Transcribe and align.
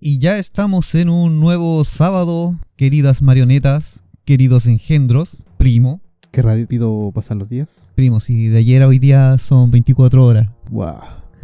Y 0.00 0.18
ya 0.18 0.38
estamos 0.38 0.94
en 0.94 1.10
un 1.10 1.40
nuevo 1.40 1.84
sábado, 1.84 2.58
queridas 2.76 3.20
marionetas, 3.20 4.02
queridos 4.24 4.66
engendros, 4.66 5.46
primo. 5.58 6.00
Qué 6.32 6.40
rápido 6.42 7.10
pasan 7.14 7.38
los 7.38 7.48
días. 7.48 7.92
Primo, 7.96 8.20
si 8.20 8.48
de 8.48 8.58
ayer 8.58 8.82
a 8.82 8.86
hoy 8.86 8.98
día 8.98 9.36
son 9.36 9.70
24 9.70 10.24
horas. 10.24 10.48
Wow. 10.70 10.94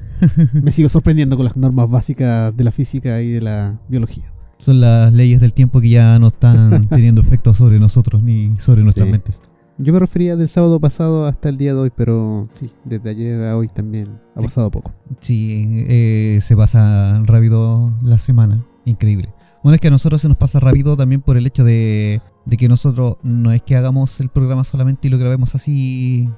Me 0.62 0.73
sigo 0.73 0.88
sorprendiendo 0.88 1.37
con 1.37 1.45
las 1.45 1.56
normas 1.56 1.91
básicas 1.91 2.56
de 2.56 2.64
la 2.64 2.70
física 2.70 3.20
y 3.20 3.28
de 3.33 3.42
la 3.42 3.78
biología. 3.88 4.33
Son 4.59 4.80
las 4.80 5.12
leyes 5.12 5.42
del 5.42 5.52
tiempo 5.52 5.83
que 5.83 5.91
ya 5.91 6.19
no 6.19 6.28
están 6.28 6.80
teniendo 6.88 7.20
efecto 7.20 7.52
sobre 7.52 7.78
nosotros 7.78 8.23
ni 8.23 8.56
sobre 8.59 8.83
nuestras 8.83 9.06
Sí. 9.06 9.12
mentes. 9.12 9.41
Yo 9.78 9.92
me 9.92 9.98
refería 9.98 10.36
del 10.36 10.48
sábado 10.48 10.80
pasado 10.80 11.26
hasta 11.26 11.50
el 11.50 11.58
día 11.58 11.74
de 11.74 11.80
hoy, 11.80 11.90
pero 11.94 12.48
sí, 12.50 12.70
desde 12.84 13.10
ayer 13.10 13.42
a 13.44 13.56
hoy 13.56 13.68
también 13.68 14.08
ha 14.34 14.40
pasado 14.40 14.70
poco. 14.70 14.92
Sí, 15.20 15.84
eh, 15.88 16.38
se 16.40 16.56
pasa 16.56 17.20
rápido 17.24 17.92
la 18.02 18.16
semana. 18.16 18.64
Increíble. 18.86 19.28
Bueno, 19.62 19.74
es 19.74 19.80
que 19.80 19.88
a 19.88 19.90
nosotros 19.90 20.22
se 20.22 20.28
nos 20.28 20.38
pasa 20.38 20.60
rápido 20.60 20.96
también 20.96 21.20
por 21.20 21.36
el 21.36 21.46
hecho 21.46 21.62
de, 21.62 22.20
de 22.46 22.56
que 22.56 22.68
nosotros 22.68 23.16
no 23.22 23.52
es 23.52 23.60
que 23.62 23.77
hagamos 23.77 24.18
el 24.20 24.28
programa 24.30 24.64
solamente 24.64 25.08
y 25.08 25.10
lo 25.10 25.18
grabemos 25.18 25.55
así 25.55 26.30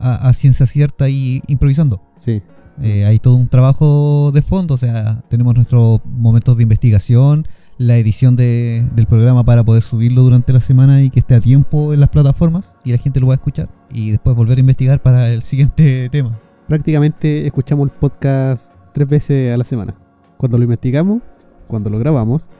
a, 0.00 0.28
a 0.28 0.32
ciencia 0.32 0.66
cierta 0.66 1.08
y 1.08 1.42
improvisando. 1.46 2.00
Sí, 2.16 2.42
Eh, 2.82 3.04
hay 3.04 3.18
todo 3.18 3.36
un 3.36 3.48
trabajo 3.48 4.32
de 4.32 4.40
fondo, 4.40 4.74
o 4.74 4.78
sea, 4.78 5.22
tenemos 5.28 5.54
nuestros 5.54 6.00
momentos 6.06 6.56
de 6.56 6.62
investigación, 6.62 7.46
la 7.80 7.96
edición 7.96 8.36
de- 8.36 8.86
del 8.94 9.06
programa 9.06 9.42
para 9.42 9.64
poder 9.64 9.82
subirlo 9.82 10.20
durante 10.20 10.52
la 10.52 10.60
semana 10.60 11.00
y 11.02 11.08
que 11.08 11.20
esté 11.20 11.34
a 11.34 11.40
tiempo 11.40 11.94
en 11.94 12.00
las 12.00 12.10
plataformas 12.10 12.76
y 12.84 12.92
la 12.92 12.98
gente 12.98 13.20
lo 13.20 13.28
va 13.28 13.32
a 13.32 13.36
escuchar 13.36 13.70
y 13.90 14.10
después 14.10 14.36
volver 14.36 14.58
a 14.58 14.60
investigar 14.60 15.00
para 15.00 15.28
el 15.28 15.40
siguiente 15.40 16.08
tema. 16.12 16.38
prácticamente 16.68 17.46
escuchamos 17.46 17.86
el 17.86 17.90
podcast 17.92 18.74
tres 18.92 19.08
veces 19.08 19.54
a 19.54 19.56
la 19.56 19.64
semana. 19.64 19.94
Cuando 20.36 20.58
lo 20.58 20.64
investigamos, 20.64 21.22
cuando 21.68 21.88
lo 21.88 21.98
grabamos 21.98 22.50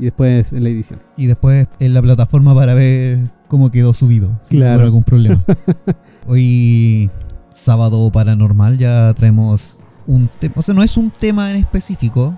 y 0.00 0.06
después 0.06 0.52
en 0.52 0.64
la 0.64 0.68
edición. 0.70 0.98
y 1.16 1.26
después 1.26 1.68
en 1.78 1.94
la 1.94 2.02
plataforma 2.02 2.52
para 2.52 2.74
ver 2.74 3.30
cómo 3.46 3.70
quedó 3.70 3.94
subido. 3.94 4.36
Si 4.42 4.56
Claro. 4.56 4.82
algún 4.82 5.04
problema. 5.04 5.44
Hoy, 6.26 7.08
sábado 7.50 8.10
paranormal, 8.10 8.78
ya 8.78 9.14
traemos 9.14 9.78
un 10.08 10.28
tema. 10.40 10.54
O 10.56 10.62
sea, 10.62 10.74
no 10.74 10.82
es 10.82 10.96
un 10.96 11.10
tema 11.10 11.50
en 11.52 11.58
específico. 11.58 12.36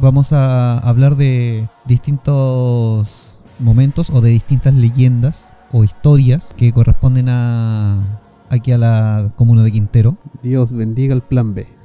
Vamos 0.00 0.32
a 0.32 0.78
hablar 0.78 1.16
de 1.16 1.68
distintos 1.86 3.40
momentos 3.58 4.10
o 4.10 4.20
de 4.20 4.30
distintas 4.30 4.74
leyendas 4.74 5.54
o 5.72 5.84
historias 5.84 6.54
que 6.56 6.72
corresponden 6.72 7.28
a 7.28 8.20
aquí 8.50 8.72
a 8.72 8.78
la 8.78 9.32
comuna 9.36 9.62
de 9.62 9.72
Quintero. 9.72 10.16
Dios 10.42 10.72
bendiga 10.72 11.14
el 11.14 11.22
plan 11.22 11.54
B. 11.54 11.66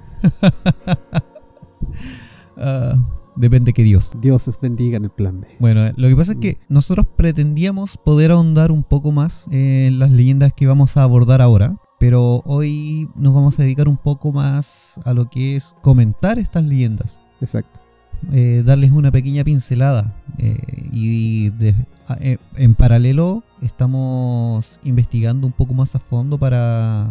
Ah, 2.55 2.95
depende 3.35 3.73
que 3.73 3.83
Dios. 3.83 4.11
Dioses 4.21 4.59
bendigan 4.61 5.03
el 5.03 5.09
plan 5.09 5.41
B. 5.41 5.47
Bueno, 5.59 5.85
lo 5.95 6.07
que 6.07 6.15
pasa 6.15 6.33
es 6.33 6.37
que 6.37 6.59
nosotros 6.69 7.07
pretendíamos 7.15 7.97
poder 7.97 8.31
ahondar 8.31 8.71
un 8.71 8.83
poco 8.83 9.11
más 9.11 9.47
en 9.49 9.97
las 9.97 10.11
leyendas 10.11 10.53
que 10.53 10.67
vamos 10.67 10.95
a 10.95 11.03
abordar 11.03 11.41
ahora, 11.41 11.77
pero 11.99 12.43
hoy 12.45 13.09
nos 13.15 13.33
vamos 13.33 13.59
a 13.59 13.63
dedicar 13.63 13.87
un 13.87 13.97
poco 13.97 14.31
más 14.31 14.99
a 15.03 15.13
lo 15.13 15.29
que 15.29 15.55
es 15.55 15.75
comentar 15.81 16.37
estas 16.37 16.63
leyendas, 16.63 17.21
Exacto. 17.41 17.82
Eh, 18.31 18.63
darles 18.65 18.91
una 18.91 19.11
pequeña 19.11 19.43
pincelada 19.43 20.15
eh, 20.37 20.57
y 20.91 21.49
de- 21.51 21.75
eh, 22.19 22.37
en 22.57 22.75
paralelo 22.75 23.43
estamos 23.61 24.79
investigando 24.83 25.47
un 25.47 25.53
poco 25.53 25.73
más 25.73 25.95
a 25.95 25.99
fondo 25.99 26.37
para 26.37 27.09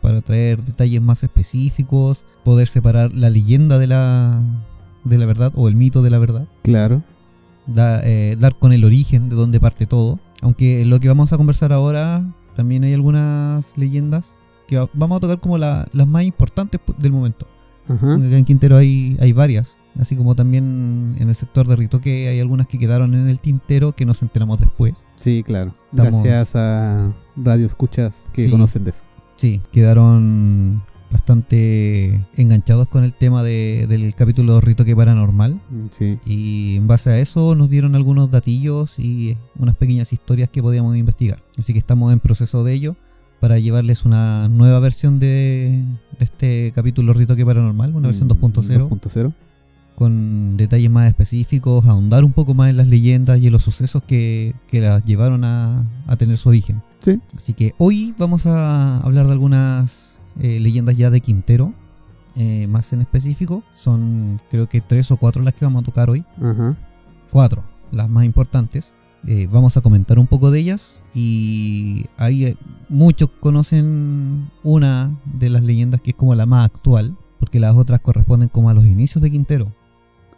para 0.00 0.20
traer 0.20 0.60
detalles 0.64 1.00
más 1.00 1.22
específicos, 1.22 2.24
poder 2.44 2.66
separar 2.66 3.12
la 3.14 3.30
leyenda 3.30 3.78
de 3.78 3.86
la 3.86 4.42
de 5.04 5.16
la 5.18 5.26
verdad 5.26 5.52
o 5.54 5.68
el 5.68 5.76
mito 5.76 6.02
de 6.02 6.10
la 6.10 6.18
verdad 6.18 6.46
Claro. 6.62 7.02
da- 7.68 8.02
dar 8.36 8.56
con 8.58 8.72
el 8.72 8.84
origen 8.84 9.28
de 9.28 9.36
donde 9.36 9.60
parte 9.60 9.86
todo. 9.86 10.18
Aunque 10.40 10.84
lo 10.84 10.98
que 10.98 11.06
vamos 11.06 11.32
a 11.32 11.36
conversar 11.36 11.72
ahora, 11.72 12.24
también 12.56 12.82
hay 12.82 12.92
algunas 12.94 13.72
leyendas 13.76 14.38
que 14.66 14.76
va- 14.78 14.88
vamos 14.92 15.18
a 15.18 15.20
tocar 15.20 15.38
como 15.38 15.56
la- 15.56 15.86
las 15.92 16.06
más 16.08 16.24
importantes 16.24 16.80
del 16.98 17.12
momento. 17.12 17.46
Ajá. 17.88 18.14
Acá 18.14 18.36
en 18.38 18.44
Quintero 18.44 18.76
hay, 18.76 19.16
hay 19.20 19.32
varias, 19.32 19.78
así 19.98 20.14
como 20.16 20.34
también 20.34 21.16
en 21.18 21.28
el 21.28 21.34
sector 21.34 21.66
de 21.66 21.76
Ritoque 21.76 22.28
hay 22.28 22.38
algunas 22.40 22.66
que 22.68 22.78
quedaron 22.78 23.14
en 23.14 23.28
el 23.28 23.40
tintero 23.40 23.92
que 23.92 24.06
nos 24.06 24.22
enteramos 24.22 24.58
después. 24.60 25.06
Sí, 25.16 25.42
claro. 25.42 25.74
Estamos- 25.92 26.22
Gracias 26.22 26.56
a 26.56 27.12
radio 27.36 27.66
escuchas 27.66 28.28
que 28.32 28.44
Sí. 28.44 28.50
conocen 28.50 28.84
de 28.84 28.90
eso. 28.90 29.02
Sí, 29.36 29.60
quedaron 29.72 30.82
bastante 31.10 32.24
enganchados 32.36 32.88
con 32.88 33.04
el 33.04 33.14
tema 33.14 33.42
de- 33.42 33.86
del 33.88 34.14
capítulo 34.14 34.60
Ritoque 34.60 34.94
Paranormal. 34.96 35.54
Mm, 35.70 35.86
Sí. 35.90 36.18
Y 36.24 36.76
en 36.76 36.86
base 36.86 37.10
a 37.10 37.18
eso 37.18 37.54
nos 37.54 37.68
dieron 37.68 37.94
algunos 37.94 38.30
datillos 38.30 38.98
y 38.98 39.36
unas 39.58 39.74
pequeñas 39.76 40.12
historias 40.12 40.48
que 40.50 40.62
podíamos 40.62 40.96
investigar. 40.96 41.42
Así 41.58 41.72
que 41.72 41.78
estamos 41.78 42.12
en 42.12 42.20
proceso 42.20 42.64
de 42.64 42.72
ello 42.72 42.96
para 43.42 43.58
llevarles 43.58 44.04
una 44.04 44.46
nueva 44.48 44.78
versión 44.78 45.18
de, 45.18 45.84
de 46.16 46.24
este 46.24 46.70
capítulo 46.72 47.12
Ritoque 47.12 47.44
Paranormal, 47.44 47.92
una 47.92 48.06
versión 48.06 48.28
Mm, 48.28 48.30
2.0, 48.30 48.88
2.0. 48.88 49.32
con 49.96 50.56
detalles 50.56 50.88
más 50.92 51.08
específicos, 51.08 51.84
ahondar 51.86 52.24
un 52.24 52.32
poco 52.32 52.54
más 52.54 52.70
en 52.70 52.76
las 52.76 52.86
leyendas 52.86 53.40
y 53.40 53.46
en 53.48 53.52
los 53.52 53.62
sucesos 53.64 54.00
que, 54.04 54.54
que 54.68 54.80
las 54.80 55.04
llevaron 55.04 55.42
a, 55.44 55.84
a 56.06 56.14
tener 56.14 56.36
su 56.36 56.50
origen. 56.50 56.82
Sí. 57.00 57.20
Así 57.36 57.52
que 57.52 57.74
hoy 57.78 58.14
vamos 58.16 58.46
a 58.46 58.98
hablar 58.98 59.26
de 59.26 59.32
algunas 59.32 60.20
eh, 60.38 60.60
leyendas 60.60 60.96
ya 60.96 61.10
de 61.10 61.20
Quintero. 61.20 61.74
eh, 62.36 62.68
más 62.68 62.92
en 62.92 63.00
específico, 63.00 63.64
son 63.74 64.40
creo 64.50 64.68
que 64.68 64.80
tres 64.80 65.10
o 65.10 65.16
cuatro 65.16 65.42
las 65.42 65.54
que 65.54 65.64
vamos 65.64 65.82
a 65.82 65.84
tocar 65.86 66.08
hoy 66.10 66.24
Ajá. 66.40 66.76
cuatro, 67.32 67.64
las 67.90 68.08
más 68.08 68.24
importantes. 68.24 68.94
Eh, 69.26 69.48
vamos 69.50 69.76
a 69.76 69.80
comentar 69.80 70.18
un 70.18 70.26
poco 70.26 70.50
de 70.50 70.58
ellas 70.58 71.00
y 71.14 72.06
ahí 72.16 72.44
eh, 72.46 72.56
muchos 72.88 73.30
conocen 73.30 74.50
una 74.64 75.16
de 75.24 75.48
las 75.48 75.62
leyendas 75.62 76.02
que 76.02 76.10
es 76.10 76.16
como 76.16 76.34
la 76.34 76.46
más 76.46 76.64
actual, 76.64 77.16
porque 77.38 77.60
las 77.60 77.76
otras 77.76 78.00
corresponden 78.00 78.48
como 78.48 78.68
a 78.68 78.74
los 78.74 78.84
inicios 78.84 79.22
de 79.22 79.30
Quintero. 79.30 79.72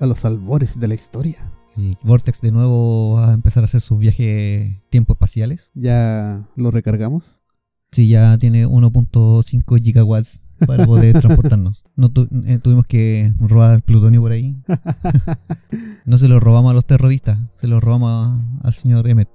A 0.00 0.06
los 0.06 0.24
albores 0.24 0.78
de 0.78 0.88
la 0.88 0.94
historia. 0.94 1.50
El 1.76 1.96
Vortex 2.02 2.40
de 2.40 2.52
nuevo 2.52 3.14
va 3.14 3.30
a 3.30 3.34
empezar 3.34 3.64
a 3.64 3.66
hacer 3.66 3.80
sus 3.80 3.98
viajes 3.98 4.76
tiempo 4.90 5.14
espaciales. 5.14 5.70
Ya 5.74 6.46
lo 6.54 6.70
recargamos. 6.70 7.42
Sí, 7.90 8.08
ya 8.08 8.36
tiene 8.38 8.66
1.5 8.66 9.82
gigawatts 9.82 10.40
para 10.66 10.84
poder 10.86 11.20
transportarnos. 11.20 11.84
No 11.96 12.08
tu- 12.10 12.28
eh, 12.46 12.58
tuvimos 12.62 12.86
que 12.86 13.32
robar 13.40 13.82
plutonio 13.82 14.20
por 14.20 14.32
ahí. 14.32 14.56
No 16.04 16.18
se 16.18 16.28
lo 16.28 16.38
robamos 16.38 16.70
a 16.70 16.74
los 16.74 16.84
terroristas, 16.86 17.38
se 17.56 17.66
lo 17.66 17.80
robamos 17.80 18.10
a- 18.10 18.66
al 18.66 18.72
señor 18.72 19.08
Emmet. 19.08 19.28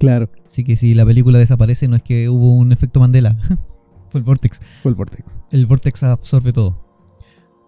Claro. 0.00 0.28
Así 0.46 0.64
que 0.64 0.76
si 0.76 0.94
la 0.94 1.04
película 1.06 1.38
desaparece 1.38 1.88
no 1.88 1.96
es 1.96 2.02
que 2.02 2.28
hubo 2.28 2.54
un 2.54 2.72
efecto 2.72 3.00
Mandela. 3.00 3.36
Fue 4.10 4.20
el 4.20 4.24
Vortex. 4.24 4.60
Fue 4.82 4.90
el 4.90 4.94
Vortex. 4.96 5.40
El 5.50 5.66
Vortex 5.66 6.02
absorbe 6.02 6.52
todo. 6.52 6.84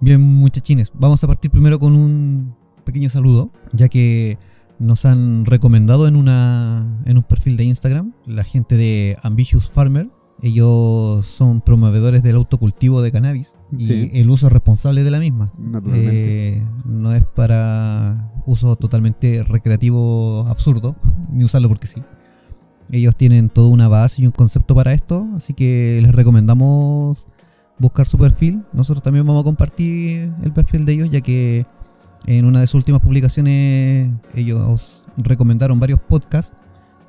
Bien 0.01 0.21
muchachines, 0.21 0.91
vamos 0.95 1.23
a 1.23 1.27
partir 1.27 1.51
primero 1.51 1.79
con 1.79 1.95
un 1.95 2.55
pequeño 2.85 3.09
saludo, 3.11 3.51
ya 3.73 3.89
que 3.89 4.39
nos 4.79 5.05
han 5.05 5.45
recomendado 5.45 6.09
en, 6.09 6.17
una, 6.17 7.03
en 7.05 7.19
un 7.19 7.23
perfil 7.23 7.57
de 7.59 7.65
Instagram 7.65 8.15
la 8.27 8.43
gente 8.45 8.77
de 8.79 9.17
Ambitious 9.23 9.71
Farmer. 9.71 10.09
Ellos 10.43 11.27
son 11.27 11.61
promovedores 11.61 12.23
del 12.23 12.37
autocultivo 12.37 13.03
de 13.03 13.13
cannabis 13.13 13.57
y 13.77 13.85
Sí. 13.85 14.11
el 14.15 14.31
uso 14.31 14.49
responsable 14.49 15.05
de 15.05 15.11
la 15.11 15.19
misma. 15.21 15.53
Naturalmente. 15.59 16.57
Eh, 16.59 16.67
no 16.87 17.13
es 17.13 17.25
para 17.25 18.33
uso 18.47 18.75
totalmente 18.77 19.43
recreativo 19.43 20.47
absurdo, 20.49 20.97
ni 21.33 21.45
usarlo 21.45 21.69
porque 21.69 21.87
sí. 21.87 22.03
Ellos 22.91 23.15
tienen 23.17 23.51
toda 23.51 23.69
una 23.69 23.87
base 23.87 24.23
y 24.23 24.27
un 24.27 24.33
concepto 24.33 24.75
para 24.75 24.93
esto, 24.95 25.27
así 25.37 25.55
que 25.55 26.01
les 26.03 26.13
recomendamos 26.13 27.27
buscar 27.79 28.05
su 28.07 28.19
perfil. 28.19 28.65
Nosotros 28.73 29.03
también 29.03 29.25
vamos 29.27 29.43
a 29.43 29.45
compartir 29.45 30.33
el 30.43 30.53
perfil 30.53 30.85
de 30.87 30.95
ellos, 30.95 31.11
ya 31.11 31.21
que 31.21 31.67
en 32.27 32.45
una 32.47 32.61
de 32.61 32.67
sus 32.67 32.75
últimas 32.77 33.01
publicaciones 33.01 34.11
ellos 34.35 35.05
recomendaron 35.17 35.79
varios 35.79 36.01
podcasts 36.01 36.55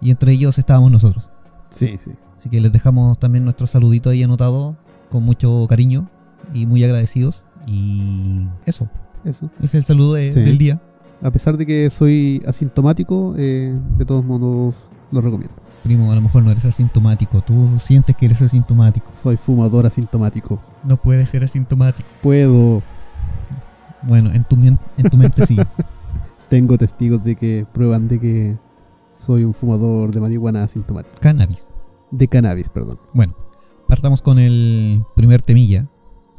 y 0.02 0.12
entre 0.12 0.34
ellos 0.34 0.58
estábamos 0.60 0.92
nosotros. 0.92 1.31
Sí, 1.72 1.96
sí. 1.98 2.12
Así 2.38 2.50
que 2.50 2.62
les 2.62 2.72
dejamos 2.72 3.18
también 3.20 3.44
nuestro 3.44 3.66
saludito 3.68 4.10
ahí 4.12 4.22
anotado 4.24 4.76
con 5.10 5.24
mucho 5.24 5.66
cariño 5.68 6.08
y 6.54 6.66
muy 6.68 6.84
agradecidos. 6.84 7.46
Y 7.68 8.46
eso. 8.66 8.88
Eso. 9.24 9.50
Es 9.62 9.74
el 9.76 9.84
saludo 9.84 10.14
de- 10.14 10.32
Sí. 10.32 10.42
del 10.42 10.58
día. 10.58 10.82
A 11.22 11.32
pesar 11.32 11.58
de 11.58 11.66
que 11.66 11.90
soy 11.90 12.42
asintomático, 12.48 13.36
eh, 13.38 13.78
de 13.98 14.06
todos 14.06 14.26
modos 14.26 14.90
lo 15.12 15.22
recomiendo. 15.22 15.56
Primo, 15.84 16.12
a 16.12 16.16
lo 16.16 16.22
mejor 16.22 16.44
no 16.44 16.52
eres 16.52 16.66
asintomático. 16.66 17.42
Tú 17.42 17.78
sientes 17.80 18.16
que 18.16 18.26
eres 18.28 18.42
asintomático. 18.42 19.08
Soy 19.12 19.38
fumador 19.38 19.86
asintomático. 19.86 20.60
No 20.84 20.98
puedes 20.98 21.30
ser 21.30 21.44
asintomático. 21.44 22.08
Puedo. 22.22 22.82
Bueno, 24.04 24.32
en 24.32 24.44
tu, 24.44 24.56
en 24.56 25.10
tu 25.10 25.18
mente 25.18 25.46
sí. 25.46 25.58
Tengo 26.50 26.78
testigos 26.78 27.24
de 27.24 27.36
que 27.36 27.66
prueban 27.72 28.08
de 28.08 28.20
que 28.20 28.58
soy 29.22 29.44
un 29.44 29.54
fumador 29.54 30.12
de 30.12 30.20
marihuana 30.20 30.64
asintomático. 30.64 31.16
Cannabis. 31.22 31.74
De 32.10 32.28
cannabis, 32.28 32.70
perdón. 32.70 33.00
Bueno, 33.14 33.36
partamos 33.88 34.22
con 34.22 34.40
el 34.40 35.04
primer 35.16 35.42
temilla. 35.42 35.88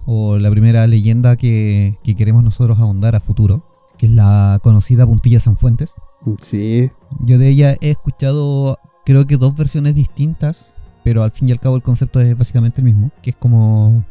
O 0.04 0.36
la 0.38 0.50
primera 0.50 0.84
leyenda 0.88 1.36
que, 1.36 1.96
que 2.02 2.16
queremos 2.16 2.42
nosotros 2.42 2.78
ahondar 2.80 3.14
a 3.14 3.20
futuro. 3.20 3.64
Que 3.98 4.06
es 4.06 4.12
la 4.12 4.58
conocida 4.62 5.06
Puntilla 5.06 5.38
Sanfuentes. 5.38 5.94
Sí, 6.40 6.90
Yo 7.20 7.38
de 7.38 7.48
ella 7.48 7.76
he 7.80 7.90
escuchado, 7.90 8.78
creo 9.04 9.26
que 9.26 9.36
dos 9.36 9.54
versiones 9.56 9.94
distintas, 9.94 10.74
pero 11.04 11.22
al 11.22 11.32
fin 11.32 11.48
y 11.48 11.52
al 11.52 11.60
cabo 11.60 11.76
el 11.76 11.82
concepto 11.82 12.20
es 12.20 12.36
básicamente 12.36 12.80
el 12.80 12.84
mismo, 12.84 13.10
que 13.22 13.30
es 13.30 13.36
como 13.36 14.04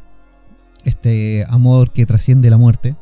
este 0.83 1.45
amor 1.49 1.91
que 1.91 2.05
trasciende 2.05 2.49
la 2.49 2.57
muerte. 2.57 2.95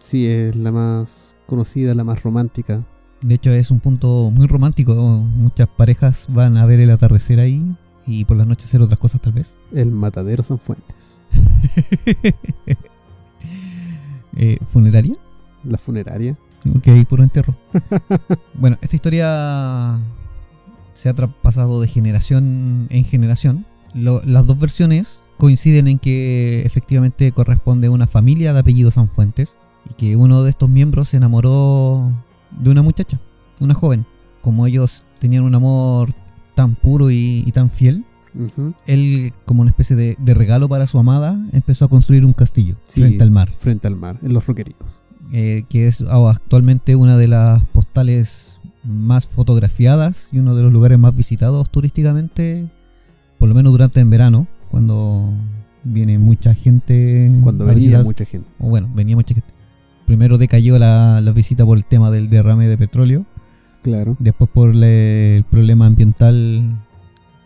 sí, 0.00 0.26
es 0.26 0.56
la 0.56 0.72
más 0.72 1.36
conocida, 1.46 1.94
la 1.94 2.04
más 2.04 2.22
romántica. 2.22 2.84
De 3.24 3.36
hecho 3.36 3.50
es 3.50 3.70
un 3.70 3.80
punto 3.80 4.30
muy 4.30 4.46
romántico, 4.46 4.94
muchas 4.94 5.66
parejas 5.66 6.26
van 6.28 6.58
a 6.58 6.66
ver 6.66 6.80
el 6.80 6.90
atardecer 6.90 7.40
ahí 7.40 7.64
y 8.06 8.26
por 8.26 8.36
la 8.36 8.44
noche 8.44 8.64
hacer 8.66 8.82
otras 8.82 9.00
cosas 9.00 9.20
tal 9.22 9.32
vez. 9.32 9.54
El 9.72 9.90
matadero 9.92 10.42
San 10.42 10.58
Fuentes. 10.58 11.20
Eh, 14.36 14.58
¿Funeraria? 14.66 15.14
La 15.62 15.78
funeraria. 15.78 16.36
Ok, 16.74 16.88
puro 17.08 17.22
entierro. 17.22 17.54
bueno, 18.54 18.76
esta 18.80 18.96
historia 18.96 20.00
se 20.92 21.08
ha 21.08 21.14
traspasado 21.14 21.80
de 21.80 21.86
generación 21.88 22.88
en 22.90 23.04
generación. 23.04 23.64
Lo- 23.94 24.22
las 24.24 24.44
dos 24.46 24.58
versiones 24.58 25.22
coinciden 25.38 25.86
en 25.86 25.98
que 26.00 26.62
efectivamente 26.66 27.30
corresponde 27.32 27.86
a 27.86 27.90
una 27.92 28.06
familia 28.08 28.52
de 28.52 28.58
apellido 28.58 28.90
Sanfuentes 28.90 29.56
y 29.88 29.94
que 29.94 30.16
uno 30.16 30.42
de 30.42 30.50
estos 30.50 30.68
miembros 30.68 31.10
se 31.10 31.18
enamoró 31.18 32.10
de 32.60 32.70
una 32.70 32.82
muchacha, 32.82 33.18
una 33.60 33.74
joven. 33.74 34.04
Como 34.40 34.66
ellos 34.66 35.04
tenían 35.20 35.44
un 35.44 35.54
amor 35.54 36.10
tan 36.54 36.74
puro 36.74 37.10
y, 37.10 37.42
y 37.46 37.52
tan 37.52 37.70
fiel, 37.70 38.04
Ujú. 38.34 38.74
él, 38.86 39.32
como 39.44 39.62
una 39.62 39.70
especie 39.70 39.94
de, 39.96 40.16
de 40.18 40.34
regalo 40.34 40.68
para 40.68 40.86
su 40.86 40.98
amada, 40.98 41.38
empezó 41.52 41.84
a 41.84 41.88
construir 41.88 42.24
un 42.24 42.32
castillo 42.32 42.76
Sí. 42.84 43.00
frente 43.00 43.22
al 43.24 43.30
mar 43.30 43.48
Frente 43.58 43.86
al 43.88 43.96
mar, 43.96 44.18
en 44.22 44.34
los 44.34 44.46
roqueríos. 44.46 45.02
eh, 45.32 45.62
que 45.68 45.86
es 45.86 46.02
actualmente 46.02 46.96
una 46.96 47.16
de 47.16 47.28
las 47.28 47.64
postales 47.66 48.58
más 48.84 49.26
fotografiadas 49.26 50.28
y 50.32 50.40
uno 50.40 50.54
de 50.54 50.62
los 50.64 50.72
lugares 50.72 50.98
más 50.98 51.14
visitados 51.16 51.70
turísticamente, 51.70 52.68
por 53.38 53.48
lo 53.48 53.54
menos 53.54 53.72
durante 53.72 54.00
el 54.00 54.06
verano, 54.08 54.46
cuando 54.70 55.32
viene 55.84 56.18
mucha 56.18 56.54
gente. 56.54 57.30
Cuando 57.42 57.64
venía 57.64 57.78
visitar. 57.80 58.04
mucha 58.04 58.24
gente. 58.26 58.48
O 58.58 58.68
bueno, 58.68 58.90
venía 58.94 59.16
mucha 59.16 59.34
gente. 59.34 59.53
Primero 60.06 60.38
decayó 60.38 60.78
la, 60.78 61.20
la 61.20 61.32
visita 61.32 61.64
por 61.64 61.78
el 61.78 61.86
tema 61.86 62.10
del 62.10 62.28
derrame 62.30 62.66
de 62.66 62.76
petróleo, 62.78 63.24
Claro. 63.82 64.14
después 64.18 64.50
por 64.52 64.74
le- 64.74 65.36
el 65.38 65.44
problema 65.44 65.86
ambiental 65.86 66.78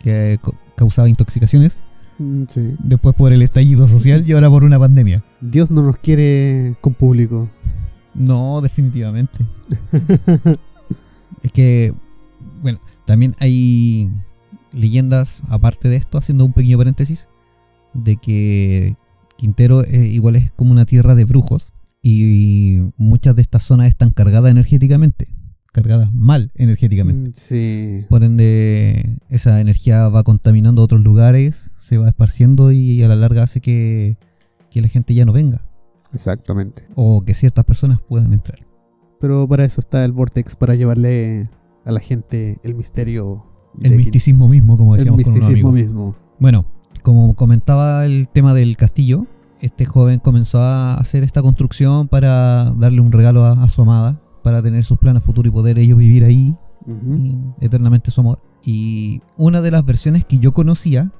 que 0.01 0.39
co- 0.43 0.55
causaba 0.77 1.09
intoxicaciones, 1.09 1.79
Mm, 2.21 2.45
Sí. 2.49 2.75
después 2.81 3.15
por 3.15 3.33
el 3.33 3.43
estallido 3.43 3.87
social 3.87 4.25
y 4.27 4.33
ahora 4.33 4.51
por 4.51 4.65
una 4.65 4.77
pandemia. 4.79 5.23
Dios 5.41 5.71
no 5.71 5.83
nos 5.83 5.99
quiere 5.99 6.75
con 6.81 6.95
público. 6.95 7.49
No, 8.15 8.61
definitivamente. 8.61 9.39
Es 11.43 11.53
que, 11.53 11.95
bueno, 12.63 12.81
también 13.05 13.35
hay 13.39 14.11
leyendas 14.73 15.43
aparte 15.49 15.89
de 15.89 15.95
esto, 15.97 16.19
haciendo 16.19 16.45
un 16.45 16.53
pequeño 16.53 16.79
paréntesis, 16.79 17.29
de 17.95 18.17
que 18.17 18.97
Quintero 19.37 19.85
eh, 19.85 20.09
igual 20.09 20.35
es 20.37 20.51
como 20.51 20.73
una 20.73 20.85
tierra 20.85 21.15
de 21.15 21.25
brujos 21.25 21.73
y 22.03 22.79
muchas 22.97 23.35
de 23.37 23.43
estas 23.43 23.62
zonas 23.62 23.89
están 23.89 24.11
cargadas 24.11 24.50
energéticamente, 24.50 25.29
cargadas 25.73 26.12
mal 26.12 26.50
energéticamente. 26.55 27.31
Mm, 27.31 27.33
Sí. 27.35 28.05
Por 28.09 28.23
ende, 28.25 29.19
esa 29.29 29.61
energía 29.61 30.09
va 30.09 30.23
contaminando 30.23 30.83
otros 30.83 31.03
lugares, 31.03 31.71
se 31.77 31.99
va 31.99 32.09
esparciendo 32.09 32.73
y 32.73 33.03
a 33.03 33.09
la 33.09 33.17
larga 33.17 33.43
hace 33.43 33.61
que, 33.61 34.17
que 34.71 34.81
la 34.81 34.89
gente 34.89 35.15
ya 35.15 35.25
no 35.25 35.33
venga 35.33 35.65
Exactamente. 36.12 36.85
o 36.95 37.23
que 37.25 37.35
ciertas 37.35 37.65
personas 37.65 37.99
puedan 38.09 38.33
entrar. 38.33 38.59
Pero 39.21 39.49
para 39.49 39.65
eso 39.65 39.81
está 39.81 40.05
el 40.05 40.12
Vortex, 40.12 40.55
para 40.56 40.75
llevarle 40.77 41.50
a 41.85 41.93
la 41.93 42.00
gente 42.00 42.59
el 42.62 42.75
misterio. 42.75 43.45
El 43.83 43.97
misticismo 43.97 44.49
mismo, 44.49 44.77
como 44.79 44.93
Quin- 44.93 44.95
el 44.95 44.99
decíamos 45.05 45.23
con 45.25 45.33
un 45.33 45.39
misticismo 45.39 45.69
amigo. 45.71 45.73
mismo. 45.73 46.17
Bueno, 46.41 46.65
como 47.03 47.35
comentaba 47.35 48.05
el 48.06 48.29
tema 48.29 48.55
del 48.55 48.77
castillo, 48.77 49.27
este 49.61 49.85
joven 49.85 50.21
comenzó 50.21 50.61
a 50.61 50.95
hacer 50.95 51.25
esta 51.25 51.43
construcción 51.43 52.09
para 52.09 52.71
darle 52.71 53.01
un 53.01 53.13
regalo 53.13 53.45
a, 53.45 53.53
a 53.53 53.69
su 53.69 53.83
amada, 53.83 54.21
para 54.43 54.63
tener 54.63 54.85
sus 54.85 54.99
planes 54.99 55.23
futuros 55.23 55.51
y 55.51 55.53
poder 55.53 55.79
ellos 55.79 55.99
vivir 55.99 56.25
ahí 56.25 56.57
eternamente 57.61 58.11
su 58.11 58.21
amor. 58.21 58.41
Y 58.65 59.21
una 59.37 59.61
de 59.61 59.71
las 59.71 59.85
versiones 59.85 60.25
que 60.25 60.39
yo 60.39 60.53
conocía 60.53 61.13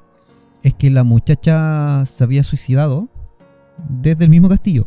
es 0.63 0.75
que 0.75 0.91
la 0.91 1.05
muchacha 1.05 2.05
se 2.07 2.25
había 2.25 2.43
suicidado 2.43 3.09
desde 3.89 4.25
el 4.25 4.31
mismo 4.31 4.49
castillo. 4.49 4.87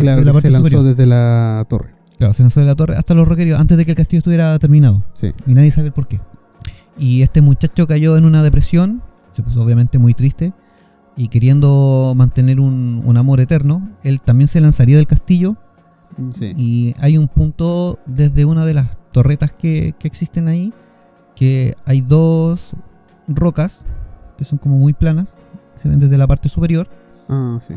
Claro, 0.00 0.22
la 0.22 0.32
parte 0.32 0.48
se 0.48 0.52
lanzó 0.52 0.68
superior. 0.68 0.84
desde 0.96 1.06
la 1.06 1.66
torre. 1.68 1.94
Claro, 2.16 2.32
se 2.32 2.42
lanzó 2.42 2.60
de 2.60 2.66
la 2.66 2.74
torre 2.74 2.96
hasta 2.96 3.14
los 3.14 3.28
roqueríos 3.28 3.60
antes 3.60 3.76
de 3.76 3.84
que 3.84 3.92
el 3.92 3.96
castillo 3.96 4.18
estuviera 4.18 4.58
terminado. 4.58 5.04
Sí. 5.12 5.32
Y 5.46 5.54
nadie 5.54 5.70
sabe 5.70 5.88
el 5.88 5.92
por 5.92 6.08
qué. 6.08 6.18
Y 6.96 7.22
este 7.22 7.42
muchacho 7.42 7.86
cayó 7.86 8.16
en 8.16 8.24
una 8.24 8.42
depresión, 8.42 9.02
se 9.30 9.42
puso 9.42 9.62
obviamente 9.62 9.98
muy 9.98 10.14
triste, 10.14 10.52
y 11.18 11.28
queriendo 11.28 12.14
mantener 12.16 12.60
un, 12.60 13.02
un 13.04 13.16
amor 13.18 13.40
eterno, 13.40 13.90
él 14.04 14.20
también 14.22 14.48
se 14.48 14.60
lanzaría 14.60 14.96
del 14.96 15.06
castillo. 15.06 15.56
Sí. 16.30 16.54
Y 16.56 16.94
hay 17.00 17.18
un 17.18 17.28
punto 17.28 17.98
desde 18.06 18.44
una 18.44 18.64
de 18.64 18.72
las 18.74 19.00
torretas 19.12 19.52
que, 19.52 19.94
que 19.98 20.08
existen 20.08 20.48
ahí, 20.48 20.72
que 21.36 21.74
hay 21.86 22.00
dos 22.00 22.72
rocas, 23.28 23.84
que 24.36 24.44
son 24.44 24.58
como 24.58 24.78
muy 24.78 24.92
planas, 24.94 25.36
se 25.74 25.88
ven 25.88 26.00
desde 26.00 26.16
la 26.16 26.26
parte 26.26 26.48
superior, 26.48 26.88
Ah, 27.28 27.58
sí. 27.60 27.74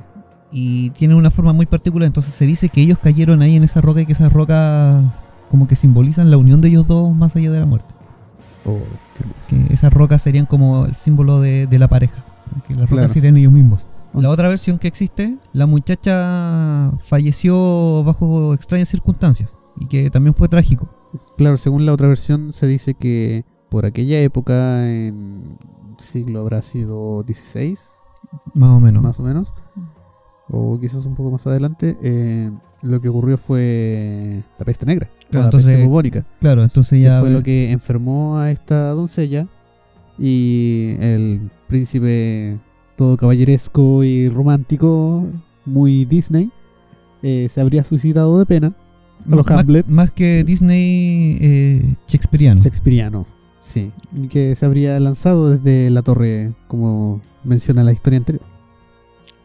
y 0.52 0.92
tienen 0.92 1.18
una 1.18 1.30
forma 1.32 1.52
muy 1.52 1.66
particular. 1.66 2.06
Entonces 2.08 2.34
se 2.34 2.46
dice 2.46 2.70
que 2.70 2.82
ellos 2.82 2.98
cayeron 3.02 3.42
ahí 3.42 3.56
en 3.56 3.64
esa 3.64 3.82
roca 3.82 4.02
y 4.02 4.06
que 4.06 4.14
esas 4.14 4.32
rocas 4.32 5.04
como 5.50 5.68
que 5.68 5.76
simbolizan 5.76 6.32
la 6.32 6.38
unión 6.38 6.62
de 6.62 6.70
ellos 6.70 6.88
dos 6.88 7.14
más 7.16 7.36
allá 7.36 7.52
de 7.52 7.60
la 7.60 7.66
muerte. 7.66 7.94
Oh, 8.66 8.78
qué 9.18 9.58
que 9.68 9.74
esas 9.74 9.92
rocas 9.94 10.22
serían 10.22 10.46
como 10.46 10.86
el 10.86 10.94
símbolo 10.96 11.42
de, 11.42 11.66
de 11.68 11.80
la 11.80 11.88
pareja, 11.88 12.24
que 12.68 12.74
las 12.76 12.90
rocas 12.90 13.06
Claro. 13.06 13.14
serían 13.14 13.38
ellos 13.38 13.52
mismos. 13.54 13.88
La 14.14 14.30
otra 14.30 14.50
versión 14.50 14.78
que 14.78 14.88
existe, 14.90 15.38
la 15.54 15.66
muchacha 15.68 16.92
falleció 17.04 18.04
bajo 18.04 18.54
extrañas 18.54 18.90
circunstancias 18.90 19.58
y 19.80 19.86
que 19.88 20.10
también 20.10 20.34
fue 20.34 20.50
trágico. 20.50 20.90
Claro, 21.38 21.56
según 21.58 21.86
la 21.86 21.94
otra 21.94 22.08
versión 22.08 22.52
se 22.52 22.68
dice 22.68 22.94
que 22.94 23.46
por 23.70 23.86
aquella 23.86 24.20
época, 24.22 24.90
en 24.92 25.58
siglo 25.98 26.42
habrá 26.42 26.62
sido 26.62 27.24
16, 27.24 27.92
Más 28.54 28.70
o 28.72 28.80
menos. 28.82 29.02
más 29.02 29.20
o 29.20 29.24
menos, 29.24 29.54
o 30.50 30.78
quizás 30.80 31.06
un 31.06 31.16
poco 31.16 31.32
más 31.32 31.48
adelante, 31.48 31.98
eh, 32.02 32.52
lo 32.82 33.00
que 33.00 33.08
ocurrió 33.08 33.38
fue 33.38 34.44
la 34.60 34.66
peste 34.66 34.86
negra, 34.86 35.10
o 35.28 35.30
Claro, 35.32 35.46
la 35.46 35.52
peste 35.52 35.86
bubónica, 35.86 36.26
Claro, 36.42 36.64
entonces 36.64 36.98
que 37.00 37.04
ya... 37.04 37.20
fue 37.22 37.30
lo 37.30 37.44
que 37.44 37.72
enfermó 37.72 38.38
a 38.40 38.52
esta 38.52 38.90
doncella 38.90 39.48
y 40.20 40.96
el 41.00 41.50
príncipe 41.72 42.60
todo 42.96 43.18
caballeresco 43.18 44.04
y 44.04 44.30
romántico, 44.30 45.26
muy 45.66 46.06
Disney, 46.06 46.52
eh, 47.24 47.48
se 47.50 47.62
habría 47.62 47.84
suicidado 47.84 48.38
de 48.38 48.46
pena, 48.46 48.74
a 49.32 49.36
los 49.36 49.48
Hamlet. 49.50 49.88
más 49.88 50.12
que 50.12 50.44
Disney 50.44 51.38
eh, 51.42 51.94
Shakespeareano. 52.08 52.62
Shakespeareano, 52.62 53.26
sí, 53.60 53.92
que 54.30 54.56
se 54.56 54.66
habría 54.66 55.00
lanzado 55.00 55.50
desde 55.50 55.90
la 55.90 56.02
torre, 56.04 56.54
como 56.68 57.22
menciona 57.44 57.84
la 57.84 57.92
historia 57.94 58.20
anterior. 58.20 58.44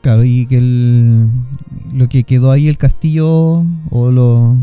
Claro, 0.03 0.23
y 0.25 0.47
que 0.47 0.59
el, 0.59 1.29
lo 1.95 2.09
que 2.09 2.25
quedó 2.25 2.51
ahí 2.51 2.69
el 2.69 2.77
castillo, 2.79 3.65
o 3.91 4.11
lo. 4.11 4.57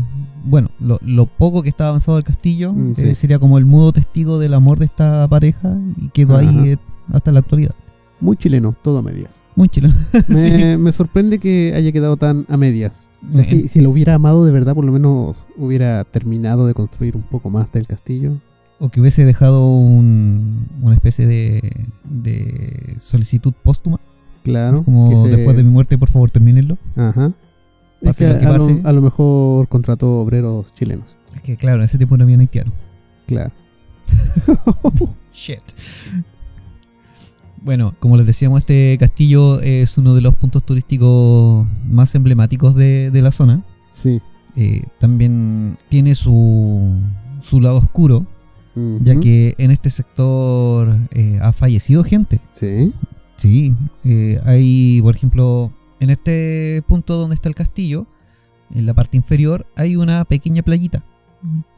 Bueno, 0.46 0.68
lo, 0.78 0.98
lo 1.02 1.24
poco 1.26 1.62
que 1.62 1.70
estaba 1.70 1.88
avanzado 1.88 2.16
del 2.18 2.24
castillo, 2.24 2.72
Mm, 2.72 2.94
eh, 2.98 3.14
sería 3.14 3.38
como 3.38 3.56
el 3.58 3.64
mudo 3.64 3.92
testigo 3.92 4.38
del 4.38 4.52
amor 4.54 4.78
de 4.78 4.84
esta 4.84 5.26
pareja 5.28 5.76
y 5.96 6.08
quedó 6.10 6.36
Ajá. 6.36 6.48
ahí 6.48 6.68
eh, 6.70 6.76
hasta 7.12 7.32
la 7.32 7.40
actualidad. 7.40 7.74
Muy 8.20 8.36
chileno, 8.36 8.74
todo 8.82 8.98
a 8.98 9.02
medias. 9.02 9.42
Muy 9.56 9.68
chileno. 9.68 9.94
Me, 10.28 10.78
me 10.78 10.92
sorprende 10.92 11.38
que 11.38 11.72
haya 11.76 11.92
quedado 11.92 12.16
tan 12.16 12.46
a 12.48 12.56
medias. 12.56 13.06
O 13.28 13.32
sea, 13.32 13.44
Sí. 13.44 13.62
si, 13.62 13.68
si 13.68 13.80
lo 13.80 13.90
hubiera 13.90 14.14
amado 14.14 14.44
de 14.46 14.52
verdad, 14.52 14.74
por 14.74 14.84
lo 14.84 14.92
menos 14.92 15.46
hubiera 15.56 16.04
terminado 16.04 16.66
de 16.66 16.74
construir 16.74 17.16
un 17.16 17.22
poco 17.22 17.50
más 17.50 17.72
del 17.72 17.86
castillo. 17.86 18.38
O 18.78 18.88
que 18.88 19.00
hubiese 19.00 19.24
dejado 19.24 19.66
un- 19.66 20.66
una 20.82 20.94
especie 20.94 21.26
de, 21.26 21.86
de 22.08 22.94
solicitud 22.98 23.52
póstuma. 23.62 24.00
Claro. 24.42 24.82
como 24.84 25.10
que 25.10 25.16
se- 25.30 25.36
después 25.36 25.56
de 25.56 25.64
mi 25.64 25.70
muerte, 25.70 25.96
por 25.98 26.10
favor, 26.10 26.30
termínenlo. 26.30 26.76
Ajá. 26.96 27.32
Es 28.02 28.18
que 28.18 28.26
lo 28.28 28.38
que 28.38 28.44
a, 28.44 28.52
lo, 28.52 28.58
pase. 28.66 28.80
a 28.84 28.92
lo 28.92 29.00
mejor 29.00 29.68
contrató 29.68 30.20
obreros 30.20 30.72
chilenos. 30.74 31.16
Es 31.34 31.40
que 31.42 31.56
claro, 31.56 31.78
en 31.78 31.84
ese 31.84 31.96
tiempo 31.98 32.16
no 32.16 32.24
había 32.24 32.38
haitiano. 32.38 32.72
Claro. 33.26 33.52
Shit. 35.32 35.60
Bueno, 37.64 37.94
como 37.98 38.16
les 38.18 38.26
decíamos, 38.26 38.58
este 38.60 38.96
castillo 39.00 39.60
es 39.60 39.96
uno 39.96 40.14
de 40.14 40.20
los 40.20 40.34
puntos 40.34 40.64
turísticos 40.64 41.66
más 41.86 42.14
emblemáticos 42.14 42.74
de, 42.74 43.10
de 43.10 43.22
la 43.22 43.30
zona. 43.32 43.64
Sí. 43.90 44.20
Eh, 44.56 44.84
también 45.00 45.78
tiene 45.88 46.14
su, 46.14 47.00
su 47.40 47.60
lado 47.60 47.78
oscuro, 47.78 48.26
ya 49.02 49.18
que 49.20 49.54
en 49.58 49.70
este 49.70 49.88
sector 49.88 50.96
eh, 51.12 51.38
ha 51.40 51.52
fallecido 51.52 52.04
gente. 52.04 52.40
Sí. 52.52 52.92
Sí, 53.36 53.74
eh, 54.04 54.40
hay, 54.44 55.00
por 55.02 55.14
ejemplo, 55.16 55.72
en 56.00 56.10
este 56.10 56.82
punto 56.86 57.16
donde 57.16 57.34
está 57.34 57.48
el 57.48 57.54
castillo, 57.54 58.06
en 58.74 58.84
la 58.86 58.94
parte 58.94 59.16
inferior, 59.16 59.66
hay 59.76 59.96
una 59.96 60.24
pequeña 60.24 60.62
playita. 60.62 61.02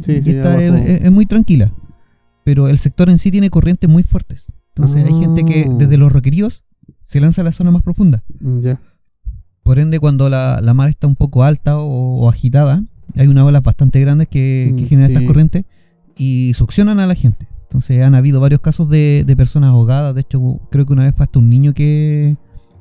Sí, 0.00 0.12
y 0.12 0.22
sí, 0.22 0.30
esta 0.30 0.60
es, 0.62 0.70
abajo. 0.70 0.84
es- 0.86 1.02
es 1.02 1.12
muy 1.12 1.26
tranquila. 1.26 1.72
Pero 2.44 2.68
el 2.68 2.78
sector 2.78 3.08
en 3.10 3.18
sí 3.18 3.30
tiene 3.30 3.50
corrientes 3.50 3.88
muy 3.90 4.02
fuertes. 4.02 4.46
Entonces 4.76 5.04
hay 5.06 5.18
gente 5.18 5.44
que 5.44 5.66
Ah. 5.70 5.74
desde 5.78 5.96
los 5.96 6.12
roqueríos 6.12 6.64
se 7.02 7.20
lanza 7.20 7.40
a 7.40 7.44
la 7.44 7.52
zona 7.52 7.70
más 7.70 7.82
profunda. 7.82 8.22
Mm. 8.40 8.60
Por 9.62 9.78
ende, 9.78 9.98
cuando 9.98 10.28
la, 10.28 10.60
la 10.60 10.74
mar 10.74 10.88
está 10.88 11.06
un 11.06 11.16
poco 11.16 11.42
alta 11.42 11.78
o, 11.78 12.20
o 12.20 12.28
agitada, 12.28 12.82
hay 13.16 13.26
unas 13.26 13.44
olas 13.44 13.62
bastante 13.62 14.00
grandes 14.00 14.28
que, 14.28 14.74
que 14.76 14.84
Mm, 14.84 14.88
generan 14.88 15.08
sí. 15.08 15.12
estas 15.14 15.26
corrientes 15.26 15.64
y 16.16 16.52
succionan 16.54 17.00
a 17.00 17.06
la 17.06 17.14
gente. 17.14 17.48
Entonces 17.62 18.02
han 18.02 18.14
habido 18.14 18.40
varios 18.40 18.60
casos 18.60 18.88
de, 18.88 19.24
de 19.26 19.36
personas 19.36 19.70
ahogadas. 19.70 20.14
De 20.14 20.20
hecho, 20.20 20.60
creo 20.70 20.86
que 20.86 20.92
una 20.92 21.02
vez 21.04 21.14
fue 21.16 21.24
hasta 21.24 21.38
un 21.40 21.50
niño 21.50 21.74
que, 21.74 22.36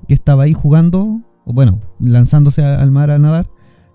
que 0.08 0.14
estaba 0.14 0.44
ahí 0.44 0.54
jugando, 0.54 1.22
o 1.46 1.54
bueno, 1.54 1.80
lanzándose 2.00 2.64
a- 2.64 2.80
al 2.82 2.92
mar 2.92 3.10
a 3.10 3.18
nadar, 3.18 3.48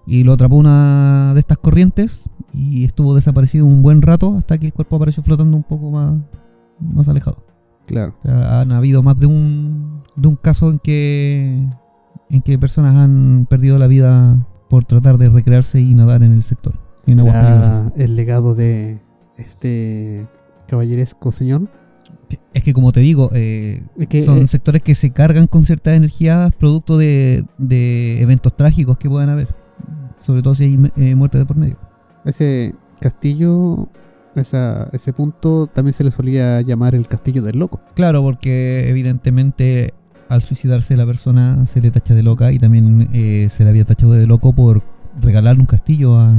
y 0.07 0.25
lo 0.25 0.33
atrapó 0.33 0.57
una 0.57 1.33
de 1.35 1.41
estas 1.41 1.59
corrientes 1.59 2.23
y 2.53 2.85
estuvo 2.85 3.15
desaparecido 3.15 3.67
un 3.67 3.83
buen 3.83 4.03
rato 4.03 4.35
hasta 4.37 4.59
que 4.59 4.67
el 4.67 4.73
cuerpo 4.73 4.97
apareció 4.97 5.23
flotando 5.23 5.57
un 5.57 5.63
poco 5.63 5.91
más, 5.93 6.19
más 6.81 7.09
alejado. 7.09 7.45
Claro. 7.91 8.15
O 8.21 8.23
sea, 8.23 8.61
han 8.61 8.71
habido 8.71 9.03
más 9.03 9.19
de 9.19 9.27
un, 9.27 10.01
de 10.15 10.29
un 10.29 10.37
caso 10.37 10.71
en 10.71 10.79
que, 10.79 11.59
en 12.31 12.43
que 12.43 12.57
personas 12.57 12.95
han 12.95 13.47
perdido 13.51 13.79
la 13.79 13.89
vida 13.89 14.47
por 14.69 14.85
tratar 14.85 15.19
de 15.19 15.29
recrearse 15.29 15.81
y 15.81 15.93
nadar 15.95 16.23
en 16.23 16.33
el 16.33 16.45
sector. 16.45 16.75
En 17.07 17.19
aguas 17.19 17.35
¿Será 17.35 17.49
peligrosas. 17.49 17.93
el 17.97 18.17
legado 18.17 18.55
de 18.55 19.01
este 19.37 20.29
caballeresco 20.69 21.33
señor? 21.33 21.69
Es 22.55 22.63
que 22.63 22.73
como 22.73 22.93
te 22.93 23.01
digo, 23.01 23.29
eh, 23.33 23.83
Es 23.99 24.07
que, 24.07 24.25
son 24.25 24.39
eh, 24.39 24.47
sectores 24.47 24.83
que 24.83 24.95
se 24.95 25.11
cargan 25.11 25.49
con 25.49 25.65
ciertas 25.65 25.95
energías 25.95 26.53
producto 26.55 26.97
de, 26.97 27.45
de 27.59 28.23
eventos 28.23 28.55
trágicos 28.57 28.99
que 28.99 29.09
puedan 29.09 29.31
haber. 29.31 29.49
Sobre 30.21 30.43
todo 30.43 30.55
si 30.55 30.63
hay 30.65 30.93
eh, 30.97 31.17
muerte 31.17 31.39
de 31.39 31.47
por 31.47 31.57
medio. 31.57 31.77
ese 32.25 32.77
castillo, 33.01 33.89
esa, 34.37 34.89
ese 34.93 35.13
punto 35.13 35.67
también 35.67 35.93
se 35.95 36.05
le 36.05 36.11
solía 36.11 36.61
llamar 36.61 36.95
el 36.95 37.07
castillo 37.09 37.43
del 37.43 37.59
loco. 37.59 37.81
Claro, 37.95 38.23
porque 38.23 38.89
evidentemente 38.89 39.93
al 40.29 40.43
suicidarse 40.43 40.97
la 40.97 41.07
persona 41.07 41.67
se 41.67 41.81
le 41.81 41.91
tacha 41.91 42.15
de 42.15 42.23
loca 42.23 42.53
y 42.53 42.59
también 42.59 43.09
eh, 43.13 43.49
se 43.51 43.65
le 43.65 43.71
había 43.71 43.85
tachado 43.85 44.13
de 44.13 44.27
loco 44.27 44.53
por 44.53 44.83
regalarle 45.21 45.61
un 45.61 45.67
castillo 45.67 46.19
a, 46.21 46.33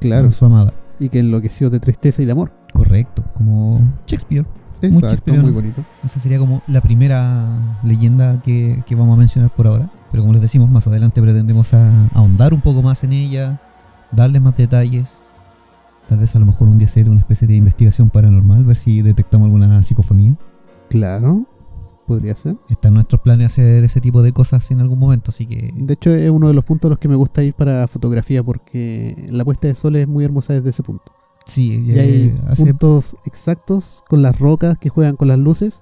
Claro. 0.00 0.28
a 0.28 0.30
su 0.32 0.44
amada. 0.44 0.72
Y 0.98 1.08
que 1.08 1.20
enloqueció 1.20 1.70
de 1.70 1.80
tristeza 1.80 2.22
y 2.22 2.24
de 2.24 2.32
amor. 2.32 2.52
Correcto, 2.72 3.24
como 3.34 3.80
Shakespeare. 4.06 4.46
Exacto, 4.82 5.08
shakespeariano. 5.08 5.44
muy 5.48 5.54
bonito. 5.54 5.84
Esa 6.04 6.18
sería 6.20 6.38
como 6.38 6.62
la 6.66 6.80
primera 6.82 7.78
leyenda 7.84 8.42
que, 8.42 8.82
que 8.84 8.94
vamos 8.94 9.14
a 9.14 9.18
mencionar 9.18 9.54
por 9.54 9.66
ahora. 9.66 9.90
Pero 10.10 10.22
como 10.24 10.32
les 10.34 10.42
decimos, 10.42 10.68
más 10.70 10.86
adelante 10.86 11.22
pretendemos 11.22 11.72
a- 11.72 12.08
ahondar 12.14 12.52
un 12.52 12.60
poco 12.60 12.82
más 12.82 13.02
en 13.04 13.12
ella, 13.12 13.60
darles 14.12 14.42
más 14.42 14.56
detalles. 14.56 15.20
Tal 16.08 16.18
vez 16.18 16.34
a 16.36 16.38
lo 16.38 16.46
mejor 16.46 16.68
un 16.68 16.78
día 16.78 16.86
hacer 16.86 17.08
una 17.08 17.20
especie 17.20 17.46
de 17.48 17.54
investigación 17.56 18.10
paranormal, 18.10 18.64
ver 18.64 18.76
si 18.76 19.00
detectamos 19.02 19.46
alguna 19.46 19.82
psicofonía. 19.82 20.36
Claro, 20.90 21.46
podría 22.06 22.34
ser. 22.36 22.56
Está 22.68 22.88
en 22.88 22.94
nuestros 22.94 23.20
planes 23.22 23.46
hacer 23.46 23.82
ese 23.84 24.00
tipo 24.00 24.22
de 24.22 24.32
cosas 24.32 24.70
en 24.70 24.80
algún 24.80 24.98
momento, 24.98 25.30
así 25.30 25.46
que 25.46 25.72
De 25.74 25.94
hecho, 25.94 26.10
es 26.10 26.30
uno 26.30 26.48
de 26.48 26.54
los 26.54 26.64
puntos 26.64 26.88
a 26.88 26.90
los 26.90 26.98
que 26.98 27.08
me 27.08 27.14
gusta 27.16 27.42
ir 27.42 27.54
para 27.54 27.88
fotografía 27.88 28.42
porque 28.42 29.26
la 29.30 29.44
puesta 29.44 29.66
de 29.68 29.74
sol 29.74 29.96
es 29.96 30.06
muy 30.06 30.24
hermosa 30.24 30.52
desde 30.52 30.70
ese 30.70 30.82
punto. 30.82 31.04
sí, 31.46 31.84
Y 31.86 31.92
eh, 31.92 32.00
hay 32.00 32.40
hace- 32.52 32.64
puntos 32.66 33.16
exactos 33.26 34.02
con 34.08 34.22
las 34.22 34.38
rocas 34.38 34.78
que 34.78 34.88
juegan 34.90 35.16
con 35.16 35.28
las 35.28 35.38
luces. 35.38 35.80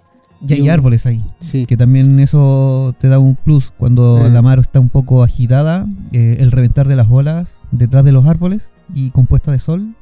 hay 0.48 0.58
y 0.58 0.62
un- 0.62 0.70
árboles 0.70 1.06
ahí. 1.06 1.24
Sí, 1.40 1.66
Que 1.66 1.76
también 1.76 2.18
eso 2.18 2.94
te 2.98 3.08
da 3.08 3.18
un 3.20 3.36
plus 3.36 3.70
cuando 3.76 4.24
Eh. 4.26 4.30
la 4.30 4.42
mar 4.42 4.58
está 4.58 4.80
un 4.80 4.88
poco 4.88 5.22
agitada, 5.22 5.86
eh, 6.12 6.36
el 6.40 6.50
reventar 6.50 6.88
de 6.88 6.96
las 6.96 7.06
olas 7.10 7.56
detrás 7.70 8.04
de 8.04 8.10
los 8.12 8.26
árboles 8.26 8.70
y 8.92 9.10
compuesta 9.10 9.52
de 9.52 9.60
sol, 9.60 9.94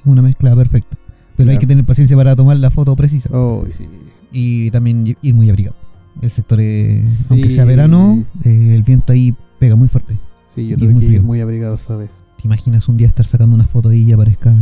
es 0.00 0.06
una 0.06 0.22
mezcla 0.22 0.54
perfecta. 0.56 0.96
Pero 1.36 1.50
hay 1.50 1.58
que 1.58 1.66
tener 1.66 1.84
paciencia 1.84 2.16
para 2.16 2.36
tomar 2.36 2.56
la 2.58 2.70
foto 2.70 2.94
precisa 2.96 3.30
Oh, 3.32 3.64
sí. 3.68 3.86
y 4.32 4.70
también 4.70 5.16
ir 5.22 5.34
muy 5.34 5.48
abrigado. 5.48 5.76
El 6.20 6.30
sector, 6.30 6.58
Sí. 6.58 7.04
aunque 7.30 7.48
sea 7.50 7.64
verano, 7.64 8.24
eh, 8.44 8.72
el 8.74 8.82
viento 8.82 9.12
ahí 9.12 9.34
pega 9.58 9.76
muy 9.76 9.88
fuerte. 9.88 10.18
Sí, 10.46 10.66
yo 10.66 10.76
tuve 10.76 10.92
muy 10.92 11.06
que 11.06 11.12
ir 11.14 11.22
muy 11.22 11.40
abrigado 11.40 11.76
esa 11.76 11.96
vez. 11.96 12.10
¿Te 12.36 12.46
imaginas 12.46 12.88
un 12.88 12.96
día 12.96 13.06
estar 13.06 13.24
sacando 13.24 13.54
una 13.54 13.64
foto 13.64 13.88
ahí 13.90 14.02
y 14.02 14.12
aparezca 14.12 14.54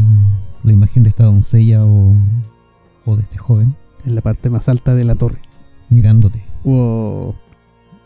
la 0.62 0.72
imagen 0.72 1.02
de 1.02 1.08
esta 1.08 1.24
doncella 1.24 1.84
o, 1.84 2.14
o 3.06 3.16
de 3.16 3.22
este 3.22 3.38
joven 3.38 3.74
En 4.04 4.14
la 4.14 4.20
parte 4.20 4.50
más 4.50 4.68
alta 4.68 4.94
de 4.94 5.04
la 5.04 5.14
torre. 5.14 5.38
mirándote? 5.88 6.44
Wow. 6.64 7.34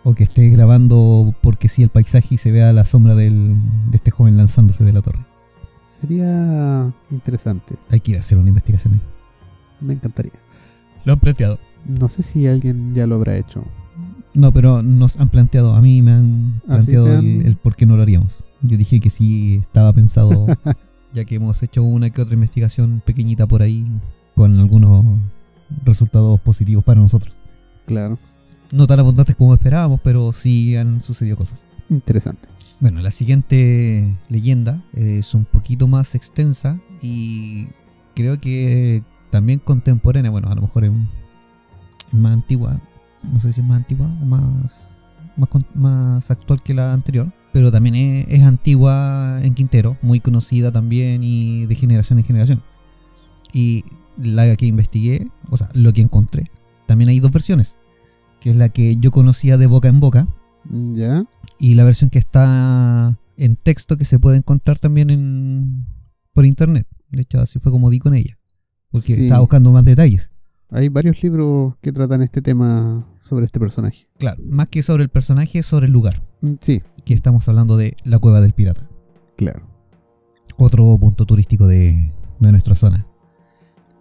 O 0.05 0.15
que 0.15 0.25
esté 0.25 0.49
grabando 0.51 1.35
porque 1.43 1.69
sí 1.69 1.83
el 1.83 1.89
paisaje 1.89 2.35
y 2.37 2.39
se 2.39 2.53
vea 2.53 2.73
la 2.73 2.85
sombra 2.85 3.15
del, 3.15 3.57
de 3.91 3.97
este 3.97 4.11
joven 4.11 4.37
lanzándose 4.37 4.85
de 4.85 4.93
la 4.93 5.03
torre. 5.03 5.25
Sería 6.03 6.93
interesante. 7.11 7.77
Hay 7.91 8.01
que 8.01 8.11
ir 8.11 8.17
a 8.19 8.21
hacer 8.21 8.37
una 8.37 8.49
investigación 8.51 8.95
ahí. 8.95 9.01
Me 9.81 9.95
encantaría. 9.95 10.33
Lo 11.05 11.15
han 11.15 11.21
planteado. 11.21 11.59
No 11.87 12.09
sé 12.09 12.23
si 12.23 12.47
alguien 12.47 12.95
ya 12.95 13.07
lo 13.07 13.15
habrá 13.15 13.37
hecho. 13.39 13.65
No, 14.35 14.53
pero 14.53 14.83
nos 14.83 15.19
han 15.19 15.29
planteado, 15.29 15.75
a 15.75 15.81
mí 15.81 16.03
me 16.03 16.13
han 16.13 16.61
¿Ah, 16.67 16.75
planteado 16.75 17.05
te 17.07 17.17
han- 17.17 17.25
el, 17.25 17.47
el 17.47 17.57
por 17.57 17.77
qué 17.77 17.87
no 17.87 17.97
lo 17.97 18.03
haríamos. 18.03 18.39
Yo 18.63 18.77
dije 18.77 18.99
que 19.01 19.11
sí 19.11 19.57
estaba 19.63 19.93
pensado, 19.93 20.47
ya 21.15 21.25
que 21.25 21.37
hemos 21.37 21.63
hecho 21.63 21.83
una 21.85 22.11
que 22.11 22.21
otra 22.21 22.35
investigación 22.35 23.01
pequeñita 23.05 23.47
por 23.47 23.63
ahí 23.63 23.85
con 24.35 24.59
algunos 24.59 25.05
resultados 25.85 26.41
positivos 26.41 26.83
para 26.85 27.01
nosotros. 27.01 27.35
Claro. 27.87 28.19
No 28.73 28.87
tan 28.87 29.01
abundantes 29.01 29.37
como 29.37 29.55
esperábamos, 29.55 30.01
pero 30.03 30.33
sí 30.33 30.77
han 30.77 31.01
sucedido 31.01 31.37
cosas. 31.37 31.65
Interesante. 31.91 32.49
Bueno, 32.81 33.01
la 33.01 33.11
siguiente 33.11 34.19
leyenda 34.29 34.83
es 34.93 35.35
un 35.35 35.45
poquito 35.45 35.87
más 35.87 36.15
extensa 36.15 36.81
y 37.01 37.69
creo 38.15 38.41
que 38.41 39.03
también 39.31 39.59
contemporánea. 39.61 40.31
Bueno, 40.31 40.49
a 40.49 40.55
lo 40.55 40.63
mejor 40.63 40.85
es, 40.85 40.93
más 42.13 42.33
antigua. 42.33 42.81
No 43.23 43.41
sé 43.41 43.53
si 43.53 43.61
es 43.61 43.67
más 43.67 43.79
antigua 43.79 44.07
o 44.07 44.25
más, 44.25 44.91
más 45.75 46.31
actual 46.31 46.63
que 46.63 46.75
la 46.75 46.93
anterior. 46.93 47.33
Pero 47.53 47.71
también 47.71 47.95
es, 47.95 48.27
es 48.29 48.43
antigua 48.43 49.39
en 49.43 49.55
Quintero, 49.55 49.97
muy 50.03 50.21
conocida 50.21 50.73
también 50.73 51.23
y 51.23 51.67
de 51.67 51.75
generación 51.75 52.19
en 52.19 52.25
generación. 52.25 52.63
Y 53.53 53.85
la 54.17 54.57
que 54.57 54.67
investigué, 54.67 55.29
o 55.51 55.57
sea, 55.57 55.69
lo 55.75 55.93
que 55.93 56.01
encontré, 56.01 56.51
también 56.87 57.11
hay 57.11 57.21
dos 57.21 57.31
versiones. 57.31 57.77
Que 58.41 58.51
es 58.51 58.57
la 58.57 58.69
que 58.71 58.97
yo 58.97 59.11
conocía 59.11 59.57
de 59.57 59.67
boca 59.67 59.89
en 59.89 60.01
boca, 60.01 60.27
¿Ya? 60.73 61.25
y 61.59 61.75
la 61.75 61.85
versión 61.85 62.11
que 62.11 62.19
está 62.19 63.19
en 63.37 63.57
texto 63.57 63.97
que 63.97 64.05
se 64.05 64.19
puede 64.19 64.37
encontrar 64.39 64.79
también 64.79 65.11
en, 65.11 65.87
por 66.33 66.45
internet. 66.47 66.87
De 67.11 67.23
hecho, 67.23 67.41
así 67.41 67.59
fue 67.59 67.71
como 67.71 67.91
di 67.91 67.99
con 67.99 68.15
ella. 68.15 68.39
Porque 68.91 69.15
Sí. 69.15 69.23
estaba 69.25 69.41
buscando 69.41 69.71
más 69.73 69.85
detalles. 69.85 70.31
Hay 70.71 70.89
varios 70.89 71.23
libros 71.23 71.75
que 71.83 71.93
tratan 71.93 72.23
este 72.23 72.41
tema 72.43 73.07
sobre 73.21 73.45
este 73.47 73.61
personaje. 73.61 74.09
Claro, 74.19 74.43
más 74.47 74.69
que 74.69 74.83
sobre 74.83 75.03
el 75.03 75.11
personaje, 75.11 75.63
sobre 75.63 75.87
el 75.87 75.93
lugar. 75.93 76.23
Mm, 76.41 76.53
Sí, 76.61 76.83
Que 77.05 77.15
estamos 77.15 77.47
hablando 77.49 77.77
de 77.77 77.97
la 78.05 78.19
cueva 78.19 78.41
del 78.41 78.53
pirata. 78.55 78.83
claro. 79.37 79.67
Otro 80.59 80.97
punto 80.99 81.25
turístico 81.27 81.67
de, 81.67 82.13
de 82.41 82.51
nuestra 82.53 82.75
zona. 82.75 83.07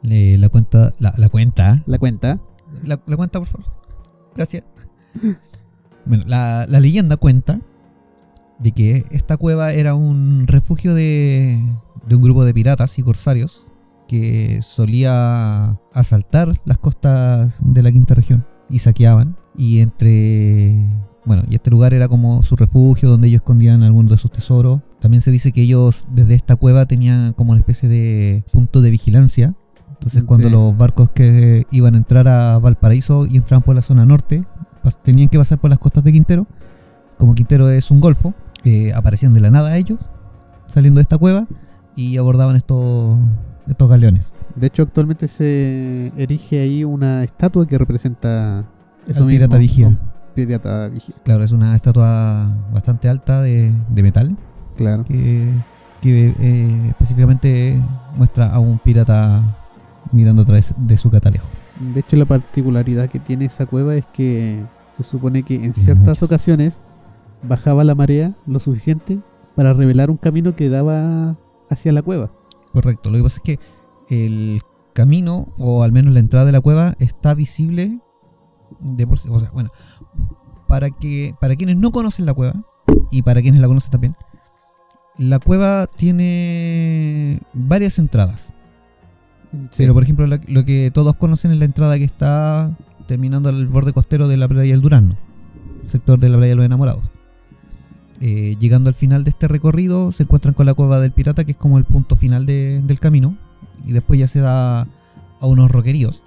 Le- 0.04 0.38
la 0.38 0.50
cuenta, 0.50 0.94
la, 1.00 1.13
la 1.18 1.30
cuenta, 1.30 1.84
La 1.88 1.98
cuenta. 1.98 2.42
la, 2.84 3.01
la 3.06 3.18
cuenta 3.18 3.40
por 3.40 3.48
favor. 3.48 3.66
Gracias. 4.36 4.63
Bueno, 6.05 6.24
la, 6.27 6.65
la 6.67 6.79
leyenda 6.79 7.17
cuenta 7.17 7.60
de 8.60 8.72
que 8.72 9.05
esta 9.12 9.38
cueva 9.38 9.72
era 9.74 9.96
un 9.96 10.46
refugio 10.48 10.93
de, 10.93 11.60
de 12.08 12.15
un 12.15 12.22
grupo 12.22 12.46
de 12.46 12.53
piratas 12.53 12.98
y 13.00 13.03
corsarios 13.03 13.65
que 14.08 14.60
solía 14.62 15.79
asaltar 15.93 16.53
las 16.65 16.77
costas 16.77 17.55
de 17.62 17.81
la 17.84 17.91
quinta 17.91 18.13
región 18.13 18.46
y 18.70 18.79
saqueaban. 18.79 19.38
Y 19.55 19.79
entre. 19.79 20.75
Bueno, 21.25 21.43
y 21.48 21.55
este 21.55 21.70
lugar 21.70 21.93
era 21.93 22.08
como 22.08 22.41
su 22.41 22.55
refugio 22.55 23.10
donde 23.10 23.27
ellos 23.27 23.41
escondían 23.41 23.84
algunos 23.84 24.12
de 24.12 24.17
sus 24.17 24.31
tesoros. 24.31 24.79
También 25.00 25.22
se 25.22 25.29
dice 25.31 25.51
que 25.51 25.62
ellos 25.62 26.08
desde 26.12 26.34
esta 26.36 26.55
cueva 26.55 26.86
tenían 26.88 27.34
como 27.34 27.51
una 27.51 27.60
especie 27.60 27.88
de 27.89 28.43
punto 28.51 28.81
de 28.81 28.89
vigilancia. 28.89 29.53
Entonces, 29.91 30.24
cuando 30.24 30.48
Sí. 30.48 30.53
los 30.53 30.75
barcos 30.75 31.12
que 31.12 31.67
iban 31.72 31.93
a 31.93 31.98
entrar 31.98 32.27
a 32.27 32.58
Valparaíso 32.58 33.27
y 33.27 33.38
entraban 33.38 33.62
por 33.62 33.75
la 33.75 33.84
zona 33.84 34.03
norte, 34.05 34.43
tenían 35.03 35.29
que 35.29 35.38
pasar 35.38 35.59
por 35.59 35.69
las 35.69 35.79
costas 35.79 36.03
de 36.03 36.11
Quintero. 36.11 36.47
Como 37.17 37.35
Quintero 37.35 37.69
es 37.69 37.91
un 37.91 38.00
golfo, 38.00 38.33
eh, 38.63 38.93
aparecían 38.93 39.31
de 39.33 39.39
la 39.39 39.51
nada 39.51 39.77
ellos, 39.77 40.00
saliendo 40.67 41.00
de 41.00 41.03
esta 41.03 41.17
cueva, 41.17 41.47
y 41.95 42.17
abordaban 42.17 42.55
estos, 42.55 43.17
estos 43.67 43.89
galeones. 43.89 44.33
De 44.55 44.67
hecho, 44.67 44.83
actualmente 44.83 45.27
se 45.27 46.11
erige 46.17 46.59
ahí 46.59 46.83
una 46.83 47.23
estatua 47.23 47.65
que 47.67 47.77
representa 47.77 48.65
eso 49.07 49.23
Al 49.23 49.29
pirata 49.29 49.57
vigía. 49.57 49.88
un 49.88 50.00
Pirata 50.33 50.88
vigía, 50.88 51.15
Claro, 51.23 51.43
es 51.43 51.51
una 51.51 51.75
estatua 51.75 52.47
bastante 52.73 53.09
alta 53.09 53.41
de, 53.41 53.73
de 53.89 54.03
metal, 54.03 54.38
claro. 54.77 55.03
que, 55.03 55.51
que, 56.01 56.33
eh, 56.39 56.88
específicamente 56.89 57.81
muestra 58.15 58.51
a 58.53 58.59
un 58.59 58.79
pirata 58.79 59.57
mirando 60.13 60.43
a 60.43 60.45
través 60.45 60.73
de 60.77 60.97
su 60.97 61.11
catalejo. 61.11 61.47
De 61.93 62.00
hecho, 62.00 62.15
la 62.15 62.25
particularidad 62.25 63.09
que 63.09 63.19
tiene 63.19 63.45
esa 63.45 63.65
cueva 63.65 63.95
es 63.95 64.05
que 64.07 64.63
se 64.91 65.03
supone 65.03 65.43
que 65.43 65.55
en 65.55 65.73
ciertas 65.73 66.21
ocasiones 66.21 66.83
bajaba 67.43 67.83
la 67.83 67.95
marea 67.95 68.35
lo 68.45 68.59
suficiente 68.59 69.19
para 69.55 69.73
revelar 69.73 70.09
un 70.09 70.17
camino 70.17 70.55
que 70.55 70.69
daba 70.69 71.38
hacia 71.69 71.91
la 71.91 72.01
cueva. 72.01 72.31
Correcto, 72.73 73.09
lo 73.09 73.17
que 73.17 73.23
pasa 73.23 73.41
es 73.43 73.43
que 73.43 73.59
el 74.09 74.61
camino, 74.93 75.53
o 75.57 75.83
al 75.83 75.91
menos 75.91 76.13
la 76.13 76.19
entrada 76.19 76.45
de 76.45 76.51
la 76.51 76.61
cueva, 76.61 76.95
está 77.00 77.33
visible 77.33 78.00
de 78.79 79.07
por 79.07 79.17
sí. 79.17 79.29
O 79.31 79.39
sea, 79.39 79.51
bueno, 79.51 79.69
para, 80.67 80.89
que, 80.89 81.35
para 81.39 81.55
quienes 81.55 81.77
no 81.77 81.91
conocen 81.91 82.25
la 82.25 82.33
cueva, 82.33 82.63
y 83.09 83.21
para 83.21 83.41
quienes 83.41 83.61
la 83.61 83.67
conocen 83.67 83.91
también, 83.91 84.15
la 85.17 85.39
cueva 85.39 85.88
tiene 85.88 87.41
varias 87.53 88.00
entradas. 88.00 88.53
Pero 89.77 89.93
por 89.93 90.03
ejemplo, 90.03 90.27
lo 90.27 90.65
que 90.65 90.91
todos 90.91 91.15
conocen 91.15 91.51
es 91.51 91.58
la 91.58 91.65
entrada 91.65 91.98
que 91.98 92.03
está 92.05 92.75
terminando 93.08 93.50
al 93.50 93.67
borde 93.67 93.91
costero 93.93 94.27
de 94.27 94.38
la 94.38 94.48
playa 94.48 94.72
del 94.72 94.81
Durazno, 94.81 95.17
sector 95.86 96.20
de 96.20 96.29
la 96.29 96.38
playa 96.38 96.51
de 96.51 96.55
los 96.55 96.65
enamorados. 96.65 97.12
Eh, 98.22 98.55
llegando 98.60 98.88
al 98.89 98.93
final 98.93 99.24
de 99.24 99.31
este 99.31 99.48
recorrido, 99.48 100.12
se 100.12 100.24
encuentran 100.24 100.53
con 100.53 100.65
la 100.67 100.74
cueva 100.74 101.00
del 101.00 101.12
pirata, 101.12 101.43
que 101.43 101.51
es 101.53 101.58
como 101.58 101.77
el 101.77 101.86
punto 101.86 102.15
final 102.15 102.46
de- 102.46 102.81
del 102.86 103.00
camino. 103.00 103.36
Y 103.86 103.93
después 103.93 104.20
ya 104.20 104.27
se 104.27 104.39
da 104.39 104.81
a 104.81 105.46
unos 105.48 105.72
roqueríos. 105.72 106.24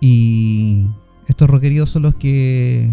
Y 0.00 0.86
estos 1.28 1.48
roqueríos 1.50 1.90
son 1.90 2.02
los 2.02 2.14
que 2.14 2.90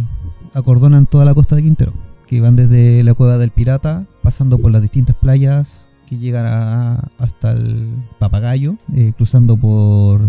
acordonan 0.53 1.05
toda 1.05 1.25
la 1.25 1.33
costa 1.33 1.55
de 1.55 1.63
Quintero, 1.63 1.93
que 2.27 2.41
van 2.41 2.55
desde 2.55 3.01
la 3.03 3.13
cueva 3.13 3.37
del 3.37 3.51
pirata, 3.51 4.05
pasando 4.21 4.57
por 4.59 4.71
las 4.71 4.81
distintas 4.81 5.15
playas 5.15 5.87
que 6.13 6.19
llegan 6.19 6.45
a- 6.45 7.09
hasta 7.17 7.51
el 7.51 7.89
papagayo, 8.19 8.75
eh, 8.95 9.13
cruzando 9.15 9.57
por 9.57 10.21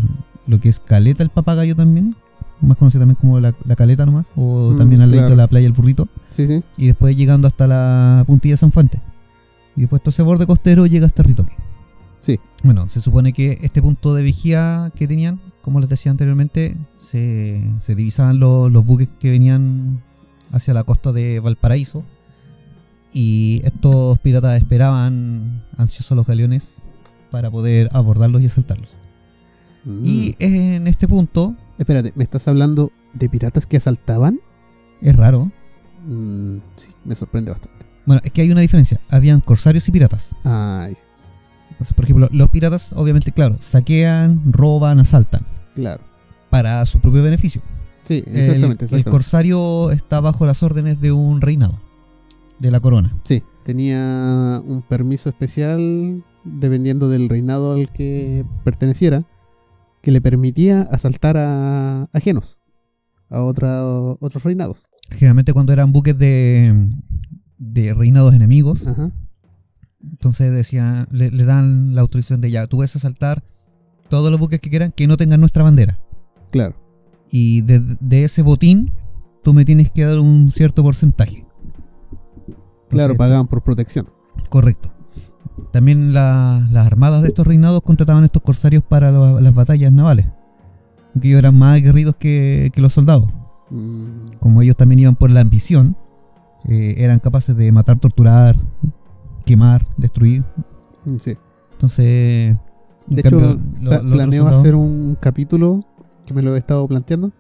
lo 0.47 0.61
que 0.61 0.69
es 0.69 0.81
Caleta 0.81 1.23
el 1.23 1.31
papagayo 1.31 1.75
también, 1.77 2.15
más 2.61 2.77
conocido 2.77 3.03
también 3.03 3.17
como 3.21 3.41
la, 3.41 3.55
la 3.65 3.77
Caleta 3.77 4.07
nomás, 4.07 4.27
o 4.37 4.71
Mm, 4.73 4.79
también 4.79 5.01
al 5.03 5.11
claro. 5.11 5.29
de 5.31 5.37
la 5.37 5.47
playa 5.49 5.67
El 5.67 5.73
Burrito, 5.73 6.09
Sí, 6.31 6.47
sí. 6.47 6.63
y 6.77 6.87
después 6.87 7.17
llegando 7.17 7.47
hasta 7.47 7.67
la 7.67 8.25
puntilla 8.27 8.57
San 8.57 8.73
Fuente. 8.73 9.01
Y 9.77 9.81
después 9.83 10.03
todo 10.03 10.11
ese 10.11 10.23
borde 10.23 10.47
costero 10.47 10.87
llega 10.87 11.07
hasta 11.07 11.23
Ritoque. 11.25 11.53
Sí. 12.21 12.39
Bueno, 12.63 12.89
se 12.89 13.01
supone 13.01 13.33
que 13.33 13.59
este 13.63 13.83
punto 13.83 14.15
de 14.15 14.23
vigía 14.23 14.91
que 14.95 15.07
tenían, 15.09 15.41
como 15.63 15.81
les 15.81 15.89
decía 15.91 16.11
anteriormente, 16.13 16.77
se, 16.97 17.63
se 17.81 17.95
divisaban 17.95 18.39
los, 18.39 18.71
los 18.73 18.85
buques 18.87 19.09
que 19.19 19.31
venían 19.31 20.01
hacia 20.53 20.73
la 20.75 20.85
costa 20.85 21.13
de 21.13 21.41
Valparaíso. 21.41 22.05
Y 23.15 23.63
estos 23.65 24.19
piratas 24.19 24.57
esperaban 24.59 25.63
ansiosos 25.79 26.15
los 26.17 26.27
galeones 26.27 26.75
para 27.31 27.51
poder 27.51 27.89
abordarlos 27.93 28.43
y 28.43 28.47
asaltarlos. 28.47 28.91
Mm. 29.85 30.01
Y 30.05 30.37
en 30.41 30.87
este 30.87 31.09
punto, 31.09 31.57
Espérate, 31.79 32.13
¿me 32.15 32.25
estás 32.25 32.47
hablando 32.49 32.93
de 33.13 33.29
piratas 33.29 33.67
que 33.67 33.77
asaltaban? 33.77 34.39
es 35.01 35.17
raro. 35.17 35.51
Mm, 36.07 36.59
sí, 36.77 36.91
me 37.05 37.15
sorprende 37.15 37.51
bastante. 37.51 37.87
Bueno, 38.07 38.23
es 38.25 38.33
que 38.33 38.43
hay 38.43 38.51
una 38.51 38.61
diferencia. 38.61 39.01
Habían 39.11 39.41
corsarios 39.41 39.87
y 39.89 39.93
piratas. 39.93 40.35
Ay, 40.45 40.95
Entonces, 41.71 41.95
por 41.95 42.05
ejemplo, 42.05 42.29
los 42.33 42.51
piratas, 42.51 42.93
obviamente, 42.95 43.33
claro, 43.33 43.57
saquean, 43.61 44.53
roban, 44.53 45.01
asaltan. 45.01 45.47
claro. 45.75 46.03
Para 46.51 46.87
su 46.87 47.01
propio 47.01 47.21
beneficio. 47.23 47.63
Sí, 48.05 48.23
exactamente, 48.29 48.87
el, 48.95 49.05
corsario 49.05 49.91
está 49.91 50.21
bajo 50.21 50.47
las 50.47 50.63
órdenes 50.63 51.01
de 51.01 51.11
un 51.11 51.41
reinado. 51.41 51.81
De 52.65 52.71
la 52.71 52.81
corona. 52.81 53.15
Sí, 53.25 53.43
tenía 53.63 54.63
un 54.67 54.81
permiso 54.89 55.29
especial 55.29 56.25
dependiendo 56.45 57.11
del 57.11 57.29
reinado 57.29 57.75
al 57.75 57.91
que 57.93 58.45
perteneciera 58.65 59.27
que 60.01 60.11
le 60.11 60.23
permitía 60.23 60.81
asaltar 60.91 61.37
a 61.37 62.09
ajenos, 62.15 62.61
a 63.29 63.43
otra- 63.43 63.85
otros 63.87 64.43
reinados. 64.45 64.87
Generalmente 65.11 65.53
cuando 65.53 65.75
eran 65.75 65.93
buques 65.93 66.17
de, 66.17 66.89
de 67.59 67.93
reinados 67.93 68.35
enemigos, 68.35 68.87
Ajá. 68.87 69.13
entonces 70.03 70.51
decían, 70.51 71.07
le, 71.11 71.31
le 71.31 71.45
dan 71.45 71.95
la 71.95 72.01
autorización 72.01 72.41
de 72.41 72.51
ya, 72.51 72.67
tú 72.67 72.77
puedes 72.79 72.97
asaltar 72.97 73.45
todos 74.09 74.31
los 74.31 74.41
buques 74.41 74.61
que 74.61 74.71
quieran 74.71 74.91
que 74.91 75.07
no 75.07 75.19
tengan 75.19 75.41
nuestra 75.41 75.63
bandera. 75.63 75.99
Claro, 76.51 76.77
Y 77.31 77.61
de, 77.61 77.81
de 78.01 78.25
ese 78.25 78.41
botín, 78.43 78.91
tú 79.43 79.53
me 79.53 79.67
tienes 79.67 79.91
que 79.91 80.05
dar 80.05 80.19
un 80.19 80.51
cierto 80.51 80.83
porcentaje. 80.83 81.44
Claro, 82.95 83.15
pagaban 83.17 83.47
por 83.47 83.63
protección. 83.63 84.09
Correcto. 84.49 84.91
También 85.73 86.13
la- 86.15 86.67
las 86.73 86.87
armadas 86.87 87.23
de 87.23 87.29
estos 87.29 87.47
reinados 87.47 87.81
contrataban 87.83 88.25
estos 88.25 88.43
corsarios 88.43 88.83
para 88.83 89.11
la- 89.13 89.41
las 89.41 89.55
batallas 89.55 89.93
navales. 89.93 90.27
Que 91.21 91.29
ellos 91.29 91.39
eran 91.39 91.57
más 91.57 91.77
aguerridos 91.77 92.17
que, 92.17 92.71
que 92.75 92.81
los 92.81 92.93
soldados. 92.93 93.29
Mm, 93.71 94.37
Como 94.41 94.63
ellos 94.63 94.77
también 94.77 94.99
iban 95.01 95.15
por 95.17 95.31
la 95.31 95.41
ambición, 95.41 95.97
eh, 96.67 96.95
eran 96.99 97.19
capaces 97.21 97.57
de 97.57 97.71
matar, 97.73 97.99
torturar, 97.99 98.57
quemar, 99.45 99.85
destruir. 99.97 100.45
sí. 101.19 101.37
Entonces, 101.73 102.57
en 103.11 103.17
De 103.17 103.23
cambio, 103.23 103.51
hecho, 103.51 103.61
lo- 103.83 104.11
planeo 104.13 104.47
hacer 104.49 104.75
un 104.75 105.17
capítulo 105.21 105.81
que 106.25 106.33
me 106.33 106.41
lo 106.41 106.55
he 106.55 106.59
estado 106.59 106.87
planteando, 106.89 107.31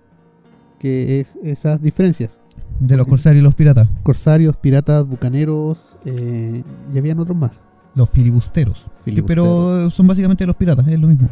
que 0.78 1.20
es 1.20 1.38
esas 1.42 1.80
diferencias. 1.80 2.42
De 2.80 2.96
los 2.96 3.06
corsarios 3.06 3.40
y 3.40 3.44
los 3.44 3.54
piratas, 3.54 3.88
Corsarios, 4.02 4.56
piratas, 4.56 5.06
bucaneros, 5.06 5.96
eh, 6.04 6.62
y 6.92 6.98
habían 6.98 7.18
otros 7.20 7.36
más. 7.36 7.62
los 7.94 8.10
filibusteros. 8.10 8.86
Que- 9.04 9.22
pero 9.22 9.42
Filibusteros. 9.44 9.94
son 9.94 10.06
básicamente 10.08 10.44
los 10.46 10.56
piratas, 10.56 10.86
es 10.88 10.98
lo 10.98 11.06
mismo. 11.08 11.28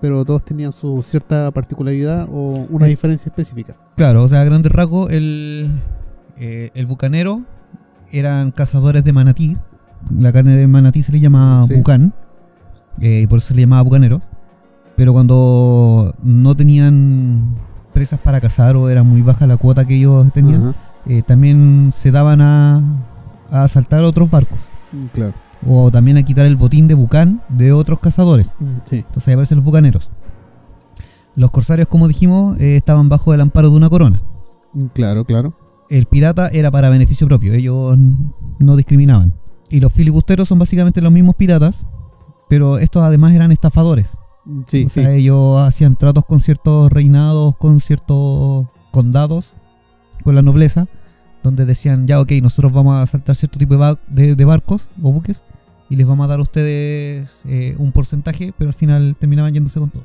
pero 0.00 0.24
todos 0.26 0.44
tenían 0.44 0.72
su 0.72 1.02
cierta 1.02 1.50
particularidad 1.52 2.28
o 2.30 2.66
una 2.70 2.86
Eh. 2.86 2.90
diferencia 2.90 3.30
específica. 3.30 3.76
Claro, 3.96 4.22
o 4.24 4.28
sea, 4.28 4.42
a 4.42 4.44
grandes 4.44 4.70
rasgos, 4.70 5.10
el, 5.10 5.70
eh, 6.36 6.70
el 6.74 6.84
bucanero 6.86 7.40
eran 8.12 8.50
cazadores 8.50 9.04
de 9.04 9.12
manatí. 9.14 9.56
La 10.18 10.32
carne 10.34 10.54
de 10.54 10.66
manatí 10.66 11.02
se 11.02 11.12
le 11.12 11.20
llama 11.20 11.64
Sí. 11.66 11.74
bucán, 11.76 12.12
eh, 13.00 13.22
y 13.22 13.26
por 13.26 13.38
eso 13.38 13.48
se 13.48 13.54
le 13.54 13.62
llamaba 13.62 13.82
bucaneros. 13.82 14.20
Pero 14.96 15.12
cuando 15.14 16.14
no 16.22 16.54
tenían 16.54 17.56
presas 17.94 18.20
para 18.20 18.40
cazar 18.40 18.76
o 18.76 18.88
era 18.90 19.02
muy 19.02 19.22
baja 19.22 19.46
la 19.46 19.56
cuota 19.56 19.86
que 19.86 19.96
ellos 19.96 20.30
tenían, 20.32 20.68
Ajá. 20.68 20.74
Eh, 21.08 21.22
también 21.22 21.90
se 21.92 22.10
daban 22.10 22.40
a, 22.40 22.76
a 23.50 23.62
asaltar 23.64 24.02
otros 24.04 24.30
barcos. 24.30 24.60
Mm, 24.92 25.06
Claro. 25.12 25.34
O 25.68 25.90
también 25.90 26.16
a 26.18 26.22
quitar 26.22 26.46
el 26.46 26.54
botín 26.56 26.86
de 26.86 26.94
bucán 26.94 27.40
de 27.48 27.72
otros 27.72 27.98
cazadores. 28.00 28.48
Mm, 28.60 28.76
Sí. 28.84 28.96
Entonces 28.98 29.28
ahí 29.28 29.34
aparecen 29.34 29.56
los 29.56 29.64
bucaneros. 29.64 30.10
Los 31.34 31.50
corsarios, 31.50 31.88
como 31.88 32.08
dijimos, 32.08 32.58
eh, 32.60 32.76
estaban 32.76 33.08
bajo 33.08 33.34
el 33.34 33.40
amparo 33.40 33.70
de 33.70 33.76
una 33.76 33.90
corona. 33.90 34.22
Mm, 34.72 34.84
Claro, 34.94 35.24
claro. 35.24 35.54
El 35.88 36.06
pirata 36.06 36.48
era 36.48 36.70
para 36.70 36.90
beneficio 36.90 37.26
propio, 37.28 37.52
ellos 37.54 37.96
no 38.58 38.76
discriminaban. 38.76 39.32
Y 39.70 39.80
los 39.80 39.92
filibusteros 39.92 40.48
son 40.48 40.58
básicamente 40.58 41.00
los 41.00 41.12
mismos 41.12 41.34
piratas, 41.36 41.86
pero 42.48 42.78
estos 42.78 43.02
además 43.02 43.34
eran 43.34 43.52
estafadores. 43.52 44.16
Sí, 44.66 44.84
o 44.86 44.88
sí. 44.88 45.00
sea, 45.00 45.12
ellos 45.12 45.58
hacían 45.60 45.92
tratos 45.94 46.24
con 46.24 46.40
ciertos 46.40 46.90
reinados, 46.92 47.56
con 47.56 47.80
ciertos 47.80 48.66
condados, 48.92 49.56
con 50.24 50.34
la 50.34 50.42
nobleza, 50.42 50.86
donde 51.46 51.64
decían, 51.64 52.06
ya 52.06 52.20
ok, 52.20 52.32
nosotros 52.42 52.72
vamos 52.72 52.94
a 52.96 53.02
asaltar 53.02 53.34
cierto 53.36 53.58
tipo 53.58 53.74
de, 53.74 53.80
ba- 53.80 53.98
de- 54.08 54.34
de 54.34 54.44
barcos 54.44 54.88
o 55.02 55.12
buques 55.12 55.42
y 55.88 55.96
les 55.96 56.06
vamos 56.06 56.24
a 56.24 56.28
dar 56.28 56.40
a 56.40 56.42
ustedes 56.42 57.42
eh, 57.46 57.74
un 57.78 57.92
porcentaje, 57.92 58.52
pero 58.58 58.68
al 58.70 58.74
final 58.74 59.16
terminaban 59.18 59.54
yéndose 59.54 59.80
con 59.80 59.90
todo. 59.90 60.04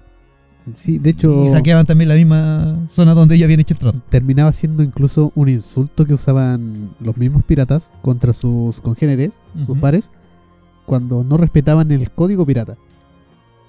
Sí, 0.76 1.00
de 1.00 1.10
hecho, 1.10 1.44
Y 1.46 1.50
saqueaban 1.50 1.88
también 1.88 2.08
la 2.08 2.14
misma 2.16 2.86
zona 2.88 3.16
donde 3.16 3.34
ellos 3.36 3.46
habían 3.46 3.62
hecho 3.62 3.74
el 3.74 3.80
trato. 3.80 4.00
terminaba 4.10 4.54
siendo 4.54 4.84
incluso 4.84 5.32
un 5.34 5.50
insulto 5.50 6.06
que 6.06 6.14
usaban 6.14 6.92
los 7.00 7.18
mismos 7.18 7.44
piratas 7.44 7.92
contra 8.04 8.32
sus 8.32 8.80
congéneres, 8.80 9.40
sus 9.66 9.78
pares, 9.80 10.12
cuando 10.86 11.24
no 11.24 11.38
respetaban 11.38 11.92
el 11.92 12.12
código 12.12 12.46
pirata. 12.46 12.78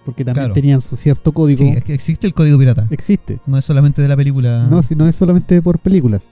Porque 0.04 0.24
también 0.24 0.46
Claro. 0.46 0.54
tenían 0.54 0.80
su 0.82 0.96
cierto 0.96 1.32
código. 1.32 1.61
Sí, 1.64 1.68
es 1.70 1.85
que 1.85 1.94
existe 1.94 2.26
el 2.26 2.35
código 2.35 2.58
pirata. 2.58 2.87
Existe. 2.90 3.40
No 3.46 3.56
es 3.56 3.64
solamente 3.64 4.02
de 4.02 4.08
la 4.08 4.16
película. 4.16 4.66
No, 4.68 4.82
si 4.82 4.94
no 4.96 5.06
es 5.06 5.14
solamente 5.16 5.62
por 5.62 5.78
películas. 5.78 6.28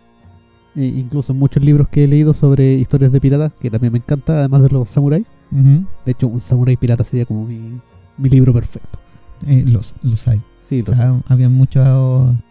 E 0.77 0.85
incluso 0.85 1.35
muchos 1.35 1.65
libros 1.65 1.89
que 1.89 2.05
he 2.05 2.07
leído 2.09 2.33
sobre 2.33 2.75
historias 2.75 3.11
de 3.13 3.21
piratas, 3.21 3.53
que 3.55 3.71
también 3.71 3.93
me 3.93 3.99
encanta, 3.99 4.39
además 4.39 4.63
de 4.63 4.69
los 4.71 4.89
samuráis. 4.89 5.27
Ujú. 5.51 5.85
De 6.07 6.13
hecho, 6.13 6.29
un 6.29 6.41
samurái 6.41 6.77
pirata 6.77 7.03
sería 7.05 7.27
como 7.27 7.45
mi, 7.47 7.81
mi 8.19 8.29
libro 8.31 8.53
perfecto. 8.53 8.99
Eh, 9.47 9.65
los, 9.67 9.95
los 10.03 10.29
hay. 10.29 10.41
Sí, 10.61 10.85
O 10.87 11.23
había 11.29 11.49
mucha 11.49 11.85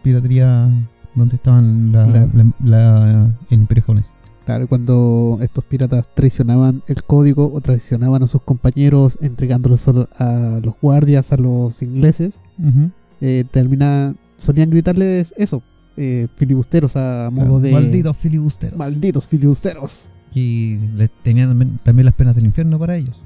piratería 0.02 0.68
donde 1.14 1.36
estaban 1.36 1.92
la, 1.92 2.04
Claro. 2.04 2.30
la- 2.34 2.52
la- 2.64 3.34
el 3.48 3.60
imperio 3.60 3.82
japonés. 3.82 4.12
Claro, 4.44 4.66
cuando 4.68 5.38
estos 5.40 5.64
piratas 5.64 6.08
traicionaban 6.14 6.82
el 6.88 7.02
código 7.04 7.50
o 7.52 7.60
traicionaban 7.60 8.22
a 8.22 8.26
sus 8.26 8.42
compañeros 8.42 9.16
entregándolos 9.22 9.86
a 9.88 10.60
los 10.62 10.74
guardias, 10.82 11.32
a 11.32 11.36
los 11.36 11.82
ingleses, 11.82 12.40
Ujú. 12.58 12.90
eh, 13.20 13.44
termina, 13.50 14.14
solían 14.36 14.68
gritarles 14.70 15.32
eso, 15.38 15.62
eh, 16.02 16.28
filibusteros 16.36 16.96
a 16.96 17.28
modo 17.30 17.60
de... 17.60 17.72
Malditos 17.72 18.16
filibusteros. 18.16 18.78
Malditos 18.78 19.28
filibusteros. 19.28 20.08
Y 20.34 20.78
le 20.96 21.08
tenían 21.08 21.78
también- 21.84 22.06
las 22.06 22.14
penas 22.14 22.34
del 22.36 22.46
infierno 22.46 22.78
para 22.78 22.96
ellos. 22.96 23.20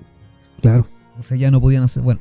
Claro. 0.61 0.87
O 1.19 1.23
sea, 1.23 1.37
ya 1.37 1.51
no 1.53 1.61
podían 1.61 1.85
hacer. 1.85 2.03
Bueno, 2.03 2.21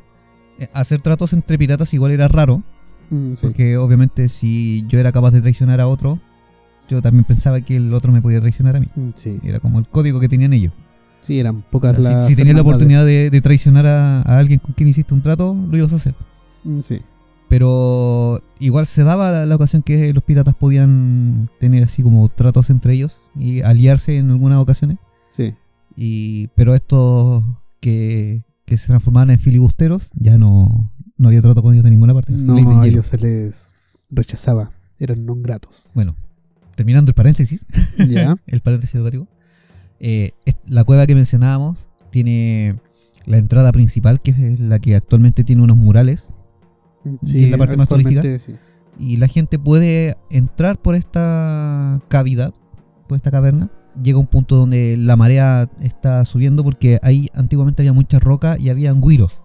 eh, 0.60 0.68
hacer 0.74 1.02
tratos 1.02 1.34
entre 1.34 1.58
piratas 1.58 1.92
igual 1.96 2.12
era 2.12 2.28
raro. 2.28 2.62
Mm, 3.10 3.34
sí. 3.34 3.48
Porque 3.48 3.78
obviamente 3.78 4.30
si 4.30 4.86
yo 4.88 5.00
era 5.00 5.12
capaz 5.12 5.32
de 5.32 5.42
traicionar 5.42 5.82
a 5.82 5.88
otro, 5.88 6.20
yo 6.88 7.02
también 7.02 7.24
pensaba 7.24 7.60
que 7.62 7.78
el 7.78 7.92
otro 7.94 8.12
me 8.12 8.22
podía 8.22 8.40
traicionar 8.40 8.76
a 8.76 8.80
mí. 8.80 8.88
Mm, 8.96 9.10
sí. 9.16 9.40
Era 9.44 9.60
como 9.60 9.80
el 9.80 9.88
código 9.88 10.20
que 10.20 10.30
tenían 10.30 10.54
ellos. 10.54 10.74
Sí, 11.22 11.40
eran 11.40 11.56
O 11.58 11.64
pocas 11.72 11.96
sea, 11.96 12.04
las 12.18 12.28
si, 12.28 12.34
si 12.34 12.36
tenías 12.36 12.56
la 12.58 12.62
oportunidad 12.62 13.06
de, 13.06 13.30
de 13.32 13.42
traicionar 13.42 13.88
a, 13.88 14.22
a 14.22 14.38
alguien 14.38 14.60
con 14.60 14.74
quien 14.74 14.90
hiciste 14.90 15.14
un 15.14 15.22
trato, 15.22 15.56
lo 15.72 15.78
ibas 15.78 15.94
a 15.94 15.96
hacer. 15.96 16.14
Mm, 16.66 16.82
sí. 16.82 17.00
Pero 17.54 18.42
igual 18.60 18.88
se 18.88 19.04
daba 19.04 19.32
la, 19.32 19.46
la 19.46 19.56
ocasión 19.56 19.84
que 19.84 20.12
los 20.12 20.24
piratas 20.24 20.56
podían 20.56 21.52
tener 21.60 21.84
así 21.84 22.02
como 22.02 22.28
tratos 22.28 22.72
entre 22.72 22.96
ellos 22.96 23.22
y 23.36 23.62
aliarse 23.62 24.16
en 24.16 24.32
algunas 24.32 24.58
ocasiones. 24.58 24.98
Sí. 25.30 25.54
Y, 25.96 26.48
pero 26.56 26.74
estos 26.74 27.44
que, 27.80 28.42
que 28.66 28.76
se 28.76 28.88
transformaban 28.88 29.30
en 29.30 29.38
filibusteros, 29.38 30.10
ya 30.16 30.40
no, 30.40 30.92
no 31.16 31.28
había 31.28 31.44
trato 31.44 31.62
con 31.62 31.76
ellos 31.76 31.84
de 31.84 31.92
ninguna 31.92 32.16
parte. 32.16 32.34
No, 32.34 32.82
a 32.82 32.88
ellos 32.88 33.06
se 33.06 33.18
les 33.18 33.76
rechazaba. 34.10 34.72
Eran 34.98 35.24
non 35.24 35.44
gratos. 35.44 35.92
Bueno, 35.94 36.16
terminando 36.74 37.12
el 37.12 37.14
paréntesis, 37.14 37.68
¿Ya? 38.10 38.36
el 38.48 38.62
paréntesis 38.62 38.96
educativo. 38.96 39.28
eh, 40.00 40.32
la 40.66 40.84
cueva 40.86 41.06
que 41.06 41.14
mencionábamos 41.14 41.88
tiene 42.10 42.80
la 43.28 43.38
entrada 43.38 43.72
principal, 43.72 44.24
que 44.24 44.32
es 44.32 44.60
la 44.60 44.80
que 44.80 44.96
actualmente 44.96 45.44
tiene 45.44 45.62
unos 45.62 45.78
murales. 45.78 46.34
Sí, 47.22 47.46
es 47.46 47.52
la 47.52 47.58
parte 47.58 47.78
más 47.78 47.90
turística? 47.90 48.22
sí. 48.40 48.56
Y 48.98 49.18
la 49.18 49.28
gente 49.28 49.58
puede 49.58 50.18
entrar 50.30 50.80
por 50.80 50.96
esta 50.96 52.00
cavidad, 52.10 52.54
por 53.08 53.16
esta 53.16 53.32
caverna. 53.32 53.72
Llega 54.02 54.18
un 54.18 54.28
punto 54.28 54.56
donde 54.56 54.98
la 54.98 55.16
marea 55.16 55.70
está 55.82 56.26
subiendo 56.26 56.64
porque 56.64 57.00
ahí 57.02 57.30
antiguamente 57.34 57.82
había 57.82 57.94
mucha 57.94 58.20
roca 58.20 58.56
y 58.60 58.70
había 58.70 58.92
güiros. 58.92 59.42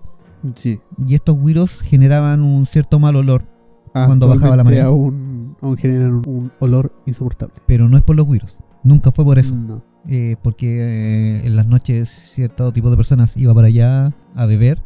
Sí. 0.54 0.80
Y 1.06 1.14
estos 1.14 1.36
güiros 1.36 1.80
generaban 1.80 2.42
un 2.42 2.66
cierto 2.66 2.98
mal 2.98 3.16
olor, 3.16 3.44
Cuando 3.92 4.28
bajaba 4.28 4.56
la 4.56 4.64
marea. 4.64 4.86
Aún, 4.86 5.56
aún 5.60 5.76
generan 5.76 6.22
un, 6.26 6.52
olor 6.60 6.92
insoportable. 7.06 7.54
pero 7.66 7.88
no 7.88 7.96
es 7.96 8.02
por 8.02 8.16
los 8.16 8.26
güiros. 8.26 8.58
Nunca 8.82 9.10
fue 9.10 9.24
por 9.24 9.38
eso. 9.38 9.54
No. 9.54 9.82
Eh, 10.08 10.36
porque 10.42 10.66
eh, 10.66 11.46
en 11.46 11.56
las 11.56 11.66
noches 11.66 12.08
cierto 12.08 12.72
tipo 12.72 12.88
de 12.88 12.96
personas 12.96 13.36
iba 13.36 13.52
para 13.52 13.66
allá 13.66 14.14
a 14.34 14.46
beber 14.46 14.82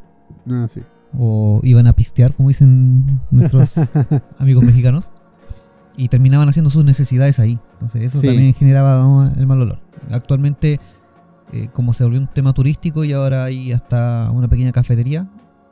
No, 0.47 0.67
sí. 0.69 0.81
O 1.19 1.61
iban 1.63 1.87
a 1.87 1.93
pistear, 1.93 2.33
como 2.35 2.49
dicen 2.49 3.21
nuestros 3.31 3.75
amigos 4.39 4.65
mexicanos, 4.65 5.11
y 5.97 6.09
terminaban 6.09 6.49
haciendo 6.49 6.71
sus 6.71 6.85
necesidades 6.85 7.39
ahí. 7.39 7.59
Entonces 7.75 8.03
eso 8.05 8.21
Sí. 8.21 8.27
también 8.29 8.55
generaba 8.55 9.33
el 9.37 9.47
mal 9.47 9.61
olor. 9.61 9.79
Actualmente, 10.11 10.81
eh, 11.53 11.69
como 11.73 11.93
se 11.93 12.05
volvió 12.05 12.19
un 12.21 12.29
tema 12.29 12.53
turístico 12.55 13.05
y 13.05 13.13
ahora 13.13 13.45
hay 13.45 13.73
hasta 13.73 14.31
una 14.33 14.49
pequeña 14.49 14.73
cafetería, 14.73 15.29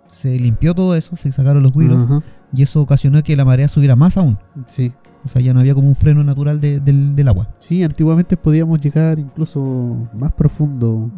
se 0.07 0.39
limpió 0.39 0.75
todo 0.75 0.95
eso, 0.97 1.17
se 1.17 1.31
sacaron 1.33 1.63
los 1.63 1.73
Ajá. 1.77 2.21
y 2.53 2.63
eso 2.63 2.81
ocasionó 2.83 3.23
que 3.23 3.37
la 3.37 3.45
marea 3.45 3.69
subiera 3.69 3.97
más 3.97 4.17
aún. 4.17 4.39
Sí. 4.67 4.93
O 5.25 5.29
sea, 5.29 5.41
ya 5.43 5.53
no 5.55 5.61
había 5.61 5.75
como 5.75 5.87
un 5.89 5.95
freno 5.95 6.25
natural 6.25 6.61
de- 6.61 6.81
del, 6.81 7.15
del 7.15 7.29
agua. 7.29 7.49
Sí, 7.59 7.83
antiguamente 7.83 8.37
podíamos 8.37 8.81
llegar 8.81 9.19
incluso 9.19 10.09
más 10.19 10.33
profundo. 10.33 11.11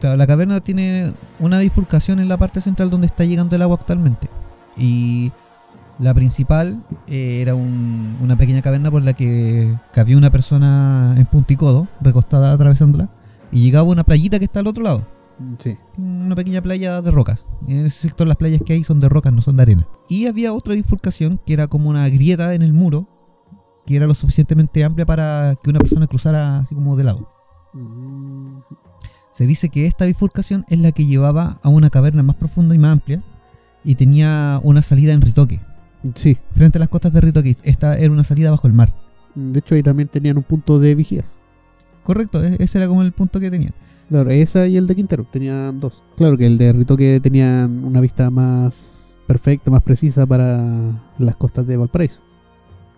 Claro, 0.00 0.16
la 0.16 0.26
caverna 0.26 0.60
tiene 0.60 1.12
una 1.40 1.58
bifurcación 1.58 2.20
en 2.20 2.28
la 2.28 2.36
parte 2.36 2.60
central 2.60 2.88
donde 2.90 3.06
está 3.06 3.24
llegando 3.24 3.56
el 3.56 3.62
agua 3.62 3.76
actualmente. 3.80 4.28
Y 4.76 5.32
la 5.98 6.14
principal 6.14 6.84
eh, 7.08 7.40
era 7.42 7.54
un- 7.56 8.16
una 8.20 8.36
pequeña 8.36 8.62
caverna 8.62 8.90
por 8.90 9.02
la 9.02 9.14
que 9.14 9.74
cabía 9.92 10.16
una 10.16 10.30
persona 10.30 11.14
en 11.16 11.26
punticodo, 11.26 11.88
recostada 12.00 12.52
atravesándola, 12.52 13.10
y 13.50 13.62
llegaba 13.64 13.88
a 13.88 13.92
una 13.92 14.04
playita 14.04 14.38
que 14.38 14.44
está 14.44 14.60
al 14.60 14.68
otro 14.68 14.84
lado. 14.84 15.06
Mm, 15.40 15.54
Sí. 15.58 15.76
Una 15.96 16.34
pequeña 16.36 16.62
playa 16.62 17.00
de 17.02 17.10
rocas. 17.10 17.46
En 17.66 17.84
ese 17.86 18.08
sector 18.08 18.26
las 18.28 18.36
playas 18.36 18.60
que 18.64 18.74
hay 18.74 18.84
son 18.84 19.00
de 19.00 19.08
rocas, 19.08 19.32
no 19.32 19.40
son 19.42 19.56
de 19.56 19.62
arena. 19.62 19.86
Y 20.08 20.26
había 20.26 20.52
otra 20.52 20.74
bifurcación 20.74 21.40
que 21.44 21.54
era 21.54 21.66
como 21.66 21.90
una 21.90 22.08
grieta 22.08 22.54
en 22.54 22.62
el 22.62 22.72
muro, 22.72 23.08
que 23.86 23.96
era 23.96 24.06
lo 24.06 24.14
suficientemente 24.14 24.84
amplia 24.84 25.06
para 25.06 25.54
que 25.62 25.70
una 25.70 25.78
persona 25.80 26.06
cruzara 26.06 26.58
así 26.60 26.74
como 26.76 26.94
de 26.96 27.04
lado. 27.04 27.28
Se 29.38 29.46
dice 29.46 29.68
que 29.68 29.86
esta 29.86 30.04
bifurcación 30.04 30.64
es 30.68 30.80
la 30.80 30.90
que 30.90 31.06
llevaba 31.06 31.60
a 31.62 31.68
una 31.68 31.90
caverna 31.90 32.24
más 32.24 32.34
profunda 32.34 32.74
y 32.74 32.78
más 32.78 32.90
amplia 32.90 33.22
y 33.84 33.94
tenía 33.94 34.58
una 34.64 34.82
salida 34.82 35.12
en 35.12 35.20
Ritoque. 35.22 35.60
Sí. 36.16 36.38
Frente 36.54 36.78
a 36.78 36.80
las 36.80 36.88
costas 36.88 37.12
de 37.12 37.20
Ritoque, 37.20 37.56
esta 37.62 37.96
era 37.96 38.10
una 38.10 38.24
salida 38.24 38.50
bajo 38.50 38.66
el 38.66 38.72
mar. 38.72 38.92
De 39.36 39.60
hecho, 39.60 39.76
ahí 39.76 39.82
también 39.84 40.08
tenían 40.08 40.38
un 40.38 40.42
punto 40.42 40.80
de 40.80 40.96
vigías. 40.96 41.38
Correcto, 42.02 42.42
e- 42.42 42.56
ese 42.58 42.78
era 42.78 42.88
como 42.88 43.02
el 43.02 43.12
punto 43.12 43.38
que 43.38 43.48
tenían. 43.48 43.72
Claro, 44.08 44.28
esa 44.30 44.66
y 44.66 44.76
el 44.76 44.88
de 44.88 44.96
Quintero 44.96 45.24
tenían 45.30 45.78
dos. 45.78 46.02
Claro 46.16 46.36
que 46.36 46.44
el 46.46 46.58
de 46.58 46.72
Ritoque 46.72 47.20
tenían 47.20 47.84
una 47.84 48.00
vista 48.00 48.30
más 48.32 49.20
perfecta, 49.28 49.70
más 49.70 49.84
precisa 49.84 50.26
para 50.26 51.00
las 51.16 51.36
costas 51.36 51.64
de 51.64 51.76
Valparaíso. 51.76 52.22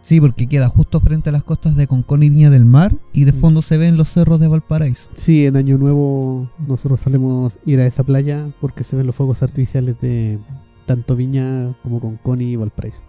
Sí, 0.02 0.20
porque 0.20 0.46
queda 0.46 0.68
justo 0.68 0.98
frente 1.00 1.28
a 1.28 1.32
las 1.32 1.44
costas 1.44 1.76
de 1.76 1.86
Concón 1.86 2.22
y 2.22 2.30
Viña 2.30 2.50
del 2.50 2.64
Mar 2.64 2.96
y 3.12 3.24
de 3.24 3.32
Mm. 3.32 3.36
fondo 3.40 3.62
se 3.62 3.76
ven 3.76 3.96
los 3.96 4.08
cerros 4.08 4.40
de 4.40 4.48
Valparaíso. 4.48 5.08
Sí, 5.14 5.46
en 5.46 5.56
Año 5.56 5.76
Nuevo 5.78 6.50
nosotros 6.66 7.00
solemos 7.00 7.58
ir 7.66 7.80
a 7.80 7.86
esa 7.86 8.02
playa 8.02 8.48
porque 8.60 8.82
se 8.82 8.96
ven 8.96 9.06
los 9.06 9.14
fuegos 9.14 9.42
artificiales 9.42 9.98
de 10.00 10.38
tanto 10.86 11.16
Viña 11.16 11.74
como 11.82 12.00
Concón 12.00 12.40
y 12.40 12.56
Valparaíso. 12.56 13.02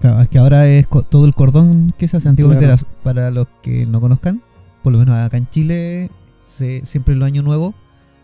Claro, 0.00 0.20
es 0.22 0.28
que 0.28 0.38
ahora 0.38 0.66
es 0.68 0.86
todo 1.10 1.26
el 1.26 1.34
cordón 1.34 1.92
que 1.98 2.06
se 2.06 2.16
hace. 2.16 2.28
Antiguamente 2.28 2.64
Claro. 2.66 2.82
para 3.02 3.30
los 3.32 3.48
que 3.62 3.84
no 3.84 4.00
conozcan, 4.00 4.40
por 4.84 4.92
lo 4.92 5.00
menos 5.00 5.16
acá 5.16 5.36
en 5.38 5.48
Chile, 5.50 6.10
se, 6.44 6.84
siempre 6.86 7.14
en 7.14 7.20
los 7.20 7.26
años 7.26 7.44
nuevos 7.44 7.74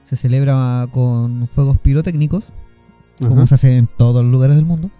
se 0.04 0.14
celebra 0.16 0.86
con 0.92 1.48
fuegos 1.48 1.78
pirotécnicos 1.78 2.52
como 3.20 3.46
se 3.46 3.54
hace 3.54 3.76
en 3.76 3.86
todos 3.86 4.22
los 4.22 4.30
lugares 4.32 4.56
del 4.56 4.66
mundo. 4.66 4.90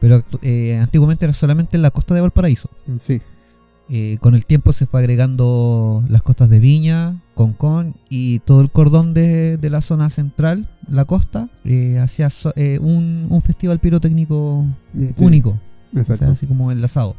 Pero 0.00 0.22
eh, 0.42 0.78
antiguamente 0.78 1.24
era 1.26 1.32
solamente 1.34 1.76
en 1.76 1.82
la 1.82 1.90
costa 1.90 2.14
de 2.14 2.20
Valparaíso. 2.22 2.68
Sí, 2.98 3.20
Eh, 3.92 4.18
con 4.20 4.34
el 4.36 4.46
tiempo 4.46 4.72
se 4.72 4.86
fue 4.86 5.00
agregando 5.00 6.04
las 6.08 6.22
costas 6.22 6.48
de 6.48 6.60
Viña, 6.60 7.20
Concón 7.34 7.96
y 8.08 8.38
todo 8.38 8.60
el 8.60 8.70
cordón 8.70 9.14
de, 9.14 9.56
de 9.58 9.68
la 9.70 9.80
zona 9.80 10.10
central, 10.10 10.68
la 10.88 11.04
costa, 11.04 11.48
eh, 11.64 11.98
hacía 11.98 12.30
so- 12.30 12.52
eh, 12.54 12.78
un, 12.80 13.26
un 13.28 13.42
festival 13.42 13.80
pirotécnico 13.80 14.64
eh, 14.96 15.12
Sí, 15.16 15.24
único, 15.24 15.58
o 15.94 15.98
exacto. 15.98 16.24
sea, 16.24 16.32
así 16.34 16.46
como 16.46 16.70
enlazado. 16.70 17.16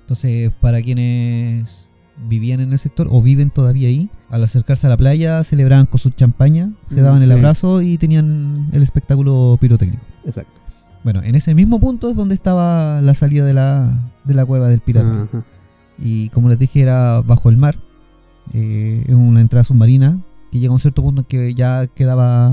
Entonces, 0.00 0.50
para 0.60 0.82
quienes 0.82 1.90
vivían 2.28 2.60
en 2.60 2.72
el 2.72 2.78
sector 2.78 3.06
o 3.10 3.22
viven 3.22 3.50
todavía 3.50 3.88
ahí, 3.88 4.08
al 4.30 4.42
acercarse 4.42 4.86
a 4.86 4.90
la 4.90 4.96
playa 4.96 5.44
celebraban 5.44 5.86
con 5.86 5.98
su 6.00 6.10
champaña, 6.10 6.72
se 6.88 7.00
Mm, 7.00 7.04
daban 7.04 7.22
el 7.22 7.30
abrazo 7.32 7.82
y 7.82 7.98
tenían 7.98 8.68
el 8.72 8.82
espectáculo 8.82 9.58
pirotécnico. 9.60 10.02
Exacto. 10.24 10.60
Bueno, 11.06 11.22
en 11.22 11.36
ese 11.36 11.54
mismo 11.54 11.78
punto 11.78 12.10
es 12.10 12.16
donde 12.16 12.34
estaba 12.34 13.00
la 13.00 13.14
salida 13.14 13.44
de 13.44 13.52
la, 13.52 14.10
de 14.24 14.34
la 14.34 14.44
cueva 14.44 14.68
del 14.68 14.80
pirata. 14.80 15.22
Ajá. 15.22 15.44
Y 16.00 16.30
como 16.30 16.48
les 16.48 16.58
dije, 16.58 16.80
era 16.82 17.20
bajo 17.20 17.48
el 17.48 17.56
mar. 17.56 17.78
eh, 18.52 19.04
en 19.06 19.14
una 19.16 19.40
entrada 19.40 19.62
submarina 19.62 20.20
que 20.50 20.58
llega 20.58 20.70
a 20.70 20.74
un 20.74 20.80
cierto 20.80 21.02
punto 21.02 21.20
en 21.20 21.26
que 21.28 21.54
ya 21.54 21.86
quedaba 21.86 22.52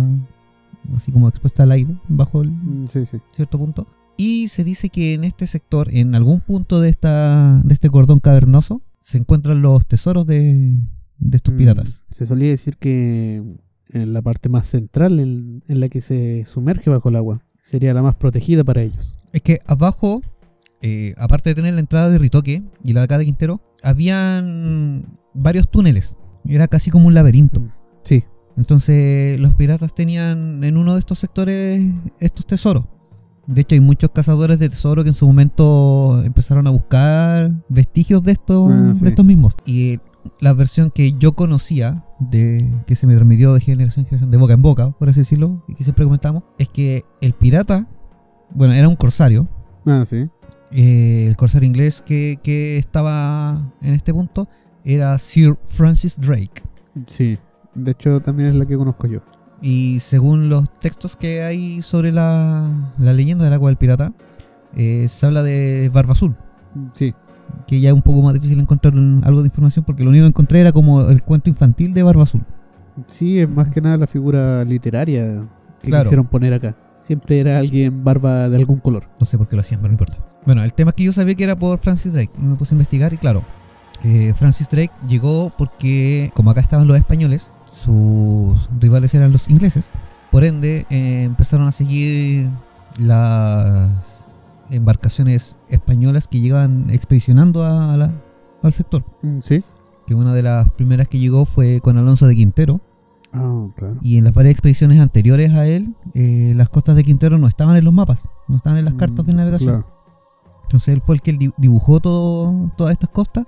así 0.96 1.12
como 1.12 1.28
expuesta 1.30 1.63
al 1.63 1.72
aire 1.72 1.96
bajo 2.08 2.44
el 2.44 2.52
Mm, 2.52 2.86
Sí, 2.88 3.08
sí. 3.08 3.18
cierto 3.32 3.58
punto. 3.58 3.88
Y 4.18 4.50
se 4.50 4.63
dice 4.63 4.89
que 4.89 5.13
en 5.16 5.24
este 5.24 5.48
sector, 5.48 5.88
en 5.92 6.13
algún 6.13 6.39
punto 6.39 6.80
de, 6.80 6.89
esta, 6.89 7.60
de 7.63 7.74
este 7.74 7.89
cordón 7.89 8.20
cavernoso, 8.20 8.84
se 9.02 9.18
encuentran 9.18 9.63
los 9.63 9.88
tesoros 9.88 10.28
de, 10.28 10.78
de 11.18 11.38
estos 11.38 11.56
Mm, 11.56 11.58
piratas. 11.58 12.04
Se 12.12 12.28
solía 12.28 12.50
decir 12.50 12.78
que 12.78 13.42
en 13.94 14.13
la 14.13 14.22
parte 14.22 14.48
más 14.50 14.68
central, 14.68 15.20
en, 15.20 15.63
en 15.68 15.80
la 15.80 15.89
que 15.89 16.02
se 16.02 16.46
sumerge 16.46 16.92
bajo 16.92 17.10
el 17.10 17.16
agua, 17.16 17.42
sería 17.63 17.93
la 17.95 18.02
más 18.04 18.15
protegida 18.15 18.63
para 18.63 18.82
ellos. 18.84 19.15
Es 19.32 19.41
que 19.41 19.60
abajo, 19.65 20.21
eh, 20.82 21.15
aparte 21.17 21.49
de 21.49 21.56
tener 21.56 21.73
la 21.73 21.80
entrada 21.80 22.10
de 22.12 22.19
Ritoque 22.19 22.62
y 22.84 22.93
la 22.93 22.99
de 22.99 23.06
acá 23.06 23.17
de 23.17 23.26
Quintero, 23.26 23.62
habían 23.82 25.17
varios 25.34 25.69
túneles. 25.69 26.17
Era 26.45 26.67
casi 26.67 26.91
como 26.91 27.08
un 27.08 27.13
laberinto. 27.15 27.62
Mm. 27.62 27.69
Sí, 28.04 28.23
Entonces 28.58 29.39
los 29.39 29.56
piratas 29.56 29.95
tenían 29.95 30.63
en 30.63 30.78
uno 30.78 30.93
de 30.93 30.99
estos 30.99 31.17
sectores 31.19 31.82
estos 32.19 32.45
tesoros. 32.45 32.84
De 33.47 33.62
hecho 33.62 33.76
hay 33.76 33.82
muchos 33.82 34.12
cazadores 34.12 34.60
de 34.60 34.69
tesoro 34.69 35.04
que 35.04 35.10
en 35.10 35.13
su 35.15 35.26
momento 35.26 36.21
empezaron 36.23 36.67
a 36.67 36.69
buscar 36.69 37.52
vestigios 37.69 38.21
de 38.23 38.34
estos, 38.34 38.71
Ah, 38.71 38.93
sí. 38.95 39.02
de 39.04 39.10
estos 39.10 39.26
mismos. 39.26 39.56
Y 39.65 39.99
la 40.40 40.54
versión 40.54 40.90
que 40.90 41.14
yo 41.14 41.34
conocía, 41.34 42.06
de 42.20 42.72
que 42.86 42.96
se 42.96 43.08
me 43.08 43.16
transmitió 43.16 43.54
de 43.54 43.60
generación 43.60 44.04
en 44.04 44.10
generación, 44.10 44.32
de 44.32 44.38
boca 44.38 44.54
en 44.54 44.62
boca, 44.62 44.92
por 44.92 45.10
así 45.10 45.22
decirlo, 45.22 45.64
y 45.68 45.76
que 45.76 45.84
siempre 45.84 46.06
comentamos, 46.06 46.44
es 46.58 46.70
que 46.70 47.04
el 47.22 47.34
pirata, 47.34 47.88
bueno, 48.52 48.74
era 48.74 48.88
un 48.88 48.96
corsario, 48.96 49.48
ah, 49.86 50.04
sí. 50.06 50.30
eh, 50.72 51.26
el 51.28 51.38
corsario 51.38 51.68
inglés 51.68 52.04
que, 52.06 52.40
que 52.44 52.78
estaba 52.78 53.74
en 53.82 53.94
este 53.94 54.14
punto, 54.14 54.48
era 54.84 55.18
Sir 55.18 55.58
Francis 55.64 56.20
Drake. 56.20 56.62
Sí, 57.08 57.38
de 57.74 57.92
hecho 57.92 58.22
también 58.22 58.50
es 58.50 58.56
la 58.56 58.66
que 58.66 58.78
conozco 58.78 59.08
yo. 59.08 59.22
Y 59.62 60.00
según 60.02 60.50
los 60.50 60.72
textos 60.74 61.16
que 61.16 61.42
hay 61.42 61.82
sobre 61.82 62.12
la, 62.12 62.94
la 62.98 63.14
leyenda 63.14 63.46
del 63.46 63.54
agua 63.54 63.70
del 63.70 63.78
pirata, 63.78 64.14
eh, 64.76 65.08
se 65.08 65.26
habla 65.26 65.42
de 65.42 65.90
Barba 65.94 66.12
Azul. 66.12 66.36
Sí, 66.94 67.14
Que 67.68 67.80
ya 67.80 67.89
es 67.89 67.96
un 67.96 68.02
poco 68.02 68.22
más 68.22 68.34
difícil 68.34 68.60
encontrar 68.60 68.94
algo 69.24 69.42
de 69.42 69.48
información 69.48 69.86
porque 69.86 70.04
lo 70.04 70.10
único 70.10 70.24
que 70.24 70.30
encontré 70.30 70.60
era 70.62 70.72
como 70.72 71.02
el 71.10 71.24
cuento 71.24 71.50
infantil 71.50 71.94
de 71.94 72.04
Barba 72.04 72.24
Azul. 72.24 72.44
sí, 73.08 73.39
es 73.39 73.50
más 73.50 73.70
que 73.70 73.82
nada 73.82 73.98
la 73.98 74.08
figura 74.08 74.63
literaria 74.63 75.48
que 75.82 75.89
Claro. 75.89 76.04
quisieron 76.04 76.28
poner 76.28 76.54
acá. 76.54 76.76
Siempre 77.00 77.39
era 77.39 77.58
alguien 77.60 78.04
barba 78.04 78.48
de 78.50 78.58
algún 78.58 78.80
color. 78.80 79.10
No 79.20 79.26
sé 79.26 79.38
por 79.38 79.48
qué 79.48 79.56
lo 79.58 79.60
hacían, 79.62 79.82
pero 79.82 79.89
no 79.89 79.94
importa. 79.96 80.18
Bueno, 80.46 80.63
el 80.63 80.72
tema 80.74 80.89
es 80.89 80.96
que 80.96 81.04
yo 81.04 81.12
sabía 81.13 81.36
que 81.36 81.44
era 81.44 81.58
por 81.58 81.78
Francis 81.80 82.13
Drake. 82.13 82.32
Me 82.38 82.56
puse 82.56 82.74
a 82.74 82.78
investigar 82.78 83.12
y 83.13 83.18
claro, 83.18 83.44
eh, 84.04 84.34
Francis 84.38 84.70
Drake 84.70 84.92
llegó 85.08 85.52
porque, 85.58 86.32
como 86.34 86.52
acá 86.52 86.62
estaban 86.62 86.88
los 86.88 86.96
españoles, 86.98 87.52
sus 87.70 88.70
rivales 88.80 89.13
eran 89.16 89.32
los 89.34 89.50
ingleses. 89.50 89.89
Por 90.32 90.44
ende, 90.46 90.86
eh, 90.89 91.24
empezaron 91.24 91.68
a 91.68 91.72
seguir 91.74 92.50
las 92.98 94.23
embarcaciones 94.74 95.58
españolas 95.70 96.28
que 96.28 96.40
llegaban 96.40 96.90
expedicionando 96.90 97.64
a 97.66 97.96
la- 97.98 98.14
al 98.62 98.74
sector. 98.74 99.04
Mm, 99.22 99.40
Sí. 99.42 99.64
Que 100.08 100.16
una 100.16 100.34
de 100.34 100.44
las 100.44 100.70
primeras 100.72 101.08
que 101.08 101.20
llegó 101.20 101.46
fue 101.46 101.80
con 101.82 101.98
Alonso 101.98 102.28
de 102.28 102.36
Quintero. 102.36 102.82
Ah, 103.32 103.68
claro. 103.76 103.98
Y 104.02 104.18
en 104.18 104.26
las 104.26 104.34
varias 104.34 104.52
expediciones 104.52 105.00
anteriores 105.00 105.52
a 105.54 105.66
él, 105.66 105.96
eh, 106.14 106.54
las 106.56 106.70
costas 106.70 106.96
de 106.96 107.04
Quintero 107.04 107.38
no 107.38 107.48
estaban 107.48 107.76
en 107.78 107.86
los 107.86 107.94
mapas, 107.94 108.26
no 108.48 108.58
estaban 108.58 108.78
en 108.80 108.86
las 108.86 108.94
cartas 108.96 109.26
de 109.26 109.34
Mm, 109.34 109.38
navegación. 109.38 109.70
Claro. 109.82 109.88
Entonces 110.64 110.94
él 110.94 111.02
fue 111.06 111.16
el 111.16 111.22
que 111.22 111.34
di- 111.34 111.52
dibujó 111.58 112.00
todo, 112.00 112.72
todas 112.78 112.92
estas 112.94 113.10
costas 113.10 113.46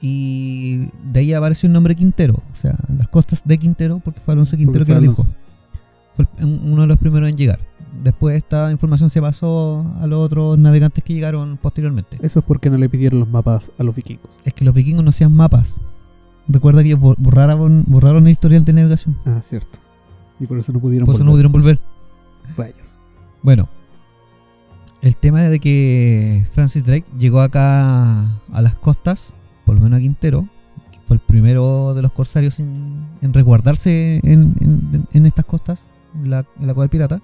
y 0.00 0.88
de 1.12 1.20
ahí 1.20 1.32
apareció 1.32 1.66
el 1.66 1.72
nombre 1.72 1.94
Quintero, 1.94 2.34
o 2.34 2.56
sea, 2.56 2.76
las 2.96 3.08
costas 3.08 3.42
de 3.44 3.58
Quintero 3.58 4.00
porque 4.04 4.20
fue 4.20 4.34
Alonso 4.34 4.56
Quintero 4.56 4.80
Porque 4.84 4.92
que 4.92 4.94
lo 4.94 5.00
dibujó. 5.00 5.26
Fue 6.14 6.26
uno 6.42 6.82
de 6.82 6.86
los 6.88 6.98
primeros 6.98 7.28
en 7.28 7.36
llegar. 7.36 7.58
Después 8.02 8.36
esta 8.36 8.70
información 8.72 9.10
se 9.10 9.20
pasó 9.20 9.86
a 10.00 10.06
los 10.06 10.18
otros 10.24 10.58
navegantes 10.58 11.04
que 11.04 11.12
llegaron 11.14 11.58
posteriormente. 11.60 12.18
Eso 12.22 12.38
es 12.40 12.44
porque 12.44 12.70
no 12.70 12.78
le 12.78 12.88
pidieron 12.88 13.20
los 13.20 13.28
mapas 13.28 13.70
a 13.78 13.82
los 13.82 13.94
vikingos. 13.94 14.30
Es 14.44 14.54
que 14.54 14.64
los 14.64 14.74
vikingos 14.74 15.04
no 15.04 15.10
hacían 15.10 15.34
mapas. 15.34 15.74
Recuerda 16.48 16.82
que 16.82 16.88
ellos 16.88 17.00
bo- 17.00 17.14
borraron, 17.18 17.84
borraron 17.86 18.26
el 18.26 18.32
historial 18.32 18.64
de 18.64 18.72
navegación. 18.72 19.16
Ah, 19.26 19.40
cierto. 19.42 19.78
Y 20.40 20.46
por 20.46 20.58
eso 20.58 20.72
no 20.72 20.80
pudieron 20.80 21.06
Por 21.06 21.14
eso 21.14 21.22
no 21.24 21.30
volver. 21.32 21.50
pudieron 21.50 21.78
volver. 21.78 21.80
Rayos. 22.56 22.98
Bueno, 23.42 23.68
el 25.02 25.16
tema 25.16 25.40
de 25.42 25.58
que 25.60 26.44
Francis 26.52 26.86
Drake 26.86 27.06
llegó 27.18 27.40
acá 27.40 28.22
a 28.52 28.62
las 28.62 28.76
costas, 28.76 29.34
por 29.66 29.74
lo 29.74 29.80
menos 29.82 29.98
a 29.98 30.00
Quintero, 30.00 30.48
que 30.92 30.98
fue 31.06 31.16
el 31.16 31.20
primero 31.20 31.92
de 31.94 32.02
los 32.02 32.12
corsarios 32.12 32.58
en, 32.60 33.06
en 33.20 33.32
resguardarse 33.34 34.16
en, 34.22 34.54
en- 34.60 35.06
en 35.12 35.26
estas 35.26 35.44
costas, 35.44 35.86
en 36.14 36.30
la, 36.30 36.44
en 36.58 36.66
la 36.66 36.74
cual 36.74 36.88
pirata, 36.88 37.20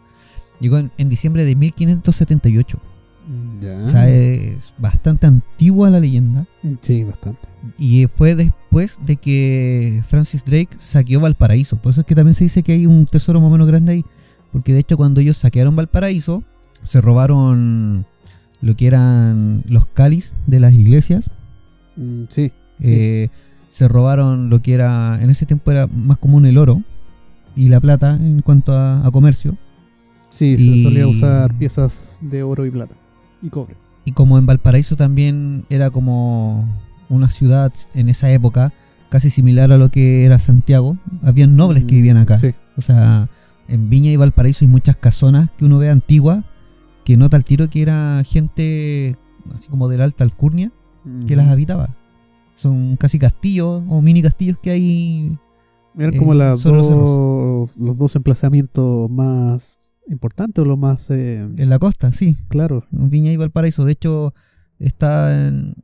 llegó 0.60 0.78
en, 0.78 0.90
en 0.98 1.08
diciembre 1.08 1.44
de 1.44 1.54
1578. 1.56 2.78
Mm, 3.28 3.60
Ya. 3.62 3.84
O 3.84 3.88
sea, 3.88 4.08
es 4.08 4.72
bastante 4.78 5.26
antigua 5.26 5.90
la 5.90 6.00
leyenda. 6.00 6.46
Sí, 6.80 7.04
bastante. 7.04 7.48
Y 7.78 8.06
fue 8.06 8.34
después 8.34 8.98
de 9.04 9.16
que 9.16 10.02
Francis 10.06 10.44
Drake 10.44 10.70
saqueó 10.78 11.20
Valparaíso. 11.20 11.76
Por 11.76 11.92
eso 11.92 12.00
es 12.02 12.06
que 12.06 12.14
también 12.14 12.34
se 12.34 12.44
dice 12.44 12.62
que 12.62 12.72
hay 12.72 12.86
un 12.86 13.06
tesoro 13.06 13.40
más 13.40 13.48
o 13.48 13.52
menos 13.52 13.66
grande 13.66 13.92
ahí. 13.92 14.04
Porque 14.52 14.72
de 14.72 14.80
hecho 14.80 14.96
cuando 14.96 15.20
ellos 15.20 15.36
saquearon 15.36 15.76
Valparaíso, 15.76 16.42
se 16.82 17.00
robaron 17.00 18.06
lo 18.60 18.76
que 18.76 18.86
eran 18.86 19.62
los 19.66 19.86
cáliz 19.86 20.34
de 20.46 20.60
las 20.60 20.72
iglesias. 20.72 21.30
Mm, 21.96 22.22
sí. 22.28 22.52
sí. 22.80 22.86
Eh, 22.88 23.28
se 23.68 23.88
robaron 23.88 24.48
lo 24.48 24.62
que 24.62 24.72
era, 24.72 25.18
en 25.20 25.28
ese 25.28 25.44
tiempo 25.44 25.70
era 25.70 25.86
más 25.88 26.16
común 26.16 26.46
el 26.46 26.56
oro 26.56 26.82
y 27.54 27.68
la 27.68 27.80
plata 27.80 28.14
en 28.14 28.40
cuanto 28.40 28.72
a, 28.72 29.04
a 29.06 29.10
comercio. 29.10 29.58
Sí, 30.30 30.56
se 30.56 30.62
y- 30.62 30.82
solía 30.82 31.06
usar 31.06 31.54
piezas 31.54 32.18
de 32.22 32.42
oro 32.42 32.66
y 32.66 32.70
plata. 32.70 32.94
Y 33.42 33.50
cobre. 33.50 33.74
Y 34.04 34.12
como 34.12 34.38
en 34.38 34.46
Valparaíso 34.46 34.96
también 34.96 35.64
era 35.68 35.90
como 35.90 36.66
una 37.08 37.28
ciudad 37.30 37.72
en 37.94 38.08
esa 38.08 38.30
época 38.30 38.72
casi 39.08 39.30
similar 39.30 39.72
a 39.72 39.78
lo 39.78 39.90
que 39.90 40.24
era 40.24 40.38
Santiago, 40.38 40.96
habían 41.22 41.56
nobles 41.56 41.84
que 41.84 41.94
vivían 41.94 42.16
acá. 42.18 42.38
Sí. 42.38 42.54
O 42.76 42.82
sea, 42.82 43.28
en 43.68 43.90
Viña 43.90 44.10
y 44.10 44.16
Valparaíso 44.16 44.64
hay 44.64 44.68
muchas 44.70 44.96
casonas 44.96 45.50
que 45.56 45.64
uno 45.64 45.78
ve 45.78 45.90
antiguas 45.90 46.44
que 47.04 47.16
nota 47.16 47.36
al 47.36 47.44
tiro 47.44 47.70
que 47.70 47.80
era 47.80 48.22
gente 48.24 49.16
así 49.54 49.68
como 49.68 49.88
de 49.88 49.96
la 49.96 50.04
alta 50.04 50.24
alcurnia 50.24 50.72
que 51.26 51.36
las 51.36 51.48
habitaba. 51.48 51.88
Son 52.54 52.96
casi 52.96 53.18
castillos 53.18 53.82
o 53.88 54.02
mini 54.02 54.20
castillos 54.20 54.58
que 54.58 54.70
hay 54.70 55.38
Eran 55.96 56.14
eh, 56.14 56.18
como 56.18 56.34
las 56.34 56.64
los 56.64 56.88
dos, 56.90 57.76
los 57.78 57.96
dos 57.96 58.16
emplazamientos 58.16 59.10
más 59.10 59.94
importantes 60.08 60.62
o 60.62 60.66
los 60.66 60.78
más 60.78 61.10
eh, 61.10 61.40
en 61.40 61.68
la 61.70 61.78
costa, 61.78 62.12
sí. 62.12 62.36
claros. 62.48 62.84
Viña 62.90 63.30
y 63.32 63.36
Valparaíso. 63.36 63.84
De 63.84 63.92
hecho, 63.92 64.34
está 64.78 65.46
en, 65.48 65.74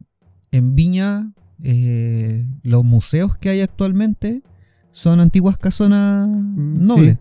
en 0.52 0.74
Viña, 0.74 1.32
eh, 1.62 2.46
los 2.62 2.84
museos 2.84 3.36
que 3.36 3.48
hay 3.50 3.60
actualmente 3.60 4.42
son 4.90 5.20
antiguas 5.20 5.58
casonas 5.58 6.28
Mm, 6.28 6.86
nobles. 6.86 7.18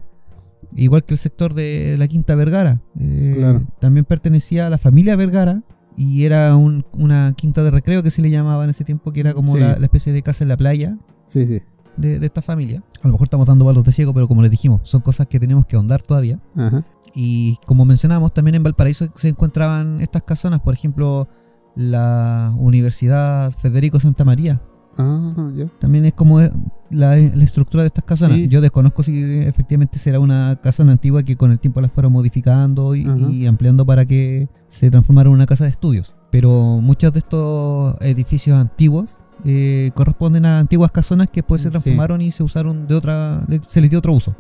Igual 0.76 1.04
que 1.04 1.14
el 1.14 1.18
sector 1.20 1.54
de 1.54 1.96
la 2.00 2.08
Quinta 2.08 2.36
Vergara. 2.36 2.82
eh, 3.00 3.34
Claro. 3.38 3.64
También 3.80 4.06
pertenecía 4.06 4.68
a 4.68 4.70
la 4.70 4.78
familia 4.78 5.16
Vergara 5.16 5.62
y 5.98 6.24
era 6.24 6.56
un- 6.56 6.86
una 6.94 7.34
quinta 7.38 7.64
de 7.64 7.70
recreo 7.72 8.02
que 8.02 8.10
se 8.12 8.22
le 8.22 8.30
llamaba 8.32 8.64
en 8.64 8.70
ese 8.72 8.84
tiempo, 8.84 9.12
que 9.14 9.20
era 9.20 9.34
como 9.34 9.54
Sí. 9.54 9.60
la, 9.60 9.78
la 9.78 9.86
especie 9.86 10.12
de 10.14 10.22
casa 10.24 10.44
en 10.44 10.48
la 10.48 10.58
playa 10.58 10.98
Sí, 11.28 11.46
sí. 11.46 11.62
de, 11.98 12.18
de 12.20 12.26
esta 12.26 12.42
familia. 12.42 12.82
A 13.04 13.08
lo 13.08 13.14
mejor 13.14 13.26
estamos 13.28 13.46
dando 13.46 13.66
palos 13.66 13.84
de 13.84 13.92
ciego, 13.92 14.14
pero 14.14 14.28
como 14.28 14.42
les 14.42 14.50
dijimos, 14.50 14.82
son 14.84 15.02
cosas 15.02 15.28
que 15.28 15.40
tenemos 15.40 15.66
que 15.68 15.76
ahondar 15.76 16.02
todavía. 16.02 16.40
Ajá. 16.56 16.84
Y 17.16 17.58
como 17.66 17.86
mencionamos, 17.86 18.34
también 18.34 18.56
en 18.56 18.64
Valparaíso 18.64 19.08
se 19.16 19.30
encontraban 19.30 20.02
estas 20.02 20.24
casonas, 20.24 20.60
por 20.62 20.74
ejemplo, 20.74 21.28
la 21.76 22.54
Universidad 22.58 23.52
Federico 23.52 24.00
Santa 24.00 24.26
María. 24.26 24.62
Ah, 24.98 25.52
ya. 25.56 25.66
También 25.80 26.06
es 26.06 26.14
como 26.14 26.40
la, 26.40 26.50
la 26.92 27.16
estructura 27.44 27.82
de 27.84 27.88
estas 27.88 28.04
casonas. 28.04 28.38
Sí. 28.38 28.48
Yo 28.48 28.62
desconozco 28.62 29.02
si 29.02 29.40
efectivamente 29.40 29.98
será 29.98 30.20
una 30.20 30.60
casona 30.62 30.92
antigua 30.92 31.24
que 31.24 31.36
con 31.36 31.52
el 31.52 31.60
tiempo 31.60 31.82
la 31.82 31.90
fueron 31.90 32.12
modificando 32.14 32.94
y, 32.96 33.48
ampliando 33.48 33.86
para 33.86 34.06
que 34.06 34.50
se 34.68 34.92
transformara 34.92 35.30
en 35.30 35.34
una 35.36 35.46
casa 35.48 35.64
de 35.64 35.72
estudios. 35.72 36.16
Pero 36.32 36.80
muchos 36.82 37.12
de 37.14 37.20
estos 37.20 37.96
edificios 38.02 38.60
antiguos 38.60 39.18
eh, 39.46 39.90
corresponden 39.96 40.46
a 40.46 40.60
antiguas 40.60 40.92
casonas 40.92 41.28
que 41.30 41.42
después 41.42 41.62
se 41.62 41.68
Sí. 41.70 41.72
transformaron 41.72 42.22
y 42.22 42.30
se 42.32 42.44
usaron 42.44 42.88
de 42.88 42.94
otra, 42.96 43.46
se 43.68 43.82
les 43.82 43.90
dio 43.90 43.98
otro 44.00 44.14
uso, 44.14 44.36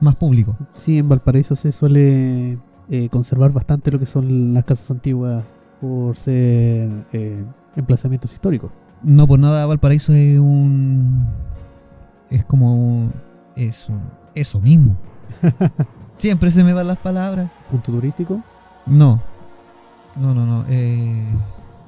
más 0.00 0.16
público. 0.16 0.56
Sí, 0.72 0.98
en 0.98 1.08
Valparaíso 1.08 1.56
se 1.56 1.72
suele 1.72 2.58
eh, 2.90 3.08
conservar 3.10 3.52
bastante 3.52 3.90
lo 3.90 3.98
que 3.98 4.06
son 4.06 4.54
las 4.54 4.64
casas 4.64 4.90
antiguas 4.90 5.54
por 5.80 6.16
ser 6.16 7.06
eh, 7.12 7.44
emplazamientos 7.76 8.32
históricos. 8.32 8.78
No 9.02 9.26
por 9.26 9.38
nada 9.38 9.66
Valparaíso 9.66 10.12
es 10.12 10.38
un. 10.38 11.26
Es 12.30 12.44
como. 12.44 12.74
un- 12.74 13.12
Es 13.56 13.88
un. 13.88 14.00
Eso 14.34 14.60
mismo. 14.60 14.96
Siempre 16.18 16.50
se 16.50 16.64
me 16.64 16.72
van 16.72 16.86
las 16.88 16.98
palabras. 16.98 17.50
Punto 17.70 17.92
turístico. 17.92 18.42
No. 18.86 19.22
No, 20.16 20.32
no, 20.34 20.46
no. 20.46 20.64
eh, 20.68 21.24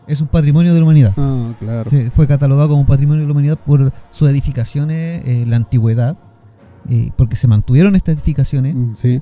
es 0.07 0.21
un 0.21 0.29
patrimonio 0.29 0.73
de 0.75 0.79
la 0.81 0.85
humanidad. 0.85 1.13
Ah, 1.17 1.55
claro. 1.59 1.91
Fue 2.13 2.27
catalogado 2.27 2.69
como 2.69 2.85
patrimonio 2.87 3.23
de 3.23 3.27
la 3.27 3.33
humanidad 3.33 3.59
por 3.59 3.93
sus 4.11 4.29
edificaciones, 4.31 5.23
eh, 5.27 5.45
la 5.47 5.57
antigüedad, 5.57 6.17
eh, 6.89 7.11
porque 7.17 7.37
se 7.37 7.49
mantuvieron 7.49 7.97
estas 7.97 8.15
edificaciones 8.17 8.75
Mm, 8.75 8.95
sí. 8.95 9.21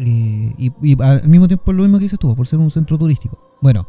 eh, 0.00 0.54
y, 0.58 0.72
y 0.82 1.02
al 1.02 1.28
mismo 1.28 1.46
tiempo 1.48 1.72
lo 1.72 1.82
mismo 1.82 1.98
que 1.98 2.04
dices 2.04 2.18
tú, 2.18 2.34
por 2.34 2.46
ser 2.46 2.58
un 2.58 2.70
centro 2.70 2.98
turístico. 2.98 3.38
Bueno, 3.60 3.88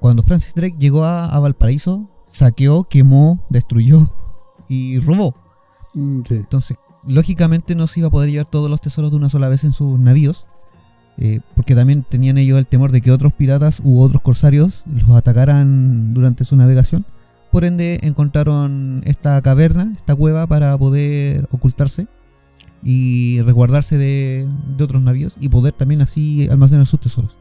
cuando 0.00 0.22
Francis 0.22 0.54
Drake 0.54 0.76
llegó 0.78 1.04
a, 1.04 1.26
a 1.26 1.38
Valparaíso, 1.40 2.08
saqueó, 2.24 2.84
quemó, 2.84 3.44
destruyó 3.50 4.08
y 4.68 4.98
robó. 5.00 5.34
Mm, 5.94 6.20
sí. 6.26 6.34
Entonces, 6.36 6.76
lógicamente 7.04 7.74
no 7.74 7.86
se 7.86 8.00
iba 8.00 8.08
a 8.08 8.12
poder 8.12 8.30
llevar 8.30 8.46
todos 8.46 8.70
los 8.70 8.80
tesoros 8.80 9.10
de 9.10 9.16
una 9.16 9.28
sola 9.28 9.48
vez 9.48 9.64
en 9.64 9.72
sus 9.72 9.98
navíos, 9.98 10.46
eh, 11.16 11.40
porque 11.56 11.74
también 11.74 12.04
tenían 12.08 12.38
ellos 12.38 12.58
el 12.58 12.66
temor 12.68 12.92
de 12.92 13.00
que 13.00 13.10
otros 13.10 13.32
piratas 13.32 13.80
u 13.82 14.00
otros 14.00 14.22
corsarios 14.22 14.84
los 14.86 15.16
atacaran 15.16 16.14
durante 16.14 16.44
su 16.44 16.54
navegación. 16.54 17.04
Por 17.50 17.64
ende, 17.64 17.98
encontraron 18.02 19.02
esta 19.04 19.40
caverna, 19.42 19.92
esta 19.96 20.14
cueva, 20.14 20.46
para 20.46 20.76
poder 20.78 21.48
ocultarse 21.50 22.06
y 22.82 23.40
resguardarse 23.42 23.98
de, 23.98 24.46
de 24.76 24.84
otros 24.84 25.02
navíos 25.02 25.36
y 25.40 25.48
poder 25.48 25.72
también 25.72 26.02
así 26.02 26.48
almacenar 26.48 26.86
sus 26.86 27.00
tesoros. 27.00 27.36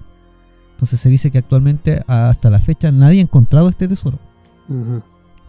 Entonces 0.74 1.00
se 1.00 1.10
dice 1.10 1.32
que 1.32 1.38
actualmente, 1.40 2.04
hasta 2.08 2.50
la 2.50 2.60
fecha, 2.60 2.92
nadie 2.92 3.20
ha 3.20 3.24
encontrado 3.24 3.68
este 3.70 3.88
tesoro. 3.88 4.20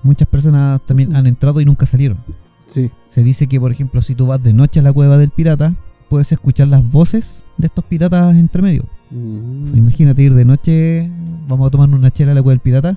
Muchas 0.03 0.29
personas 0.29 0.81
también 0.87 1.15
han 1.17 1.27
entrado 1.27 1.61
y 1.61 1.65
nunca 1.65 1.85
salieron. 1.87 2.19
Sí. 2.67 2.91
Se 3.09 3.23
dice 3.23 3.47
que, 3.47 3.59
por 3.61 3.73
ejemplo, 3.73 4.01
si 4.03 4.15
tú 4.15 4.27
vas 4.27 4.43
de 4.43 4.53
noche 4.53 4.81
a 4.81 4.83
la 4.83 4.93
cueva 4.93 5.19
del 5.19 5.31
pirata, 5.31 5.75
puedes 6.09 6.31
escuchar 6.33 6.69
las 6.69 6.89
voces 6.89 7.43
de 7.57 7.67
estos 7.67 7.85
piratas 7.85 8.37
entre 8.37 8.63
medio. 8.63 8.85
Mm, 9.11 9.65
O 9.65 9.67
sea, 9.67 9.77
imagínate 9.79 10.23
ir 10.23 10.35
de 10.35 10.45
noche, 10.45 11.11
vamos 11.49 11.67
a 11.67 11.71
tomar 11.71 11.89
una 11.91 12.11
chela 12.11 12.33
a 12.33 12.35
la 12.35 12.43
cueva 12.43 12.53
del 12.55 12.61
pirata 12.61 12.95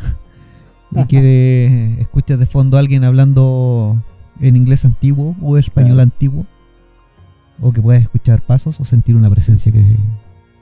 y 0.91 1.05
que 1.07 1.95
escuchas 1.99 2.37
de 2.39 2.45
fondo 2.45 2.77
a 2.77 2.79
alguien 2.81 3.03
hablando 3.03 4.01
en 4.39 4.55
inglés 4.55 4.85
antiguo 4.85 5.35
o 5.41 5.57
español 5.57 5.95
Claro. 5.95 6.03
antiguo. 6.03 6.45
O 7.61 7.71
que 7.71 7.81
puedas 7.81 8.01
escuchar 8.01 8.41
pasos 8.45 8.79
o 8.79 8.85
sentir 8.85 9.15
una 9.15 9.29
presencia 9.29 9.71
que, 9.71 9.83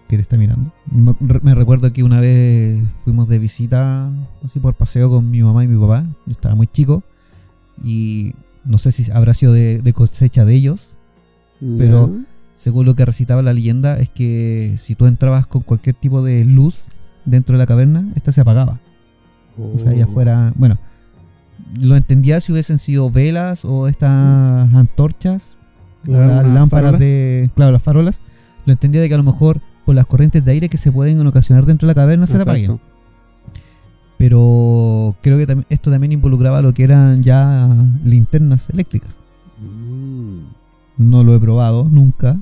que 0.07 0.15
te 0.17 0.21
está 0.21 0.38
mirando. 0.38 0.73
Me, 0.91 1.55
recuerdo 1.55 1.91
que 1.93 2.03
una 2.03 2.19
vez 2.19 2.83
fuimos 3.03 3.27
de 3.29 3.39
visita, 3.39 4.12
así 4.43 4.59
por 4.59 4.75
paseo 4.75 5.09
con 5.09 5.29
mi 5.31 5.41
mamá 5.41 5.63
y 5.63 5.67
mi 5.67 5.79
papá. 5.79 6.03
Yo 6.25 6.31
estaba 6.31 6.55
muy 6.55 6.67
chico 6.67 7.03
y 7.81 8.35
no 8.65 8.77
sé 8.77 8.91
si 8.91 9.09
habrá 9.12 9.33
sido 9.33 9.53
de, 9.53 9.81
de 9.81 9.93
cosecha 9.93 10.43
de 10.45 10.53
ellos. 10.53 10.97
Pero- 11.77 12.12
Según 12.53 12.85
lo 12.85 12.93
que 12.93 13.05
recitaba 13.05 13.41
la 13.41 13.53
leyenda, 13.53 13.97
es 13.99 14.09
que 14.09 14.75
si 14.77 14.93
tú 14.93 15.05
entrabas 15.05 15.47
con 15.47 15.62
cualquier 15.62 15.95
tipo 15.95 16.21
de 16.21 16.43
luz 16.43 16.81
dentro 17.23 17.53
de 17.55 17.59
la 17.59 17.65
caverna, 17.65 18.12
esta 18.17 18.33
se 18.33 18.41
apagaba. 18.41 18.81
O 19.57 19.79
sea, 19.79 19.91
allá 19.91 20.05
Oh. 20.05 20.09
afuera. 20.09 20.51
Bueno, 20.57 20.77
lo 21.81 21.95
entendía 21.95 22.41
si 22.41 22.51
hubiesen 22.51 22.77
sido 22.77 23.09
velas 23.12 23.63
o 23.63 23.88
estas 23.88 24.12
antorchas, 24.75 25.55
Claro, 26.03 26.33
las 26.35 26.45
lámparas 26.47 26.69
farolas. 26.91 26.99
de. 26.99 27.49
Claro, 27.55 27.71
las 27.71 27.83
farolas. 27.83 28.21
Lo 28.65 28.73
entendía 28.73 29.01
de 29.01 29.07
que 29.07 29.13
a 29.15 29.17
lo 29.17 29.23
mejor 29.23 29.62
por 29.85 29.95
las 29.95 30.05
corrientes 30.05 30.43
de 30.45 30.51
aire 30.51 30.69
que 30.69 30.77
se 30.77 30.91
pueden 30.91 31.25
ocasionar 31.25 31.65
dentro 31.65 31.88
de 31.88 31.91
la 31.91 31.95
caverna 31.95 32.27
se 32.27 32.35
le 32.38 32.43
apaguen. 32.43 32.63
Exacto. 32.71 32.81
Pero 34.17 35.15
creo 35.21 35.38
que 35.38 35.47
tam- 35.47 35.65
esto 35.69 35.89
también 35.91 36.12
involucraba 36.12 36.62
lo 36.62 36.73
que 36.73 36.83
eran 36.83 37.23
ya 37.23 37.69
linternas 38.03 38.69
eléctricas. 38.69 39.15
Mm. 39.62 40.39
No 40.97 41.23
lo 41.23 41.33
he 41.35 41.39
probado 41.39 41.88
nunca. 41.89 42.38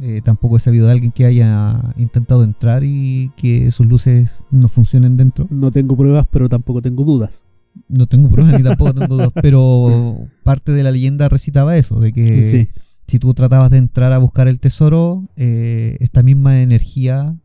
Eh, 0.00 0.20
tampoco 0.24 0.56
he 0.56 0.60
sabido 0.60 0.86
de 0.86 0.92
alguien 0.92 1.12
que 1.12 1.24
haya 1.26 1.78
intentado 1.96 2.42
entrar 2.42 2.82
y 2.82 3.30
que 3.36 3.70
sus 3.70 3.86
luces 3.86 4.42
no 4.50 4.68
funcionen 4.68 5.16
dentro. 5.16 5.46
No 5.50 5.70
tengo 5.70 5.96
pruebas, 5.96 6.26
pero 6.30 6.48
tampoco 6.48 6.82
tengo 6.82 7.04
dudas. 7.04 7.42
No 7.88 8.06
tengo 8.06 8.28
pruebas 8.28 8.54
ni 8.58 8.62
tampoco 8.64 8.92
tengo 8.94 9.14
dudas, 9.16 9.30
pero 9.40 10.26
parte 10.42 10.72
de 10.72 10.82
la 10.82 10.90
leyenda 10.90 11.28
recitaba 11.28 11.76
eso, 11.76 12.00
de 12.00 12.12
que 12.12 12.44
sí. 12.50 12.68
Si 13.12 13.18
tú 13.18 13.34
tratabas 13.34 13.68
de 13.70 13.76
entrar 13.76 14.10
a 14.14 14.16
buscar 14.16 14.48
el 14.48 14.58
tesoro, 14.58 15.28
eh, 15.36 15.98
esta 16.00 16.22
misma 16.22 16.62
energía 16.62 17.36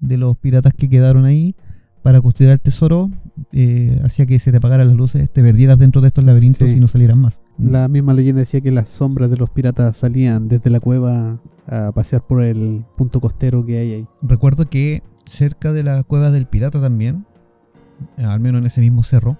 de 0.00 0.16
los 0.16 0.36
piratas 0.36 0.74
que 0.74 0.88
quedaron 0.88 1.26
ahí 1.26 1.54
para 2.02 2.20
custodiar 2.20 2.54
el 2.54 2.60
tesoro 2.60 3.08
eh, 3.52 4.00
hacía 4.04 4.26
que 4.26 4.40
se 4.40 4.50
te 4.50 4.56
apagaran 4.56 4.88
las 4.88 4.96
luces, 4.96 5.30
te 5.32 5.40
perdieras 5.40 5.78
dentro 5.78 6.00
de 6.00 6.08
estos 6.08 6.24
laberintos 6.24 6.68
Sí. 6.68 6.74
y 6.76 6.80
no 6.80 6.88
salieran 6.88 7.20
más. 7.20 7.40
La 7.56 7.86
misma 7.86 8.14
leyenda 8.14 8.40
decía 8.40 8.60
que 8.60 8.72
las 8.72 8.88
sombras 8.90 9.30
de 9.30 9.36
los 9.36 9.48
piratas 9.50 9.96
salían 9.96 10.48
desde 10.48 10.70
la 10.70 10.80
cueva 10.80 11.38
a 11.68 11.92
pasear 11.92 12.26
por 12.26 12.42
el 12.42 12.84
punto 12.96 13.20
costero 13.20 13.64
que 13.64 13.78
hay 13.78 13.92
ahí. 13.92 14.06
Recuerdo 14.22 14.68
que 14.68 15.04
cerca 15.24 15.72
de 15.72 15.84
la 15.84 16.02
cueva 16.02 16.32
del 16.32 16.46
pirata 16.46 16.80
también, 16.80 17.26
al 18.18 18.40
menos 18.40 18.58
en 18.58 18.66
ese 18.66 18.80
mismo 18.80 19.04
cerro, 19.04 19.38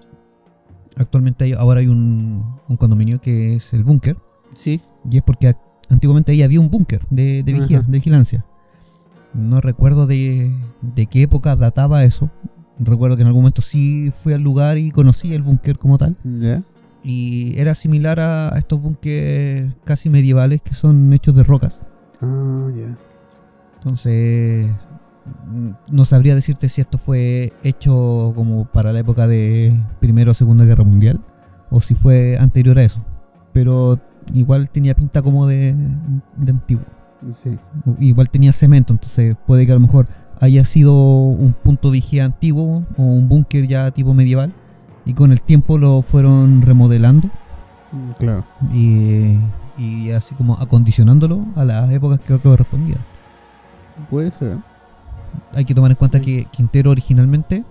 actualmente 0.95 1.43
hay, 1.43 1.51
ahora 1.51 1.81
hay 1.81 1.87
un, 1.87 2.55
un 2.69 2.77
condominio 2.77 3.19
que 3.19 3.55
es 3.55 3.73
el 3.73 3.83
búnker, 3.83 4.15
Sí. 4.55 4.79
y 5.11 5.17
es 5.17 5.23
porque 5.23 5.55
antiguamente 5.89 6.31
ahí 6.31 6.41
había 6.43 6.59
un 6.59 6.69
búnker 6.69 7.01
de, 7.09 7.43
de 7.43 7.53
vigía- 7.53 7.79
Ajá. 7.79 7.87
de 7.87 7.97
vigilancia. 7.97 8.45
No 9.33 9.61
recuerdo 9.61 10.05
de, 10.07 10.51
de 10.81 11.05
qué 11.07 11.23
época 11.23 11.55
databa 11.55 12.03
eso. 12.03 12.29
Recuerdo 12.79 13.15
que 13.15 13.21
en 13.23 13.27
algún 13.27 13.41
momento 13.43 13.61
sí 13.61 14.11
fui 14.11 14.33
al 14.33 14.41
lugar 14.41 14.77
y 14.77 14.91
conocí 14.91 15.33
el 15.33 15.41
búnker 15.43 15.77
como 15.79 15.97
tal. 15.97 16.15
Y 17.03 17.57
era 17.59 17.75
similar 17.75 18.19
a, 18.19 18.49
estos 18.57 18.79
búnkers 18.81 19.73
casi 19.83 20.09
medievales 20.09 20.61
que 20.61 20.73
son 20.73 21.11
hechos 21.13 21.35
de 21.35 21.43
rocas. 21.43 21.81
Ah, 22.21 22.69
ya. 22.75 22.97
Entonces, 23.75 24.67
mm, 25.47 25.69
no 25.91 26.05
sabría 26.05 26.35
decirte 26.35 26.69
si 26.69 26.81
esto 26.81 26.97
fue 26.97 27.53
hecho 27.63 28.31
como 28.35 28.65
para 28.65 28.93
la 28.93 28.99
época 28.99 29.27
de 29.27 29.77
Primera 29.99 30.31
o 30.31 30.33
Segunda 30.33 30.63
Guerra 30.65 30.83
Mundial 30.83 31.21
o 31.69 31.81
si 31.81 31.95
fue 31.95 32.37
anterior 32.37 32.77
a 32.79 32.83
eso. 32.83 33.03
Pero 33.51 33.99
igual 34.33 34.69
tenía 34.69 34.95
pinta 34.95 35.21
como 35.21 35.47
de, 35.47 35.75
de 36.37 36.51
antiguo. 36.51 36.83
Sí. 37.29 37.57
Igual 37.99 38.29
tenía 38.29 38.51
cemento, 38.51 38.93
entonces 38.93 39.35
puede 39.47 39.65
que 39.65 39.71
a 39.71 39.75
lo 39.75 39.81
mejor 39.81 40.07
haya 40.41 40.65
sido 40.65 40.93
un 40.93 41.53
punto 41.53 41.89
vigía 41.91 42.25
antiguo 42.25 42.83
o 42.97 43.03
un 43.03 43.29
búnker 43.29 43.65
ya 43.67 43.91
tipo 43.91 44.13
medieval 44.13 44.53
y 45.05 45.13
con 45.13 45.31
el 45.31 45.41
tiempo 45.41 45.77
lo 45.77 46.01
fueron 46.01 46.61
remodelando 46.61 47.29
Mm, 47.91 48.11
Claro. 48.17 48.43
y, 48.73 49.37
y 49.77 50.11
así 50.11 50.33
como 50.35 50.55
acondicionándolo 50.55 51.45
a 51.55 51.63
las 51.63 51.91
épocas 51.91 52.19
que 52.19 52.37
correspondían. 52.39 52.99
Puede 54.09 54.31
ser. 54.31 54.57
hay 55.53 55.63
que 55.65 55.75
tomar 55.75 55.91
en 55.91 55.95
cuenta 55.97 56.17
Sí. 56.17 56.25
que 56.25 56.45
Quintero 56.51 56.89
originalmente 56.91 57.63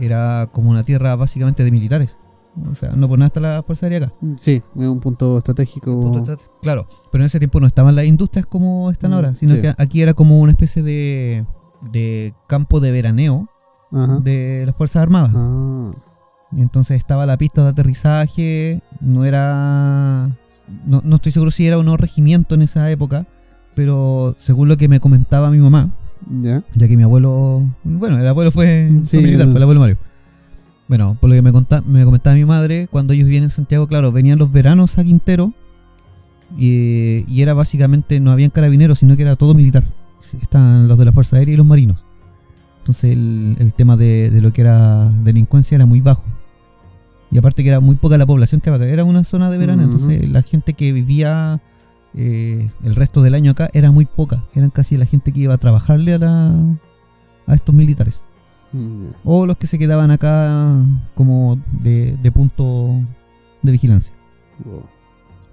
era 0.00 0.48
como 0.52 0.70
una 0.70 0.82
tierra 0.82 1.14
básicamente 1.16 1.62
de 1.64 1.70
militares. 1.70 2.18
O 2.70 2.74
sea, 2.74 2.92
no 2.92 3.06
por 3.08 3.18
nada 3.18 3.26
está 3.26 3.40
la 3.40 3.62
Fuerza 3.62 3.86
Aérea 3.86 4.06
acá. 4.08 4.14
Mm, 4.22 4.34
Sí, 4.38 4.62
es 4.76 4.86
un 4.86 5.00
punto 5.00 5.36
estratégico. 5.38 6.00
Punto 6.00 6.30
de- 6.30 6.38
Claro, 6.62 6.86
pero 7.12 7.22
en 7.22 7.26
ese 7.26 7.38
tiempo 7.38 7.60
no 7.60 7.66
estaban 7.66 7.94
las 7.94 8.06
industrias 8.06 8.46
como 8.46 8.90
están 8.90 9.10
Mm, 9.10 9.14
ahora, 9.14 9.34
sino 9.34 9.54
sí. 9.56 9.60
que 9.60 9.74
aquí 9.76 10.00
era 10.00 10.14
como 10.14 10.40
una 10.40 10.52
especie 10.52 10.82
de, 10.82 11.44
de 11.92 12.34
campo 12.48 12.80
de 12.80 12.92
veraneo 12.92 13.48
Ajá. 13.92 14.20
de 14.20 14.64
las 14.66 14.74
Fuerzas 14.74 15.02
Armadas. 15.02 15.32
Ah, 15.34 15.90
Y 16.52 16.62
entonces 16.62 16.96
estaba 16.96 17.26
la 17.26 17.36
pista 17.36 17.62
de 17.62 17.68
aterrizaje, 17.70 18.80
no 19.00 19.24
era... 19.24 20.30
No, 20.86 21.02
no 21.04 21.16
estoy 21.16 21.32
seguro 21.32 21.50
si 21.50 21.66
era 21.66 21.76
o 21.78 21.82
no 21.82 21.96
regimiento 21.96 22.54
en 22.54 22.62
esa 22.62 22.90
época, 22.90 23.26
pero 23.74 24.34
según 24.38 24.68
lo 24.68 24.76
que 24.76 24.88
me 24.88 25.00
comentaba 25.00 25.50
mi 25.50 25.58
mamá, 25.58 25.90
ya. 26.42 26.64
ya 26.74 26.88
que 26.88 26.96
mi 26.96 27.02
abuelo, 27.02 27.62
bueno, 27.84 28.18
el 28.18 28.26
abuelo 28.26 28.50
fue, 28.50 28.88
militar, 28.90 29.42
el- 29.42 29.50
fue 29.50 29.56
el 29.58 29.62
abuelo 29.62 29.80
Mario. 29.80 29.98
Bueno, 30.88 31.16
por 31.20 31.30
lo 31.30 31.34
que 31.36 31.42
me, 31.42 31.52
conta- 31.52 31.82
me 31.82 32.04
comentaba 32.04 32.36
mi 32.36 32.44
madre, 32.44 32.86
cuando 32.88 33.12
ellos 33.12 33.26
vivían 33.26 33.44
en 33.44 33.50
Santiago, 33.50 33.86
claro, 33.88 34.12
venían 34.12 34.38
los 34.38 34.52
veranos 34.52 34.98
a 34.98 35.04
Quintero 35.04 35.52
y, 36.56 37.24
y 37.26 37.42
era 37.42 37.54
básicamente, 37.54 38.20
no 38.20 38.30
habían 38.30 38.50
carabineros, 38.50 39.00
sino 39.00 39.16
que 39.16 39.22
era 39.22 39.36
todo 39.36 39.54
militar. 39.54 39.84
Estaban 40.40 40.86
los 40.88 40.98
de 40.98 41.04
la 41.04 41.12
Fuerza 41.12 41.36
Aérea 41.36 41.54
y 41.54 41.56
los 41.56 41.66
marinos. 41.66 42.04
Entonces 42.78 43.12
el, 43.12 43.56
el 43.58 43.74
tema 43.74 43.96
de, 43.96 44.30
de 44.30 44.40
lo 44.40 44.52
que 44.52 44.60
era 44.60 45.08
delincuencia 45.24 45.74
era 45.74 45.86
muy 45.86 46.00
bajo. 46.00 46.24
Y 47.32 47.38
aparte 47.38 47.64
que 47.64 47.68
era 47.70 47.80
muy 47.80 47.96
poca 47.96 48.16
la 48.16 48.26
población 48.26 48.60
que 48.60 48.70
acá. 48.70 48.84
Era 48.86 49.02
una 49.02 49.24
zona 49.24 49.50
de 49.50 49.58
verano, 49.58 49.82
entonces 49.82 50.28
la 50.30 50.42
gente 50.42 50.74
que 50.74 50.92
vivía 50.92 51.60
eh, 52.14 52.68
el 52.84 52.94
resto 52.94 53.22
del 53.22 53.34
año 53.34 53.50
acá 53.50 53.68
era 53.72 53.90
muy 53.90 54.04
poca. 54.06 54.44
Eran 54.54 54.70
casi 54.70 54.96
la 54.96 55.06
gente 55.06 55.32
que 55.32 55.40
iba 55.40 55.54
a 55.54 55.58
trabajarle 55.58 56.14
a, 56.14 56.18
la, 56.18 56.54
a 57.48 57.54
estos 57.56 57.74
militares. 57.74 58.22
Mm, 58.76 59.06
O 59.24 59.46
los 59.46 59.56
que 59.56 59.66
se 59.66 59.78
quedaban 59.78 60.10
acá 60.10 60.74
como 61.14 61.58
de, 61.82 62.16
de 62.22 62.32
punto 62.32 63.00
de 63.62 63.72
vigilancia. 63.72 64.12
wow. 64.64 64.82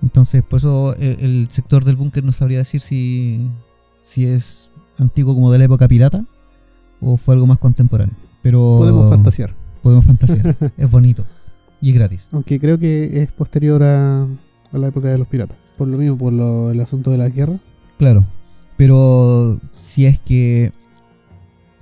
Entonces, 0.02 0.44
por 0.44 0.60
eso 0.60 0.96
eh, 1.00 1.18
el 1.22 1.48
sector 1.50 1.86
del 1.86 1.96
búnker 1.96 2.24
no 2.26 2.34
sabría 2.34 2.58
decir 2.58 2.82
si, 2.82 3.50
si 4.02 4.26
es 4.26 4.70
antiguo 4.98 5.34
como 5.34 5.50
de 5.52 5.58
la 5.60 5.64
época 5.66 5.88
pirata 5.88 6.26
o 7.00 7.16
fue 7.18 7.36
algo 7.36 7.48
más 7.48 7.58
contemporáneo. 7.60 8.16
Pero 8.42 8.76
Podemos 8.80 9.10
fantasear. 9.10 9.56
Podemos 9.82 10.06
fantasear. 10.06 10.58
es 10.78 10.92
bonito 10.92 11.24
y 11.80 11.90
es 11.92 11.96
gratis. 11.96 12.28
Aunque 12.34 12.60
creo 12.60 12.78
que 12.78 13.22
es 13.24 13.32
posterior 13.32 13.82
a, 13.84 14.24
a 14.24 14.78
la 14.78 14.88
época 14.88 15.08
de 15.08 15.18
los 15.18 15.28
piratas. 15.28 15.58
Por 15.78 15.88
lo 15.88 15.98
mismo, 15.98 16.18
por 16.18 16.34
lo, 16.34 16.72
el 16.72 16.80
asunto 16.82 17.10
de 17.12 17.18
la 17.18 17.30
guerra. 17.30 17.58
Claro. 17.98 18.26
Pero 18.76 19.60
si 19.72 20.06
es 20.06 20.20
que 20.20 20.74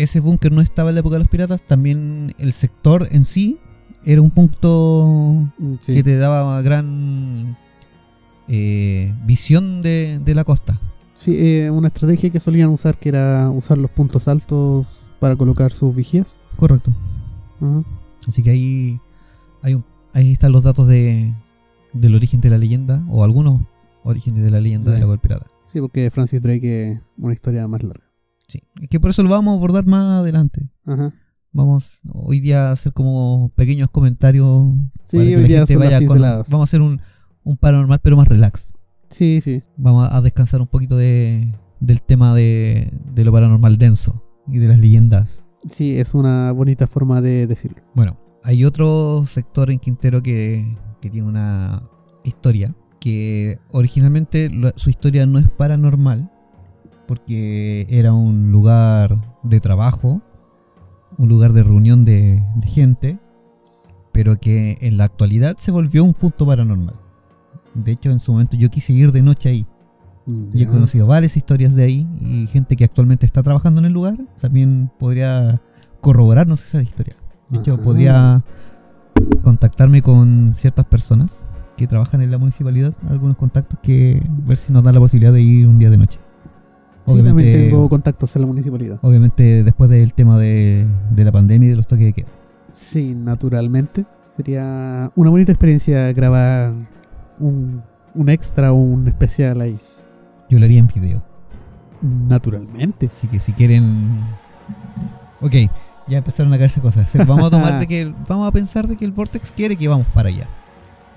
ese 0.04 0.20
búnker 0.20 0.52
no 0.52 0.62
estaba 0.62 0.90
en 0.90 0.96
la 0.96 1.00
época 1.02 1.16
de 1.16 1.20
los 1.20 1.28
piratas, 1.28 1.64
también 1.64 2.34
el 2.40 2.54
sector 2.54 3.08
en 3.12 3.26
sí 3.26 3.58
era 4.04 4.22
un 4.22 4.32
punto 4.32 5.48
Mm, 5.60 5.76
Sí. 5.80 5.94
que 5.94 6.04
te 6.04 6.18
daba 6.18 6.62
gran 6.62 7.58
eh, 8.48 9.14
visión 9.26 9.82
de, 9.82 10.20
de 10.24 10.36
la 10.36 10.44
costa. 10.44 10.80
Sí, 11.16 11.36
eh, 11.38 11.70
una 11.72 11.88
estrategia 11.88 12.30
que 12.32 12.40
solían 12.40 12.70
usar 12.70 12.98
que 12.98 13.10
era 13.10 13.50
usar 13.50 13.78
los 13.78 13.92
puntos 13.92 14.28
altos 14.28 15.08
para 15.20 15.36
colocar 15.36 15.72
sus 15.72 15.96
vigías. 15.96 16.38
Correcto. 16.58 16.92
Así 18.28 18.42
que 18.42 18.50
ahí, 18.50 19.00
hay 19.62 19.76
un- 19.76 19.86
ahí 20.14 20.32
están 20.32 20.52
los 20.52 20.64
datos 20.64 20.88
de, 20.88 21.34
del 21.94 22.16
origen 22.16 22.42
de 22.42 22.50
la 22.50 22.58
leyenda, 22.58 23.04
o 23.10 23.24
algunos 23.24 23.62
orígenes 24.04 24.44
de 24.44 24.50
la 24.50 24.60
leyenda 24.60 24.86
Sí. 24.86 24.92
de 24.92 24.98
la 24.98 25.06
Cueva 25.06 25.12
del 25.14 25.20
pirata. 25.20 25.46
Sí, 25.68 25.80
porque 25.80 26.10
Francis 26.10 26.42
Drake 26.42 26.92
es 26.94 27.00
una 27.18 27.34
historia 27.34 27.68
más 27.68 27.84
larga. 27.84 28.04
Sí. 28.52 28.64
Es 28.82 28.90
que 28.90 29.00
por 29.00 29.10
eso 29.12 29.24
lo 29.24 29.30
vamos 29.30 29.54
a 29.54 29.56
abordar 29.58 29.86
más 29.86 30.20
adelante. 30.22 30.70
Ajá. 30.86 31.14
Vamos 31.54 32.00
hoy 32.14 32.40
día 32.40 32.70
a 32.70 32.72
hacer 32.74 32.94
como 32.94 33.52
pequeños 33.56 33.90
comentarios. 33.90 34.74
Sí, 35.04 35.18
para 35.18 35.30
que 35.30 35.36
hoy 35.36 35.42
la 35.42 35.48
día 35.48 35.58
gente 35.60 35.78
vaya 35.78 36.06
con-. 36.06 36.20
Vamos 36.22 36.60
a 36.60 36.64
hacer 36.64 36.82
un, 36.82 37.00
un 37.44 37.58
paranormal, 37.58 38.00
pero 38.02 38.18
más 38.18 38.28
relax. 38.28 38.70
Sí, 39.10 39.40
sí. 39.42 39.62
Vamos 39.78 40.08
a 40.12 40.22
descansar 40.22 40.62
un 40.62 40.68
poquito 40.68 40.96
de, 40.98 41.54
del 41.80 42.02
tema 42.02 42.34
de, 42.34 42.92
de 43.14 43.26
lo 43.26 43.32
paranormal 43.34 43.78
denso 43.78 44.24
y 44.48 44.58
de 44.60 44.68
las 44.70 44.80
leyendas. 44.80 45.44
Sí, 45.70 45.98
es 45.98 46.14
una 46.14 46.52
bonita 46.54 46.88
forma 46.88 47.22
de 47.22 47.46
decirlo. 47.48 47.84
Bueno, 47.94 48.18
hay 48.44 48.64
otro 48.66 49.26
sector 49.28 49.70
en 49.72 49.80
Quintero 49.80 50.24
que, 50.24 50.78
que 51.02 51.10
tiene 51.10 51.28
una 51.28 51.84
historia 52.24 52.74
que 53.02 53.60
originalmente 53.72 54.50
lo- 54.50 54.72
su 54.76 54.90
historia 54.90 55.26
no 55.26 55.38
es 55.40 55.50
paranormal 55.50 56.31
porque 57.12 57.88
era 57.90 58.14
un 58.14 58.54
lugar 58.54 59.20
de 59.44 59.60
trabajo, 59.60 60.22
un 61.18 61.28
lugar 61.28 61.52
de 61.52 61.62
reunión 61.62 62.06
de, 62.06 62.42
de 62.56 62.68
gente, 62.68 63.20
pero 64.14 64.40
que 64.40 64.78
en 64.80 64.96
la 64.96 65.04
actualidad 65.04 65.58
se 65.58 65.72
volvió 65.72 66.06
un 66.06 66.14
punto 66.14 66.46
paranormal. 66.46 66.96
De 67.74 67.92
hecho, 67.92 68.12
en 68.12 68.22
su 68.22 68.32
momento 68.32 68.56
yo 68.56 68.70
quise 68.70 68.94
ir 68.94 69.12
de 69.12 69.24
noche 69.24 69.50
ahí. 69.50 69.68
Y 70.54 70.64
he 70.64 70.68
conocido 70.68 71.06
varias 71.06 71.36
historias 71.36 71.76
de 71.76 71.84
ahí 71.84 72.08
y 72.22 72.48
gente 72.48 72.78
que 72.78 72.86
actualmente 72.86 73.26
está 73.26 73.44
trabajando 73.44 73.82
en 73.82 73.88
el 73.88 73.92
lugar 73.92 74.16
también 74.40 74.90
podría 74.98 75.62
corroborarnos 76.00 76.64
esa 76.64 76.82
historia. 76.82 77.18
De 77.50 77.58
hecho, 77.58 77.74
Ajá. 77.74 77.84
podría 77.84 78.46
contactarme 79.42 80.02
con 80.02 80.54
ciertas 80.54 80.86
personas 80.86 81.46
que 81.76 81.88
trabajan 81.88 82.22
en 82.22 82.32
la 82.32 82.38
municipalidad, 82.38 82.96
algunos 83.10 83.36
contactos 83.36 83.78
que 83.84 84.26
ver 84.48 84.56
si 84.56 84.72
nos 84.72 84.82
dan 84.82 84.94
la 84.94 85.02
posibilidad 85.02 85.34
de 85.34 85.42
ir 85.42 85.68
un 85.68 85.78
día 85.78 85.90
de 85.90 85.98
noche. 85.98 86.21
Sí, 87.08 87.14
también 87.16 87.34
Obviamente, 87.36 87.70
tengo 87.70 87.90
contactos 87.90 88.36
en 88.36 88.42
la 88.44 88.48
municipalidad. 88.48 89.00
obviamente 89.02 89.64
después 89.64 89.90
del 89.90 90.14
tema 90.14 90.38
de, 90.38 90.88
de 91.12 91.24
la 91.26 91.32
pandemia 91.32 91.68
y 91.68 91.70
de 91.72 91.76
los 91.76 91.88
toques 91.88 92.06
de 92.06 92.14
queda. 92.14 92.28
Sí, 92.72 93.16
naturalmente. 93.16 94.06
Sería 94.28 95.12
una 95.16 95.30
bonita 95.30 95.52
experiencia 95.52 96.14
grabar 96.14 96.74
un, 97.40 97.82
un 98.16 98.30
extra 98.30 98.72
o 98.72 98.76
un 98.76 99.08
especial 99.08 99.60
ahí. 99.62 99.78
Yo 100.50 100.58
lo 100.60 100.66
haría 100.66 100.80
en 100.80 100.88
video. 100.88 101.24
Naturalmente. 102.02 103.10
Así 103.14 103.28
que 103.28 103.40
si 103.40 103.54
quieren. 103.54 104.22
Ok, 105.42 105.54
ya 106.08 106.20
empezaron 106.20 106.54
a 106.54 106.58
caerse 106.58 106.82
cosas. 106.82 107.12
Vamos 107.28 107.46
a 107.46 107.50
tomar 107.50 107.80
de 107.80 107.88
que. 107.90 108.02
el- 108.02 108.14
Vamos 108.28 108.48
a 108.48 108.52
pensar 108.52 108.88
de 108.88 108.96
que 108.96 109.06
el 109.06 109.12
Vortex 109.12 109.52
quiere 109.52 109.76
que 109.76 109.88
vamos 109.88 110.08
para 110.14 110.30
allá. 110.30 110.48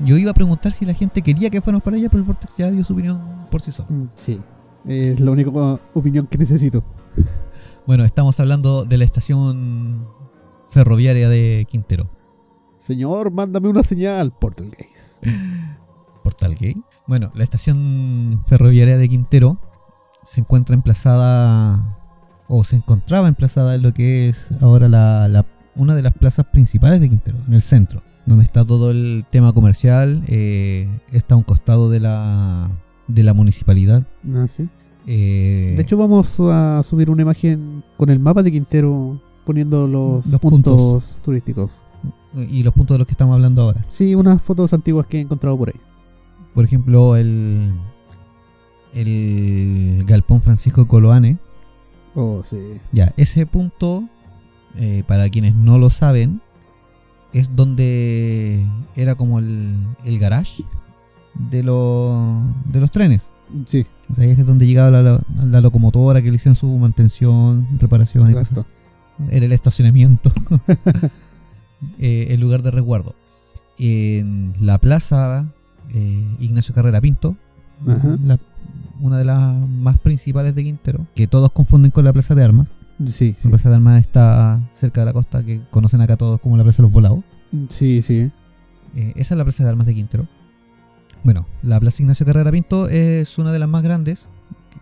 Yo 0.01 0.17
iba 0.17 0.33
a 0.33 0.35
preguntar 0.35 0.73
si 0.73 0.85
la 0.85 0.93
gente 0.95 1.23
quería 1.23 1.51
que 1.51 1.61
fuéramos 1.61 1.85
para 1.85 1.97
allá, 1.97 2.09
pero 2.09 2.19
el 2.23 2.27
Vortex 2.27 2.57
ya 2.57 2.71
dio 2.71 2.83
su 2.83 2.95
opinión 2.95 3.21
por 3.51 3.61
sí 3.61 3.71
solo. 3.71 3.89
Mm, 3.91 4.07
Sí. 4.17 4.41
Es 4.87 5.21
la 5.21 5.31
única 5.31 5.51
opinión 5.95 6.27
que 6.27 6.39
necesito. 6.39 6.85
Bueno, 7.87 8.05
estamos 8.05 8.39
hablando 8.41 8.85
de 8.85 8.99
la 8.99 9.05
estación 9.05 10.07
ferroviaria 10.71 11.29
de 11.29 11.67
Quintero. 11.69 12.11
Señor, 12.79 13.31
mándame 13.31 13.69
una 13.69 13.83
señal. 13.83 14.33
Portal 14.33 14.71
Gaze. 14.71 15.21
Portal 16.23 16.55
Gay. 16.55 16.77
Bueno, 17.07 17.31
la 17.35 17.45
estación 17.45 18.43
ferroviaria 18.47 18.97
de 18.97 19.09
Quintero 19.09 19.59
se 20.23 20.41
encuentra 20.41 20.75
emplazada 20.75 21.99
o 22.49 22.65
se 22.65 22.77
encontraba 22.77 23.29
emplazada 23.29 23.75
en 23.75 23.83
lo 23.83 23.93
que 23.95 24.29
es 24.31 24.49
ahora 24.61 24.89
la, 24.89 25.29
la- 25.29 25.47
una 25.77 25.95
de 25.97 26.03
las 26.03 26.13
plazas 26.15 26.47
principales 26.53 27.01
de 27.01 27.09
Quintero, 27.09 27.37
en 27.47 27.53
el 27.55 27.61
centro, 27.63 28.03
donde 28.27 28.45
está 28.45 28.65
todo 28.65 28.91
el 28.91 29.27
tema 29.31 29.53
comercial, 29.53 30.23
eh, 30.29 30.89
está 31.11 31.35
a 31.35 31.39
un 31.39 31.43
costado 31.43 31.91
de 31.91 32.01
la, 32.01 32.71
de 33.09 33.23
la 33.23 33.35
municipalidad. 33.35 34.07
Ah, 34.35 34.47
sí. 34.49 34.69
eh, 35.07 35.75
De 35.77 35.83
hecho, 35.83 35.97
vamos 35.97 36.39
a 36.41 36.83
subir 36.83 37.11
una 37.11 37.23
imagen 37.23 37.83
con 37.97 38.11
el 38.11 38.19
mapa 38.19 38.43
de 38.43 38.51
Quintero 38.53 39.21
poniendo 39.45 39.87
los, 39.87 40.27
Los 40.27 40.41
puntos, 40.41 40.75
puntos. 40.75 41.21
turísticos. 41.23 41.83
y 42.35 42.63
los 42.63 42.73
puntos 42.73 42.95
de 42.95 42.99
los 43.01 43.07
que 43.07 43.13
estamos 43.13 43.35
hablando 43.35 43.63
ahora. 43.63 43.85
Sí, 43.89 44.15
unas 44.15 44.41
fotos 44.43 44.73
antiguas 44.73 45.07
que 45.07 45.19
he 45.19 45.21
encontrado 45.21 45.57
por 45.59 45.69
ahí. 45.69 45.81
Por 46.55 46.65
ejemplo, 46.65 47.17
el, 47.17 47.73
el 48.93 50.05
galpón 50.07 50.43
Francisco 50.43 50.87
Coloane, 50.87 51.39
Oh, 52.17 52.43
sí. 52.45 52.81
Ya, 52.93 53.13
ese 53.17 53.45
punto, 53.45 54.09
eh, 54.77 55.03
para 55.09 55.29
quienes 55.29 55.53
no 55.57 55.79
lo 55.79 55.91
saben, 55.91 56.41
es 57.33 57.57
donde 57.57 58.65
era 58.95 59.17
como 59.17 59.41
el, 59.41 59.85
el 60.05 60.21
garage 60.21 60.63
de, 61.51 61.63
los 61.63 62.43
de 62.73 62.81
los 62.81 62.91
trenes. 62.91 63.23
Sí, 63.67 63.87
O 64.11 64.15
sea, 64.15 64.25
ahí 64.25 64.31
es 64.31 64.47
donde 64.47 64.67
llegaba 64.67 64.91
la, 64.91 65.03
la- 65.03 65.21
la 65.45 65.61
locomotora 65.61 66.21
que 66.23 66.31
le 66.31 66.37
hicieron 66.37 66.57
su 66.57 66.67
mantención, 66.79 67.67
reparación 67.79 68.31
y 68.31 68.35
cosas. 68.35 68.65
Era 69.31 69.47
el 69.47 69.53
estacionamiento, 69.53 70.33
eh, 71.99 72.27
el 72.31 72.41
lugar 72.41 72.63
de 72.63 72.71
resguardo. 72.71 73.15
En 73.79 74.53
la 74.61 74.79
plaza 74.79 75.47
eh, 75.93 76.27
Ignacio 76.39 76.75
Carrera 76.75 77.01
Pinto, 77.01 77.37
Ajá. 77.87 78.19
la- 78.25 78.39
una 79.01 79.19
de 79.19 79.25
las 79.25 79.59
más 79.69 79.99
principales 79.99 80.55
de 80.55 80.63
Quintero, 80.65 81.07
que 81.15 81.27
todos 81.27 81.51
confunden 81.53 81.91
con 81.91 82.05
la 82.05 82.13
plaza 82.13 82.35
de 82.35 82.43
armas. 82.45 82.69
Sí, 83.07 83.35
La. 83.43 83.51
Plaza 83.51 83.69
de 83.71 83.75
Armas 83.75 84.01
está 84.01 84.61
cerca 84.73 85.01
de 85.01 85.07
la 85.07 85.13
costa, 85.13 85.43
que 85.45 85.61
conocen 85.71 86.01
acá 86.01 86.17
todos 86.17 86.41
como 86.41 86.57
la 86.57 86.63
Plaza 86.63 86.77
de 86.77 86.83
los 86.85 86.93
Volados. 86.93 87.21
Sí, 87.69 88.03
sí. 88.03 88.31
Eh, 88.95 89.13
esa 89.17 89.35
es 89.35 89.39
la 89.39 89.45
Plaza 89.45 89.65
de 89.65 89.71
Armas 89.71 89.87
de 89.89 89.95
Quintero. 89.97 90.29
Bueno, 91.25 91.47
la 91.63 91.81
Plaza 91.81 92.03
Ignacio 92.03 92.27
Carrera 92.27 92.53
Pinto 92.53 92.89
es 92.89 93.39
una 93.39 93.51
de 93.51 93.59
las 93.59 93.69
más 93.69 93.83
grandes. 93.83 94.29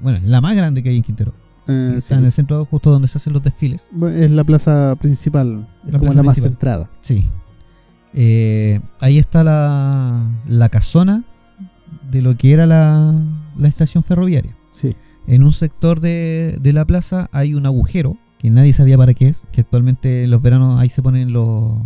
Bueno, 0.01 0.19
la 0.25 0.41
más 0.41 0.55
grande 0.57 0.83
que 0.83 0.91
hay 0.91 0.97
en 0.97 1.03
Quintero. 1.03 1.33
Eh, 1.69 1.95
está 1.99 2.17
sí. 2.17 2.19
en 2.19 2.25
el 2.25 2.33
centro, 2.33 2.65
justo 2.65 2.91
donde 2.91 3.07
se 3.07 3.19
hacen 3.19 3.33
los 3.33 3.43
desfiles. 3.43 3.87
Es 4.17 4.31
la 4.31 4.43
plaza 4.43 4.97
principal, 5.01 5.69
La 5.85 5.93
como 5.93 6.03
plaza 6.03 6.17
la 6.17 6.23
más 6.25 6.41
centrada. 6.41 6.91
Sí. 7.01 7.25
Eh, 8.13 8.81
ahí 9.01 9.19
está 9.19 9.45
la, 9.45 10.21
la 10.47 10.69
casona 10.69 11.25
de 12.11 12.21
lo 12.21 12.37
que 12.37 12.53
era 12.53 12.67
la, 12.67 13.15
la 13.57 13.69
estación 13.69 14.03
ferroviaria. 14.03 14.57
Sí. 14.73 14.97
En 15.29 15.45
un 15.45 15.53
sector 15.53 16.01
de, 16.01 16.59
de 16.61 16.73
la 16.73 16.85
plaza 16.85 17.31
hay 17.33 17.55
un 17.55 17.65
agujero 17.67 18.19
que 18.39 18.51
nadie 18.51 18.73
sabía 18.73 18.99
para 18.99 19.15
qué 19.15 19.29
es, 19.29 19.43
que 19.53 19.61
actualmente 19.61 20.25
en 20.25 20.33
los 20.33 20.43
veranos 20.43 20.81
ahí 20.81 20.89
se 20.89 21.01
ponen 21.01 21.33
los, 21.33 21.79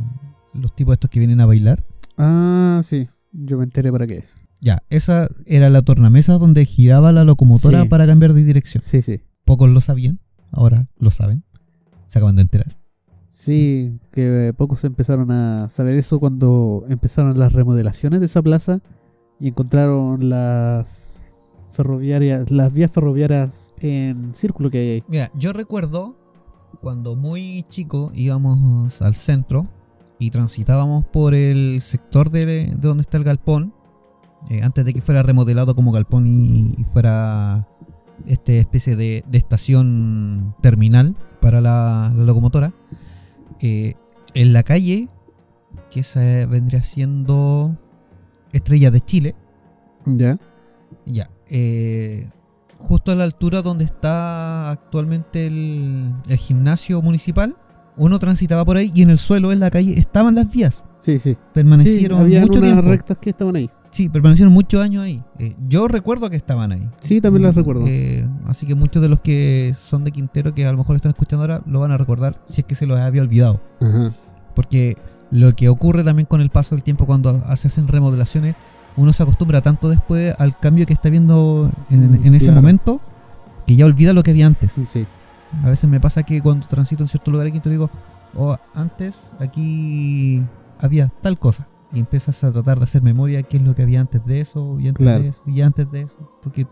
los 0.55 0.75
tipos 0.75 0.95
estos 0.95 1.11
que 1.11 1.19
vienen 1.19 1.41
a 1.41 1.47
bailar. 1.47 1.85
Ah, 2.17 2.81
sí. 2.83 3.07
Yo 3.33 3.59
me 3.59 3.65
enteré 3.65 3.93
para 3.93 4.07
qué 4.07 4.17
es. 4.17 4.37
Ya, 4.61 4.83
esa 4.91 5.29
era 5.47 5.69
la 5.69 5.83
tornamesa 5.83 6.35
donde 6.39 6.65
giraba 6.65 7.13
la 7.13 7.25
locomotora 7.25 7.83
Sí. 7.83 7.89
para 7.89 8.07
cambiar 8.07 8.33
de 8.33 8.43
dirección. 8.45 8.83
Sí, 8.83 9.03
sí. 9.03 9.21
Pocos 9.45 9.69
lo 9.69 9.81
sabían, 9.81 10.19
ahora 10.51 10.87
lo 10.99 11.11
saben. 11.11 11.45
Se 12.07 12.19
acaban 12.19 12.37
de 12.37 12.43
enterar. 12.43 12.77
Sí, 13.29 13.99
que 14.13 14.55
pocos 14.57 14.83
empezaron 14.85 15.31
a 15.31 15.69
saber 15.69 15.97
eso 15.97 16.19
cuando 16.19 16.85
empezaron 16.89 17.39
las 17.39 17.53
remodelaciones 17.53 18.21
de 18.21 18.27
esa 18.27 18.41
plaza 18.43 18.81
y 19.39 19.49
encontraron 19.49 20.29
las 20.31 21.21
ferroviarias, 21.71 22.51
las 22.51 22.73
vías 22.73 22.91
ferroviarias 22.91 23.75
en 23.81 24.35
círculo 24.35 24.71
que 24.71 24.79
hay 24.79 24.89
ahí. 24.89 25.05
Mira, 25.09 25.31
yo 25.35 25.53
recuerdo 25.53 26.17
cuando 26.81 27.15
muy 27.17 27.65
chico 27.69 28.11
íbamos 28.15 29.03
al 29.03 29.15
centro 29.15 29.69
y 30.19 30.31
transitábamos 30.31 31.05
por 31.05 31.35
el 31.35 31.83
sector 31.83 32.31
de, 32.31 32.47
de 32.47 32.75
donde 32.77 33.03
está 33.03 33.19
el 33.19 33.25
galpón, 33.25 33.75
eh, 34.49 34.63
antes 34.63 34.85
de 34.85 34.93
que 34.95 35.01
fuera 35.03 35.23
remodelado 35.23 35.75
como 35.75 35.93
galpón 35.93 36.27
y, 36.27 36.75
y 36.79 36.85
fuera 36.85 37.67
este 38.27 38.59
especie 38.61 38.97
de, 38.97 39.25
de 39.29 39.39
estación 39.39 40.55
terminal 40.63 41.15
para 41.41 41.61
la, 41.61 42.13
la 42.17 42.25
locomotora. 42.25 42.73
eh, 43.61 43.95
en 44.35 44.53
la 44.53 44.63
calle, 44.63 45.09
que 45.91 46.01
esa 46.01 46.21
vendría 46.47 46.83
siendo 46.83 47.77
Estrella 48.53 48.91
de 48.91 49.01
Chile, 49.01 49.35
Ya. 50.05 50.39
ya. 51.07 51.29
eh, 51.49 52.29
justo 52.79 53.13
a 53.13 53.15
la 53.15 53.25
altura 53.25 53.63
donde 53.63 53.85
está 53.85 54.71
actualmente 54.71 55.47
el, 55.47 56.13
el 56.29 56.37
gimnasio 56.37 57.01
municipal, 57.03 57.57
uno 57.97 58.19
transitaba 58.19 58.63
por 58.67 58.77
ahí 58.77 58.93
y 58.95 59.03
en 59.03 59.09
el 59.11 59.17
suelo, 59.19 59.53
en 59.53 59.61
la 59.61 59.71
calle, 59.71 59.99
estaban 59.99 60.35
las 60.35 60.51
vías. 60.51 60.85
Sí, 60.99 61.19
sí. 61.19 61.37
Permanecieron 61.55 62.19
sí, 62.19 62.25
había 62.25 62.41
mucho 62.43 62.59
unas 62.59 62.73
tiempo. 62.73 62.91
rectas 62.91 63.19
que 63.19 63.31
estaban 63.31 63.57
ahí. 63.57 63.71
Sí, 63.97 64.11
permanecieron 64.11 64.53
muchos 64.53 64.83
años 64.83 65.03
ahí. 65.05 65.23
Eh, 65.39 65.57
yo 65.69 65.89
recuerdo 65.89 66.29
que 66.29 66.37
estaban 66.37 66.71
ahí. 66.71 66.87
Sí, 67.01 67.23
también 67.23 67.45
las 67.45 67.55
recuerdo. 67.55 67.83
Eh, 67.87 68.29
así 68.47 68.67
que 68.67 68.75
muchos 68.75 69.01
de 69.03 69.09
los 69.09 69.21
que 69.21 69.73
son 69.75 70.05
de 70.05 70.13
Quintero, 70.13 70.53
que 70.53 70.67
a 70.67 70.71
lo 70.73 70.77
mejor 70.77 70.97
están 70.97 71.11
escuchando 71.13 71.45
ahora, 71.45 71.63
lo 71.65 71.81
van 71.81 71.93
a 71.93 71.97
recordar 71.97 72.39
si 72.45 72.61
es 72.61 72.67
que 72.67 72.75
se 72.75 72.87
los 72.87 72.99
había 72.99 73.23
olvidado. 73.23 73.59
Ajá. 73.81 74.13
Porque 74.55 74.99
lo 75.31 75.51
que 75.53 75.71
ocurre 75.71 76.05
también 76.05 76.27
con 76.27 76.43
el 76.43 76.51
paso 76.51 76.75
del 76.75 76.85
tiempo 76.85 77.07
cuando 77.07 77.43
se 77.57 77.69
hacen 77.69 77.89
remodelaciones, 77.89 78.55
uno 78.99 79.15
se 79.15 79.23
acostumbra 79.23 79.63
tanto 79.63 79.89
después 79.89 80.35
al 80.39 80.59
cambio 80.59 80.85
que 80.85 80.93
está 80.93 81.09
viendo 81.09 81.73
en, 81.89 82.21
en 82.23 82.35
ese 82.35 82.47
Claro. 82.49 82.61
momento 82.61 83.01
que 83.67 83.77
ya 83.77 83.87
olvida 83.87 84.13
lo 84.13 84.23
que 84.23 84.33
había 84.33 84.47
antes. 84.47 84.73
Sí, 84.73 84.85
sí. 84.87 85.07
A 85.65 85.71
veces 85.71 85.89
me 85.89 86.01
pasa 86.01 86.23
que 86.23 86.43
cuando 86.43 86.67
transito 86.67 87.03
en 87.03 87.09
cierto 87.09 87.31
lugar 87.31 87.47
aquí 87.47 87.61
te 87.61 87.71
digo, 87.71 87.89
oh, 88.37 88.59
antes 88.75 89.33
aquí 89.41 90.43
había 90.81 91.09
tal 91.09 91.39
cosa. 91.39 91.67
Y 91.93 92.01
empiezas 92.01 92.43
a 92.45 92.53
tratar 92.53 92.79
de 92.79 92.85
hacer 92.85 93.03
memoria 93.03 93.43
qué 93.45 93.59
es 93.59 93.63
lo 93.63 93.75
que 93.75 93.83
había 93.83 94.01
antes 94.01 94.25
de 94.25 94.41
eso, 94.41 94.79
y 94.81 94.89
antes 94.89 95.05
Claro. 95.05 95.23
de 95.23 95.29
eso, 95.29 95.43
y 95.47 95.61
antes 95.63 95.91
de 95.91 96.03
eso. 96.03 96.39
Porque 96.43 96.67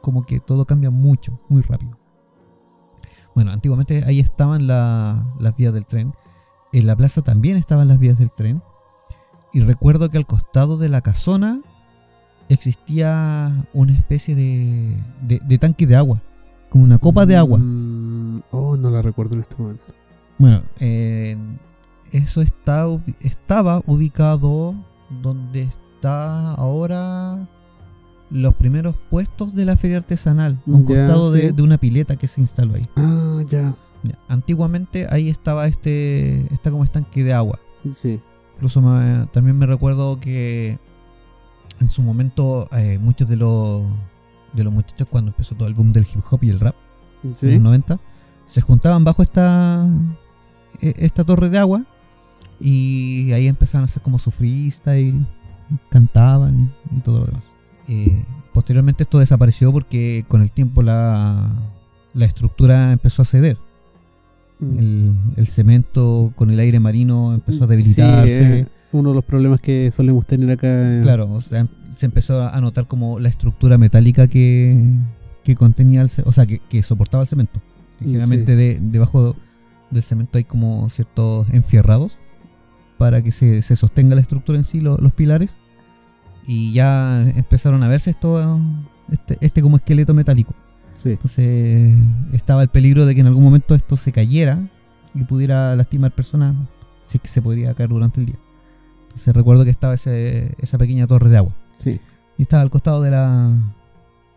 como 0.00 0.22
que 0.22 0.40
todo 0.40 0.64
cambia 0.66 0.90
mucho, 0.90 1.40
muy 1.48 1.62
rápido. 1.62 1.92
Bueno, 3.34 3.50
antiguamente 3.50 4.04
ahí 4.06 4.20
estaban 4.20 4.66
la- 4.66 5.26
las 5.40 5.56
vías 5.56 5.72
del 5.74 5.84
tren. 5.86 6.12
En 6.72 6.86
la 6.86 6.96
plaza 6.96 7.22
también 7.22 7.56
estaban 7.56 7.88
las 7.88 7.98
vías 7.98 8.18
del 8.18 8.30
tren. 8.30 8.62
Y 9.52 9.60
recuerdo 9.60 10.08
que 10.10 10.18
al 10.18 10.26
costado 10.26 10.76
de 10.78 10.88
la 10.88 11.00
casona 11.00 11.60
existía 12.48 13.66
una 13.72 13.92
especie 13.94 14.34
de, 14.34 14.96
de, 15.22 15.40
de 15.44 15.58
tanque 15.58 15.86
de 15.86 15.96
agua. 15.96 16.22
Como 16.68 16.84
una 16.84 16.98
copa 16.98 17.26
de 17.26 17.36
agua. 17.36 17.58
Mm, 17.58 18.42
oh, 18.52 18.76
no 18.76 18.90
la 18.90 19.02
recuerdo 19.02 19.34
en 19.34 19.42
este 19.42 19.56
momento. 19.56 19.84
Bueno, 20.38 20.62
eh, 20.80 21.36
eso 22.32 22.40
está, 22.40 22.86
estaba 23.20 23.82
ubicado 23.86 24.74
donde 25.22 25.62
está 25.62 26.52
ahora 26.52 27.46
los 28.30 28.54
primeros 28.54 28.96
puestos 29.10 29.54
de 29.54 29.66
la 29.66 29.76
feria 29.76 29.98
artesanal, 29.98 30.58
a 30.66 30.70
un 30.70 30.84
costado 30.84 31.30
de, 31.32 31.42
sí. 31.42 31.52
de 31.52 31.62
una 31.62 31.76
pileta 31.76 32.16
que 32.16 32.26
se 32.26 32.40
instaló 32.40 32.74
ahí. 32.76 32.82
Ah, 32.96 33.42
ya. 33.50 33.74
Antiguamente 34.28 35.06
ahí 35.10 35.28
estaba 35.28 35.66
este, 35.66 36.46
está 36.52 36.70
como 36.70 36.84
estanque 36.84 37.22
de 37.22 37.34
agua. 37.34 37.58
Sí. 37.92 38.18
Incluso 38.54 38.80
me- 38.80 39.26
también 39.26 39.58
me 39.58 39.66
recuerdo 39.66 40.18
que 40.18 40.78
en 41.80 41.90
su 41.90 42.00
momento 42.00 42.66
eh, 42.72 42.98
muchos 42.98 43.28
de 43.28 43.36
los, 43.36 43.82
de 44.54 44.64
los 44.64 44.72
muchachos 44.72 45.06
cuando 45.10 45.30
empezó 45.32 45.54
todo 45.54 45.68
el 45.68 45.74
boom 45.74 45.92
del 45.92 46.04
hip 46.10 46.22
hop 46.30 46.42
y 46.44 46.48
el 46.50 46.60
rap 46.60 46.74
en 47.24 47.36
Sí. 47.36 47.50
los 47.52 47.60
90 47.60 48.00
se 48.46 48.60
juntaban 48.62 49.04
bajo 49.04 49.22
esta 49.22 49.86
e- 50.80 50.94
esta 50.96 51.24
torre 51.24 51.50
de 51.50 51.58
agua 51.58 51.84
y 52.62 53.32
ahí 53.32 53.48
empezaban 53.48 53.82
a 53.82 53.84
hacer 53.86 54.02
como 54.02 54.18
su 54.18 54.30
freestyle, 54.30 55.26
cantaban 55.88 56.72
y, 56.96 57.00
todo 57.00 57.20
lo 57.20 57.26
demás. 57.26 57.52
Eh, 57.88 58.24
posteriormente 58.54 59.02
esto 59.02 59.18
desapareció 59.18 59.72
porque 59.72 60.24
con 60.28 60.42
el 60.42 60.52
tiempo 60.52 60.82
la, 60.82 61.52
la 62.14 62.24
estructura 62.24 62.92
empezó 62.92 63.22
a 63.22 63.24
ceder. 63.24 63.58
Mm. 64.60 64.78
El, 64.78 65.16
el 65.36 65.46
cemento 65.48 66.32
con 66.36 66.50
el 66.50 66.60
aire 66.60 66.78
marino 66.78 67.34
empezó 67.34 67.64
a 67.64 67.66
debilitarse. 67.66 68.62
Sí, 68.62 68.68
uno 68.92 69.08
de 69.08 69.14
los 69.16 69.24
problemas 69.24 69.60
que 69.60 69.90
solemos 69.90 70.26
tener 70.26 70.50
acá. 70.52 71.00
Claro, 71.02 71.30
o 71.32 71.40
sea, 71.40 71.66
se 71.96 72.06
empezó 72.06 72.46
a 72.48 72.60
notar 72.60 72.86
como 72.86 73.18
la 73.18 73.28
estructura 73.28 73.76
metálica 73.76 74.28
que, 74.28 74.80
que 75.42 75.56
contenía 75.56 76.02
el 76.02 76.10
o 76.24 76.32
sea, 76.32 76.46
que, 76.46 76.60
que 76.60 76.82
soportaba 76.82 77.22
el 77.24 77.28
cemento. 77.28 77.60
Mm, 78.00 78.04
Generalmente 78.04 78.54
de- 78.54 78.78
debajo 78.80 79.34
del 79.90 80.02
cemento 80.02 80.38
hay 80.38 80.44
como 80.44 80.88
ciertos 80.90 81.46
enfierrados 81.50 82.18
para 83.02 83.20
que 83.20 83.32
se, 83.32 83.62
se 83.62 83.74
sostenga 83.74 84.14
la 84.14 84.20
estructura 84.20 84.56
en 84.56 84.62
sí, 84.62 84.80
lo- 84.80 84.96
los 84.98 85.12
pilares. 85.12 85.56
Y 86.46 86.72
ya 86.72 87.20
empezaron 87.22 87.82
a 87.82 87.88
verse 87.88 88.10
esto, 88.10 88.60
este, 89.10 89.38
este 89.40 89.60
como 89.60 89.74
esqueleto 89.76 90.14
metálico. 90.14 90.54
Sí. 90.94 91.10
Entonces 91.10 91.98
estaba 92.32 92.62
el 92.62 92.68
peligro 92.68 93.04
de 93.04 93.14
que 93.16 93.22
en 93.22 93.26
algún 93.26 93.42
momento 93.42 93.74
esto 93.74 93.96
se 93.96 94.12
cayera 94.12 94.68
y 95.16 95.24
pudiera 95.24 95.74
lastimar 95.74 96.12
personas, 96.14 96.54
si 97.06 97.16
es 97.18 97.22
que 97.22 97.28
se 97.28 97.42
podría 97.42 97.74
caer 97.74 97.88
durante 97.88 98.20
el 98.20 98.26
día. 98.26 98.36
Entonces 99.08 99.34
recuerdo 99.34 99.64
que 99.64 99.70
estaba 99.70 99.94
ese- 99.94 100.54
esa 100.60 100.78
pequeña 100.78 101.08
torre 101.08 101.28
de 101.28 101.38
agua 101.38 101.56
Sí. 101.72 101.98
y 102.38 102.42
estaba 102.42 102.62
al 102.62 102.70
costado 102.70 103.02
de 103.02 103.10
la, 103.10 103.52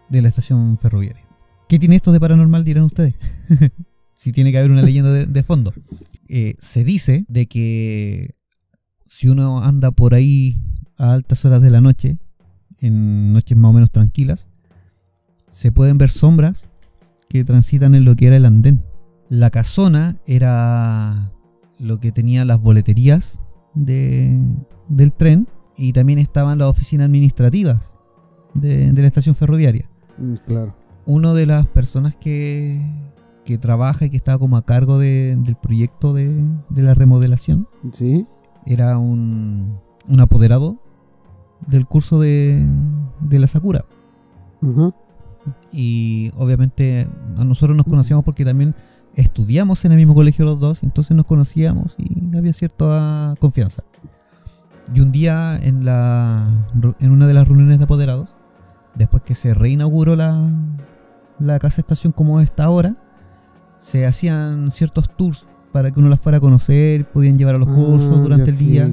de 0.09 0.21
la 0.23 0.29
estación 0.29 0.79
ferroviaria. 0.79 1.23
¿Qué 1.69 1.77
tiene 1.77 1.95
esto 1.97 2.11
de 2.11 2.19
paranormal, 2.19 2.63
dirán 2.63 2.83
ustedes? 2.85 3.13
si 4.15 4.31
tiene 4.31 4.51
que 4.51 4.57
haber 4.57 4.71
una 4.71 4.81
leyenda 4.81 5.11
de, 5.11 5.27
de 5.27 5.43
fondo. 5.43 5.71
Eh, 6.27 6.55
se 6.57 6.83
dice 6.83 7.23
de 7.27 7.45
que 7.45 8.33
si 9.17 9.29
uno 9.29 9.59
anda 9.63 9.91
por 9.91 10.13
ahí 10.13 10.59
a 10.97 11.13
altas 11.13 11.45
horas 11.45 11.61
de 11.61 11.69
la 11.69 11.79
noche, 11.79 12.17
en 12.81 13.31
noches 13.31 13.57
más 13.57 13.69
o 13.69 13.73
menos 13.73 13.89
tranquilas, 13.89 14.49
se 15.47 15.71
pueden 15.71 15.97
ver 15.97 16.09
sombras 16.09 16.69
que 17.29 17.45
transitan 17.45 17.95
en 17.95 18.03
lo 18.03 18.17
que 18.17 18.27
era 18.27 18.35
el 18.35 18.43
andén. 18.43 18.83
La 19.29 19.51
casona 19.51 20.17
era 20.27 21.31
lo 21.79 21.99
que 22.01 22.11
tenía 22.11 22.43
las 22.43 22.59
boleterías 22.59 23.39
de- 23.73 24.37
del 24.89 25.13
tren 25.13 25.47
y 25.77 25.93
también 25.93 26.19
estaban 26.19 26.57
las 26.59 26.67
oficinas 26.67 27.05
administrativas 27.05 27.93
de, 28.53 28.91
de 28.91 29.01
la 29.01 29.07
estación 29.07 29.33
ferroviaria. 29.35 29.89
Mm, 30.17 30.33
claro. 30.45 30.75
Una 31.05 31.33
de 31.33 31.45
las 31.45 31.67
personas 31.67 32.17
que, 32.17 32.81
que 33.45 33.57
trabaja 33.57 34.05
y 34.05 34.09
que 34.09 34.17
estaba 34.17 34.39
como 34.39 34.57
a 34.57 34.65
cargo 34.65 34.99
de- 34.99 35.37
del 35.39 35.55
proyecto 35.55 36.13
de, 36.13 36.43
de 36.69 36.81
la 36.81 36.93
remodelación 36.95 37.67
Sí. 37.93 38.25
Era 38.65 38.97
un, 38.97 39.79
un 40.07 40.19
apoderado 40.19 40.77
del 41.67 41.85
curso 41.85 42.19
de, 42.19 42.65
de 43.21 43.39
la 43.39 43.47
Sakura. 43.47 43.85
Y 45.71 46.31
obviamente 46.37 47.07
a 47.37 47.43
nosotros 47.43 47.77
nos 47.77 47.85
conocíamos 47.85 48.25
porque 48.25 48.45
también 48.45 48.73
estudiamos 49.13 49.85
en 49.85 49.91
el 49.91 49.97
mismo 49.97 50.15
colegio 50.15 50.43
los 50.43 50.59
dos, 50.59 50.83
entonces 50.83 51.15
nos 51.15 51.25
conocíamos 51.25 51.95
y 51.97 52.35
había 52.35 52.53
cierta 52.53 53.35
confianza. 53.39 53.83
Y 54.93 55.01
un 55.01 55.11
día 55.11 55.57
en, 55.61 55.85
la, 55.85 56.47
en 56.99 57.11
una 57.11 57.27
de 57.27 57.33
las 57.33 57.47
reuniones 57.47 57.77
de 57.79 57.85
apoderados, 57.85 58.35
después 58.95 59.23
que 59.23 59.35
se 59.35 59.53
reinauguró 59.53 60.15
la, 60.15 60.49
la 61.39 61.59
casa 61.59 61.81
estación 61.81 62.13
como 62.13 62.39
está 62.39 62.65
ahora, 62.65 62.95
se 63.77 64.05
hacían 64.05 64.71
ciertos 64.71 65.09
tours 65.15 65.47
para 65.75 65.91
que 65.91 65.99
uno 65.99 66.07
las 66.07 66.21
fuera 66.21 66.37
a 66.37 66.39
conocer, 66.39 67.03
podían 67.11 67.37
llevar 67.37 67.55
a 67.55 67.57
los 67.57 67.67
Ah, 67.67 67.73
cursos 67.75 68.21
durante 68.23 68.45
ya 68.45 68.51
el 68.51 68.57
sí. 68.57 68.65
día. 68.65 68.89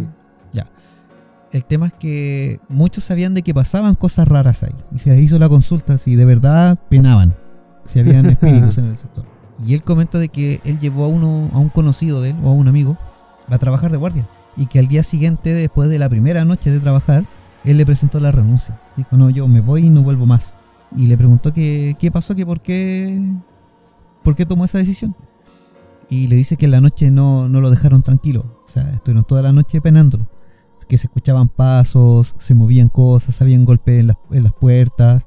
El 1.52 1.64
tema 1.66 1.86
es 1.86 1.92
que 1.92 2.60
muchos 2.68 3.04
sabían 3.04 3.34
de 3.34 3.42
que 3.42 3.52
pasaban 3.54 3.94
cosas 3.94 4.26
raras 4.26 4.62
ahí. 4.62 4.72
Y 4.90 4.98
se 4.98 5.20
hizo 5.20 5.38
la 5.38 5.48
consulta 5.50 5.98
si 5.98 6.16
de 6.16 6.24
verdad 6.24 6.78
penaban, 6.88 7.36
si 7.84 8.00
habían 8.00 8.24
espíritus 8.34 8.78
en 8.78 8.86
el 8.86 8.96
sector. 8.96 9.26
Y 9.64 9.74
él 9.74 9.84
comenta 9.84 10.18
de 10.18 10.28
que 10.30 10.60
él 10.64 10.78
llevó 10.78 11.04
a 11.04 11.08
uno, 11.08 11.50
a 11.52 11.58
un 11.58 11.68
conocido 11.68 12.20
de 12.22 12.30
él 12.30 12.36
o 12.42 12.48
a 12.48 12.52
un 12.52 12.68
amigo 12.68 12.96
a 13.48 13.58
trabajar 13.58 13.92
de 13.92 13.98
guardia. 13.98 14.26
Y 14.56 14.64
que 14.66 14.78
al 14.78 14.86
día 14.88 15.02
siguiente, 15.02 15.52
después 15.52 15.88
de 15.90 15.98
la 15.98 16.08
primera 16.08 16.44
noche 16.46 16.70
de 16.70 16.80
trabajar, 16.80 17.26
él 17.64 17.76
le 17.76 17.84
presentó 17.84 18.18
la 18.18 18.30
renuncia. 18.32 18.80
Dijo, 18.96 19.16
no, 19.18 19.28
yo 19.28 19.46
me 19.46 19.60
voy 19.60 19.84
y 19.86 19.90
no 19.90 20.02
vuelvo 20.02 20.24
más. 20.26 20.56
Y 20.96 21.06
le 21.06 21.18
preguntó 21.18 21.52
que 21.52 21.96
qué 21.98 22.10
pasó, 22.10 22.34
que 22.34 22.46
por 22.46 22.60
qué, 22.62 23.20
por 24.24 24.34
qué 24.34 24.46
tomó 24.46 24.64
esa 24.64 24.78
decisión. 24.78 25.14
Y 26.10 26.28
le 26.28 26.36
dice 26.36 26.56
que 26.56 26.66
en 26.66 26.72
la 26.72 26.80
noche 26.80 27.10
no, 27.10 27.48
no 27.48 27.60
lo 27.60 27.70
dejaron 27.70 28.02
tranquilo. 28.02 28.62
O 28.66 28.68
sea, 28.68 28.90
estuvieron 28.90 29.24
toda 29.24 29.42
la 29.42 29.52
noche 29.52 29.80
penándolo 29.80 30.28
que 30.88 30.98
se 30.98 31.06
escuchaban 31.06 31.48
pasos, 31.48 32.34
se 32.38 32.54
movían 32.54 32.88
cosas, 32.88 33.40
habían 33.40 33.64
golpes 33.64 34.00
en 34.00 34.08
las, 34.08 34.16
en 34.32 34.42
las 34.42 34.52
puertas. 34.52 35.26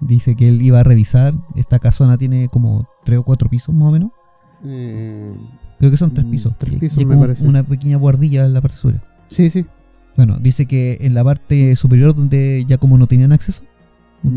Dice 0.00 0.34
que 0.34 0.48
él 0.48 0.62
iba 0.62 0.80
a 0.80 0.82
revisar. 0.84 1.34
Esta 1.54 1.78
casona 1.78 2.16
tiene 2.18 2.48
como 2.48 2.88
tres 3.04 3.18
o 3.18 3.22
cuatro 3.22 3.48
pisos 3.50 3.74
más 3.74 3.88
o 3.88 3.92
menos. 3.92 4.10
Eh, 4.64 5.32
Creo 5.78 5.90
que 5.90 5.96
son 5.98 6.12
tres 6.14 6.26
Mm, 6.26 6.30
pisos. 6.30 6.54
tres 6.58 6.74
Y- 6.74 6.78
pisos 6.78 7.04
me 7.04 7.16
parece. 7.16 7.46
Una 7.46 7.62
pequeña 7.62 7.98
guardilla 7.98 8.46
en 8.46 8.54
la 8.54 8.60
parte 8.62 8.76
superior. 8.78 9.04
sí, 9.28 9.50
sí. 9.50 9.66
Bueno, 10.16 10.38
dice 10.40 10.64
que 10.64 10.96
en 11.02 11.12
la 11.12 11.22
parte 11.22 11.76
superior 11.76 12.14
donde 12.14 12.64
ya 12.66 12.78
como 12.78 12.96
no 12.96 13.06
tenían 13.06 13.32
acceso, 13.32 13.62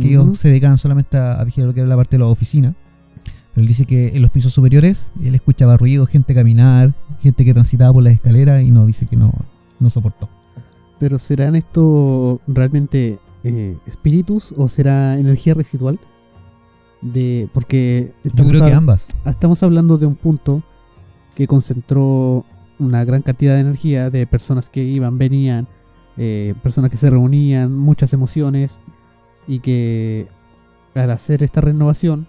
que 0.01 0.09
ellos 0.09 0.37
se 0.37 0.49
dedicaban 0.49 0.77
solamente 0.77 1.17
a, 1.17 1.39
a 1.39 1.43
vigilar 1.45 1.69
lo 1.69 1.73
que 1.73 1.79
era 1.79 1.87
la 1.89 1.95
parte 1.95 2.17
de 2.17 2.23
la 2.23 2.29
oficina. 2.29 2.75
Él 3.59 3.67
dice 3.67 3.85
que 3.85 4.15
en 4.15 4.21
los 4.21 4.31
pisos 4.31 4.53
superiores 4.53 5.11
él 5.21 5.35
escuchaba 5.35 5.77
ruido, 5.77 6.05
gente 6.05 6.33
caminar, 6.33 6.93
gente 7.19 7.45
que 7.45 7.53
transitaba 7.53 7.93
por 7.93 8.03
las 8.03 8.13
escaleras 8.13 8.61
y 8.63 8.71
no 8.71 8.85
dice 8.85 9.05
que 9.05 9.15
no, 9.15 9.33
no 9.79 9.89
soportó. 9.89 10.29
Pero 10.99 11.19
¿serán 11.19 11.55
esto 11.55 12.41
realmente 12.47 13.19
eh, 13.43 13.77
espíritus 13.85 14.53
o 14.57 14.67
será 14.67 15.17
energía 15.17 15.53
residual? 15.53 15.99
De, 17.01 17.49
porque 17.53 18.13
Yo 18.23 18.29
estamos, 18.29 18.51
creo 18.51 18.65
que 18.65 18.73
ambas. 18.73 19.07
estamos 19.25 19.63
hablando 19.63 19.97
de 19.97 20.05
un 20.05 20.15
punto 20.15 20.61
que 21.35 21.47
concentró 21.47 22.45
una 22.77 23.05
gran 23.05 23.21
cantidad 23.21 23.55
de 23.55 23.61
energía 23.61 24.09
de 24.09 24.27
personas 24.27 24.69
que 24.69 24.83
iban, 24.83 25.17
venían, 25.17 25.67
eh, 26.17 26.53
personas 26.61 26.91
que 26.91 26.97
se 26.97 27.09
reunían, 27.09 27.73
muchas 27.73 28.11
emociones 28.11 28.81
y 29.47 29.59
que 29.59 30.27
al 30.95 31.11
hacer 31.11 31.43
esta 31.43 31.61
renovación 31.61 32.27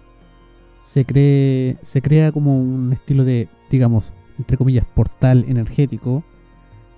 se 0.83 1.05
cree 1.05 1.77
se 1.83 2.03
crea 2.03 2.33
como 2.33 2.61
un 2.61 2.93
estilo 2.93 3.25
de 3.25 3.49
digamos 3.71 4.13
entre 4.39 4.57
comillas 4.57 4.87
portal 4.95 5.45
energético 5.49 6.25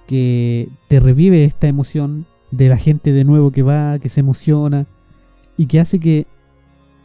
que 0.06 0.68
te 0.88 1.00
revive 1.00 1.44
esta 1.44 1.68
emoción 1.68 2.26
de 2.50 2.68
la 2.68 2.76
gente 2.76 3.12
de 3.12 3.24
nuevo 3.24 3.50
que 3.50 3.62
va, 3.62 3.98
que 3.98 4.08
se 4.08 4.20
emociona 4.20 4.86
y 5.56 5.66
que 5.66 5.80
hace 5.80 5.98
que 5.98 6.26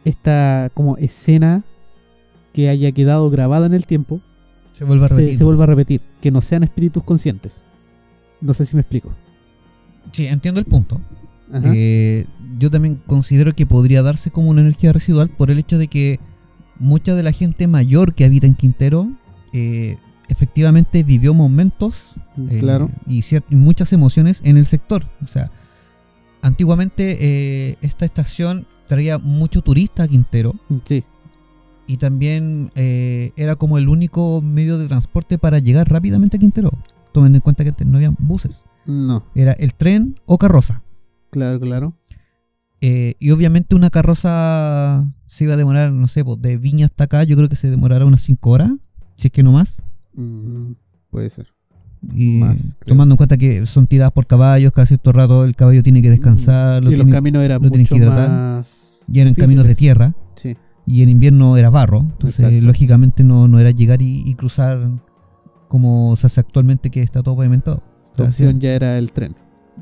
esta 0.04 0.70
como 0.74 0.96
escena 0.96 1.64
que 2.52 2.68
haya 2.68 2.92
quedado 2.92 3.30
grabada 3.30 3.66
en 3.66 3.74
el 3.74 3.86
tiempo 3.86 4.20
Se 4.72 4.84
vuelve 4.84 5.04
a 5.06 5.08
se, 5.08 5.14
repetir. 5.14 5.38
se 5.38 5.44
vuelva 5.44 5.64
a 5.64 5.66
repetir, 5.66 6.02
que 6.20 6.30
no 6.30 6.40
sean 6.42 6.62
espíritus 6.62 7.02
conscientes. 7.02 7.64
No 8.40 8.54
sé 8.54 8.64
si 8.66 8.76
me 8.76 8.82
explico. 8.82 9.10
Sí, 10.12 10.26
entiendo 10.26 10.60
el 10.60 10.66
punto. 10.66 11.00
Eh, 11.74 12.26
yo 12.58 12.70
también 12.70 13.00
considero 13.06 13.54
que 13.54 13.66
podría 13.66 14.02
darse 14.02 14.30
como 14.30 14.50
una 14.50 14.60
energía 14.60 14.92
residual 14.92 15.28
por 15.30 15.50
el 15.50 15.58
hecho 15.58 15.78
de 15.78 15.88
que 15.88 16.20
mucha 16.78 17.14
de 17.14 17.22
la 17.22 17.32
gente 17.32 17.66
mayor 17.66 18.14
que 18.14 18.24
habita 18.24 18.46
en 18.46 18.54
Quintero 18.54 19.10
eh, 19.52 19.96
efectivamente 20.28 21.02
vivió 21.02 21.34
momentos 21.34 22.14
eh, 22.50 22.58
claro. 22.60 22.90
y, 23.06 23.22
muchas 23.50 23.92
emociones 23.92 24.40
en 24.44 24.56
el 24.56 24.66
sector. 24.66 25.06
O 25.22 25.26
sea, 25.26 25.50
antiguamente 26.42 27.18
eh, 27.20 27.78
esta 27.80 28.04
estación 28.04 28.66
traía 28.86 29.18
mucho 29.18 29.62
turista 29.62 30.04
a 30.04 30.08
Quintero 30.08 30.54
Sí, 30.84 31.04
y 31.86 31.96
también 31.96 32.70
eh, 32.74 33.32
era 33.36 33.56
como 33.56 33.78
el 33.78 33.88
único 33.88 34.40
medio 34.42 34.78
de 34.78 34.86
transporte 34.86 35.38
para 35.38 35.58
llegar 35.58 35.88
rápidamente 35.90 36.36
a 36.36 36.40
Quintero. 36.40 36.70
Tomen 37.12 37.34
en 37.34 37.40
cuenta 37.40 37.64
que 37.64 37.84
no 37.84 37.96
había 37.96 38.12
buses, 38.18 38.64
no, 38.86 39.24
era 39.34 39.52
el 39.52 39.74
tren 39.74 40.14
o 40.26 40.38
carroza. 40.38 40.82
claro, 41.30 41.58
claro. 41.58 41.94
Eh, 42.80 43.14
y 43.18 43.30
obviamente 43.32 43.74
una 43.74 43.90
carroza 43.90 45.04
se 45.26 45.44
iba 45.44 45.54
a 45.54 45.56
demorar, 45.56 45.92
no 45.92 46.06
sé, 46.08 46.24
pues, 46.24 46.40
de 46.40 46.56
Viña 46.58 46.86
hasta 46.86 47.04
acá, 47.04 47.24
yo 47.24 47.36
creo 47.36 47.48
que 47.48 47.56
se 47.56 47.70
demorará 47.70 48.04
unas 48.04 48.22
5 48.22 48.50
horas, 48.50 48.70
si 49.16 49.28
es 49.28 49.32
que 49.32 49.42
no 49.42 49.52
más. 49.52 49.82
Mm, 50.14 50.72
puede 51.10 51.28
ser. 51.30 51.48
Y 52.14 52.38
Más, 52.38 52.76
tomando 52.86 53.14
en 53.14 53.16
cuenta 53.16 53.36
que 53.36 53.66
son 53.66 53.88
tiradas 53.88 54.12
por 54.12 54.26
caballos, 54.28 54.70
cada 54.72 54.86
cierto 54.86 55.10
rato 55.12 55.44
el 55.44 55.56
caballo 55.56 55.82
tiene 55.82 56.00
que 56.02 56.10
descansar, 56.10 56.82
lo 56.84 56.92
y 56.92 56.96
los 56.96 57.06
caminos 57.08 57.42
eran 57.42 57.60
lo 57.60 57.68
mucho 57.68 57.94
que 57.94 58.00
hidratar. 58.00 58.28
más. 58.30 59.00
y 59.12 59.18
eran 59.18 59.34
caminos 59.34 59.66
de 59.66 59.74
tierra, 59.74 60.14
Sí, 60.36 60.56
y 60.86 61.02
en 61.02 61.08
invierno 61.08 61.56
era 61.56 61.70
barro, 61.70 62.00
entonces 62.12 62.40
Exacto. 62.40 62.66
lógicamente 62.66 63.24
no, 63.24 63.48
no 63.48 63.58
era 63.58 63.72
llegar 63.72 64.00
y, 64.00 64.22
y 64.24 64.34
cruzar 64.34 64.88
como 65.66 66.14
se 66.16 66.28
hace 66.28 66.38
actualmente 66.40 66.90
que 66.90 67.02
está 67.02 67.22
todo 67.24 67.36
pavimentado. 67.36 67.82
Sea, 68.16 68.26
opción 68.26 68.58
ya 68.60 68.70
era 68.74 68.96
el 68.98 69.10
tren. 69.12 69.34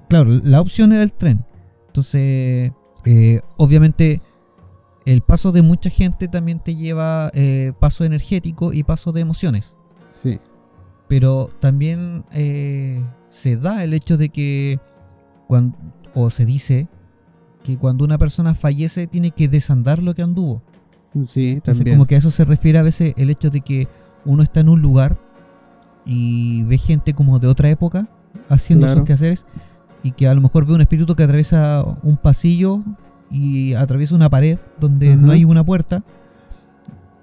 Claro, 0.08 0.30
la 0.44 0.60
opción 0.60 0.92
era 0.92 1.02
el 1.02 1.12
tren. 1.12 1.44
Entonces, 1.88 2.72
eh, 3.06 3.40
obviamente, 3.56 4.20
el 5.06 5.22
paso 5.22 5.52
de 5.52 5.62
mucha 5.62 5.88
gente 5.90 6.28
también 6.28 6.58
te 6.60 6.74
lleva 6.74 7.30
eh, 7.32 7.72
paso 7.80 8.04
energético 8.04 8.72
y 8.72 8.82
paso 8.82 9.12
de 9.12 9.20
emociones. 9.22 9.76
Sí. 10.10 10.38
Pero 11.08 11.48
también 11.60 12.24
eh, 12.32 13.02
se 13.28 13.56
da 13.56 13.84
el 13.84 13.94
hecho 13.94 14.16
de 14.16 14.28
que, 14.30 14.80
cuando, 15.46 15.78
o 16.14 16.28
se 16.30 16.44
dice, 16.44 16.88
que 17.62 17.78
cuando 17.78 18.04
una 18.04 18.18
persona 18.18 18.54
fallece 18.54 19.06
tiene 19.06 19.30
que 19.30 19.48
desandar 19.48 20.02
lo 20.02 20.14
que 20.14 20.22
anduvo. 20.22 20.62
Sí, 21.26 21.50
Entonces, 21.52 21.78
también. 21.78 21.96
como 21.96 22.06
que 22.06 22.16
a 22.16 22.18
eso 22.18 22.30
se 22.30 22.44
refiere 22.44 22.78
a 22.78 22.82
veces 22.82 23.14
el 23.16 23.30
hecho 23.30 23.48
de 23.50 23.60
que 23.62 23.88
uno 24.24 24.42
está 24.42 24.60
en 24.60 24.68
un 24.68 24.82
lugar 24.82 25.16
y 26.04 26.64
ve 26.64 26.76
gente 26.78 27.14
como 27.14 27.38
de 27.38 27.46
otra 27.46 27.70
época 27.70 28.08
haciendo 28.48 28.86
Claro. 28.86 28.98
sus 29.00 29.06
quehaceres 29.06 29.46
y 30.02 30.12
que 30.12 30.28
a 30.28 30.34
lo 30.34 30.40
mejor 30.40 30.66
ve 30.66 30.74
un 30.74 30.80
espíritu 30.80 31.14
que 31.14 31.22
atraviesa 31.24 31.84
un 32.02 32.16
pasillo 32.16 32.82
y 33.30 33.74
atraviesa 33.74 34.14
una 34.14 34.30
pared 34.30 34.58
donde 34.78 35.16
no 35.16 35.32
hay 35.32 35.44
una 35.44 35.64
puerta. 35.64 36.02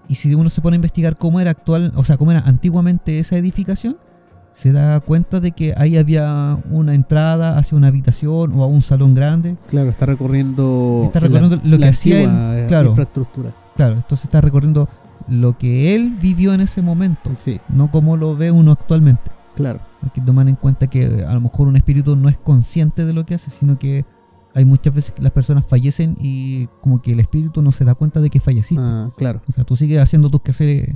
Y 0.10 0.16
si 0.16 0.34
uno 0.36 0.50
se 0.50 0.62
pone 0.62 0.76
a 0.76 0.78
investigar 0.78 1.16
cómo 1.18 1.40
era 1.40 1.52
actual, 1.52 1.94
o 1.96 2.04
sea, 2.04 2.18
cómo 2.18 2.32
era 2.32 2.42
antiguamente 2.42 3.20
esa 3.20 3.38
edificación, 3.38 3.98
se 4.52 4.72
da 4.72 5.00
cuenta 5.00 5.40
de 5.40 5.52
que 5.54 5.74
ahí 5.78 5.98
había 5.98 6.58
una 6.70 6.94
entrada 6.94 7.58
hacia 7.58 7.78
una 7.78 7.88
habitación 7.88 8.52
o 8.54 8.64
a 8.64 8.68
un 8.68 8.82
salón 8.82 9.14
grande. 9.16 9.56
Claro, 9.70 9.90
está 9.90 10.06
recorriendo. 10.06 11.02
Está 11.06 11.22
la- 11.22 11.28
recorriendo 11.28 11.62
lo 11.64 11.78
que 11.80 11.86
hacía 11.88 12.22
él, 12.22 12.30
eh, 12.34 12.66
claro. 12.68 12.90
infraestructura. 12.90 13.56
Claro, 13.76 13.94
entonces 13.96 14.26
está 14.26 14.42
recorriendo 14.42 14.88
lo 15.30 15.58
que 15.58 15.96
él 15.96 16.16
vivió 16.22 16.54
en 16.54 16.62
ese 16.62 16.82
momento, 16.82 17.34
Sí, 17.34 17.60
no 17.70 17.90
como 17.90 18.18
lo 18.18 18.36
ve 18.36 18.52
uno 18.52 18.74
actualmente. 18.74 19.32
claro. 19.56 19.80
Hay 20.04 20.10
que 20.10 20.22
tomar 20.22 20.48
en 20.48 20.56
cuenta 20.56 20.88
que 20.88 21.24
a 21.28 21.34
lo 21.34 21.42
mejor 21.42 21.68
un 21.68 21.76
espíritu 21.76 22.16
no 22.16 22.30
es 22.30 22.38
consciente 22.38 23.06
de 23.06 23.14
lo 23.14 23.26
que 23.26 23.36
hace, 23.36 23.52
sino 23.52 23.80
que 23.80 24.06
hay 24.54 24.66
muchas 24.66 24.94
veces 24.94 25.12
que 25.12 25.22
las 25.22 25.32
personas 25.32 25.66
fallecen 25.66 26.16
y 26.20 26.68
como 26.82 27.02
que 27.02 27.14
el 27.14 27.20
espíritu 27.20 27.62
no 27.62 27.72
se 27.72 27.86
da 27.86 27.96
cuenta 27.96 28.20
de 28.22 28.30
que 28.30 28.40
falleciste. 28.40 28.84
Ah, 28.84 29.10
claro. 29.18 29.42
O 29.48 29.52
sea, 29.52 29.64
tú 29.64 29.76
sigues 29.76 30.00
haciendo 30.02 30.30
tus 30.30 30.42
quehaceres 30.42 30.94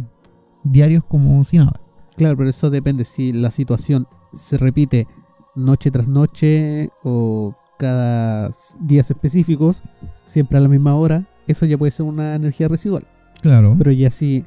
diarios 0.63 1.03
como 1.03 1.43
si 1.43 1.57
nada. 1.57 1.79
Claro, 2.15 2.37
pero 2.37 2.49
eso 2.49 2.69
depende 2.69 3.05
si 3.05 3.33
la 3.33 3.51
situación 3.51 4.07
se 4.33 4.57
repite 4.57 5.07
noche 5.55 5.89
tras 5.91 6.07
noche 6.07 6.89
o 7.03 7.55
cada 7.77 8.51
días 8.79 9.09
específicos, 9.09 9.83
siempre 10.25 10.57
a 10.57 10.61
la 10.61 10.67
misma 10.67 10.95
hora, 10.95 11.27
eso 11.47 11.65
ya 11.65 11.77
puede 11.77 11.91
ser 11.91 12.05
una 12.05 12.35
energía 12.35 12.67
residual. 12.67 13.07
Claro. 13.41 13.75
Pero 13.77 13.91
ya 13.91 14.11
si 14.11 14.43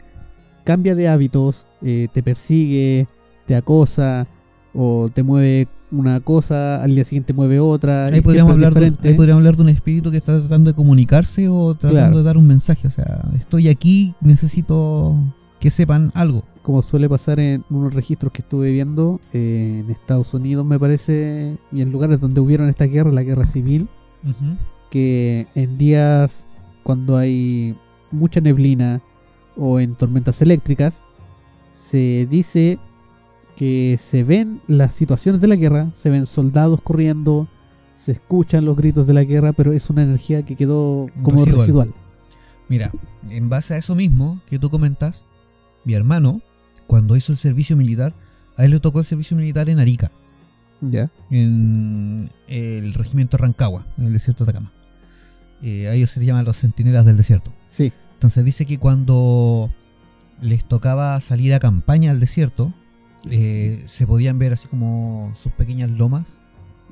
cambia 0.65 0.95
de 0.95 1.09
hábitos, 1.09 1.67
eh, 1.83 2.09
te 2.13 2.23
persigue, 2.23 3.09
te 3.47 3.57
acosa 3.57 4.27
o 4.75 5.09
te 5.13 5.23
mueve 5.23 5.69
una 5.91 6.21
cosa, 6.21 6.83
al 6.83 6.95
día 6.95 7.05
siguiente 7.05 7.33
mueve 7.33 7.59
otra, 7.59 8.07
Ahí 8.07 8.21
podríamos, 8.21 8.53
hablar 8.53 8.73
de, 8.75 8.87
ahí 9.09 9.15
podríamos 9.15 9.41
hablar 9.41 9.57
de 9.57 9.63
un 9.63 9.69
espíritu 9.71 10.11
que 10.13 10.19
está 10.19 10.39
tratando 10.39 10.71
de 10.71 10.75
comunicarse 10.77 11.49
o 11.49 11.75
tratando 11.75 12.01
Claro. 12.01 12.19
de 12.19 12.23
dar 12.23 12.37
un 12.37 12.47
mensaje. 12.47 12.87
O 12.87 12.91
sea, 12.91 13.25
estoy 13.39 13.69
aquí, 13.69 14.15
necesito 14.21 15.17
que 15.59 15.71
sepan 15.71 16.13
algo. 16.15 16.45
Como 16.63 16.83
suele 16.83 17.09
pasar 17.09 17.41
en 17.41 17.65
unos 17.71 17.93
registros 17.95 18.33
que 18.33 18.43
estuve 18.43 18.71
viendo 18.71 19.21
eh, 19.33 19.81
en 19.85 19.91
Estados 19.91 20.33
Unidos, 20.35 20.65
me 20.65 20.79
parece, 20.79 21.57
y 21.73 21.83
en 21.83 21.91
lugares 21.91 22.21
donde 22.21 22.41
hubieron 22.41 22.69
esta 22.69 22.85
guerra, 22.85 23.11
la 23.11 23.23
guerra 23.25 23.47
civil, 23.47 23.89
que 24.91 25.47
en 25.55 25.79
días 25.79 26.47
cuando 26.83 27.17
hay 27.17 27.75
mucha 28.11 28.41
neblina 28.41 29.01
o 29.57 29.81
en 29.81 29.95
tormentas 29.97 30.41
eléctricas, 30.43 31.05
se 31.73 32.27
dice 32.31 32.79
que 33.61 33.99
se 33.99 34.25
ven 34.25 34.63
las 34.69 34.95
situaciones 34.95 35.43
de 35.43 35.47
la 35.47 35.55
guerra, 35.55 35.91
se 35.93 36.09
ven 36.09 36.25
soldados 36.25 36.81
corriendo, 36.81 37.47
se 37.95 38.13
escuchan 38.13 38.65
los 38.65 38.75
gritos 38.75 39.07
de 39.07 39.13
la 39.13 39.23
guerra, 39.23 39.53
pero 39.53 39.75
es 39.75 39.91
una 39.91 40.03
energía 40.03 40.47
que 40.47 40.57
quedó 40.57 41.09
como 41.23 41.45
Residual. 41.45 41.59
residual. 41.59 41.95
Mira, 42.71 42.91
en 43.29 43.51
base 43.51 43.75
a 43.75 43.77
eso 43.77 43.95
mismo 43.95 44.41
que 44.47 44.59
tú 44.59 44.71
comentas, 44.71 45.27
mi 45.85 45.93
hermano, 45.93 46.41
cuando 46.87 47.17
hizo 47.17 47.33
el 47.33 47.37
servicio 47.37 47.77
militar, 47.77 48.15
a 48.57 48.65
él 48.65 48.71
le 48.71 48.81
tocó 48.81 49.01
el 49.01 49.05
servicio 49.05 49.37
militar 49.37 49.69
en 49.69 49.79
Arica, 49.79 50.11
¿Ya? 50.81 51.11
en 51.31 52.31
el 52.49 52.95
regimiento 52.95 53.37
Rancagua, 53.37 53.85
en 53.99 54.07
el 54.07 54.15
desierto 54.15 54.47
de 54.47 54.53
Atacama. 54.53 54.73
Eh, 55.61 55.87
a 55.87 55.93
ellos 55.93 56.09
se 56.09 56.21
les 56.21 56.29
llaman 56.29 56.47
los 56.47 56.57
centinelas 56.57 57.05
del 57.05 57.19
desierto. 57.19 57.53
Sí, 57.67 57.93
Entonces 58.15 58.43
dice 58.43 58.65
que 58.65 58.79
cuando 58.79 59.71
les 60.41 60.65
tocaba 60.65 61.21
salir 61.21 61.53
a 61.53 61.59
campaña 61.59 62.11
al 62.11 62.21
desierto, 62.21 62.73
eh, 63.29 63.83
se 63.87 64.07
podían 64.07 64.39
ver 64.39 64.53
así 64.53 64.69
como 64.69 65.33
sus 65.35 65.53
pequeñas 65.53 65.91
lomas 65.91 66.27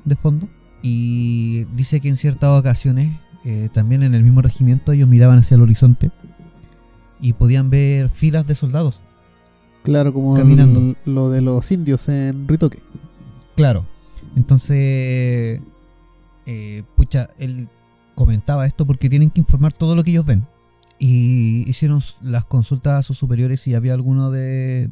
de 0.05 0.15
fondo. 0.15 0.47
Y 0.81 1.65
dice 1.73 1.99
que 1.99 2.09
en 2.09 2.17
ciertas 2.17 2.57
ocasiones, 2.57 3.17
eh, 3.45 3.69
también 3.73 4.03
en 4.03 4.13
el 4.13 4.23
mismo 4.23 4.41
regimiento, 4.41 4.91
ellos 4.91 5.09
miraban 5.09 5.39
hacia 5.39 5.55
el 5.55 5.61
horizonte 5.61 6.11
y 7.19 7.33
podían 7.33 7.69
ver 7.69 8.09
filas 8.09 8.47
de 8.47 8.55
soldados. 8.55 9.01
claro, 9.83 10.13
como 10.13 10.35
Caminando. 10.35 10.95
lo 11.05 11.29
de 11.29 11.41
los 11.41 11.69
indios 11.71 12.07
en 12.09 12.47
Ritoque. 12.47 12.79
Claro. 13.55 13.85
Entonces, 14.35 15.61
eh, 16.45 16.83
pucha, 16.95 17.29
él 17.39 17.67
comentaba 18.15 18.65
esto 18.65 18.85
porque 18.85 19.09
tienen 19.09 19.31
que 19.31 19.41
informar 19.41 19.73
todo 19.73 19.95
lo 19.95 20.03
que 20.03 20.11
ellos 20.11 20.25
ven. 20.25 20.45
Y 20.97 21.69
hicieron 21.69 22.01
las 22.21 22.45
consultas 22.45 22.99
a 22.99 23.03
sus 23.03 23.17
superiores 23.17 23.61
si 23.61 23.73
había 23.73 23.93
alguno 23.93 24.31
de, 24.31 24.89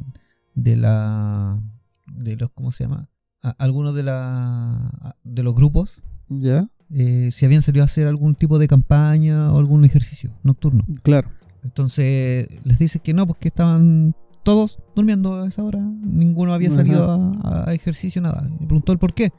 de 0.62 0.76
la. 0.76 1.60
de 2.06 2.36
los. 2.36 2.50
¿Cómo 2.50 2.70
se 2.72 2.84
llama? 2.84 3.08
A- 3.42 3.54
alguno 3.58 3.92
de 3.92 4.02
la. 4.02 5.16
de 5.24 5.42
los 5.42 5.54
grupos. 5.54 6.02
¿Ya? 6.28 6.68
eh, 6.90 7.30
si 7.32 7.44
habían 7.44 7.60
salido 7.62 7.82
a 7.82 7.86
hacer 7.86 8.06
algún 8.06 8.34
tipo 8.34 8.58
de 8.58 8.66
campaña 8.68 9.52
o 9.52 9.58
algún 9.58 9.84
ejercicio 9.84 10.30
nocturno. 10.42 10.84
Claro. 11.02 11.30
Entonces 11.62 12.48
les 12.64 12.78
dice 12.78 12.98
que 13.00 13.12
no, 13.14 13.26
pues 13.26 13.38
que 13.38 13.48
estaban 13.48 14.14
todos 14.42 14.78
durmiendo 14.96 15.42
a 15.42 15.48
esa 15.48 15.62
hora. 15.62 15.80
Ninguno 15.80 16.54
había 16.54 16.70
salido 16.70 17.10
a, 17.44 17.68
a 17.68 17.74
ejercicio, 17.74 18.20
nada. 18.22 18.42
Le 18.60 18.66
preguntó 18.66 18.92
el 18.92 18.98
por 18.98 19.12
qué. 19.14 19.32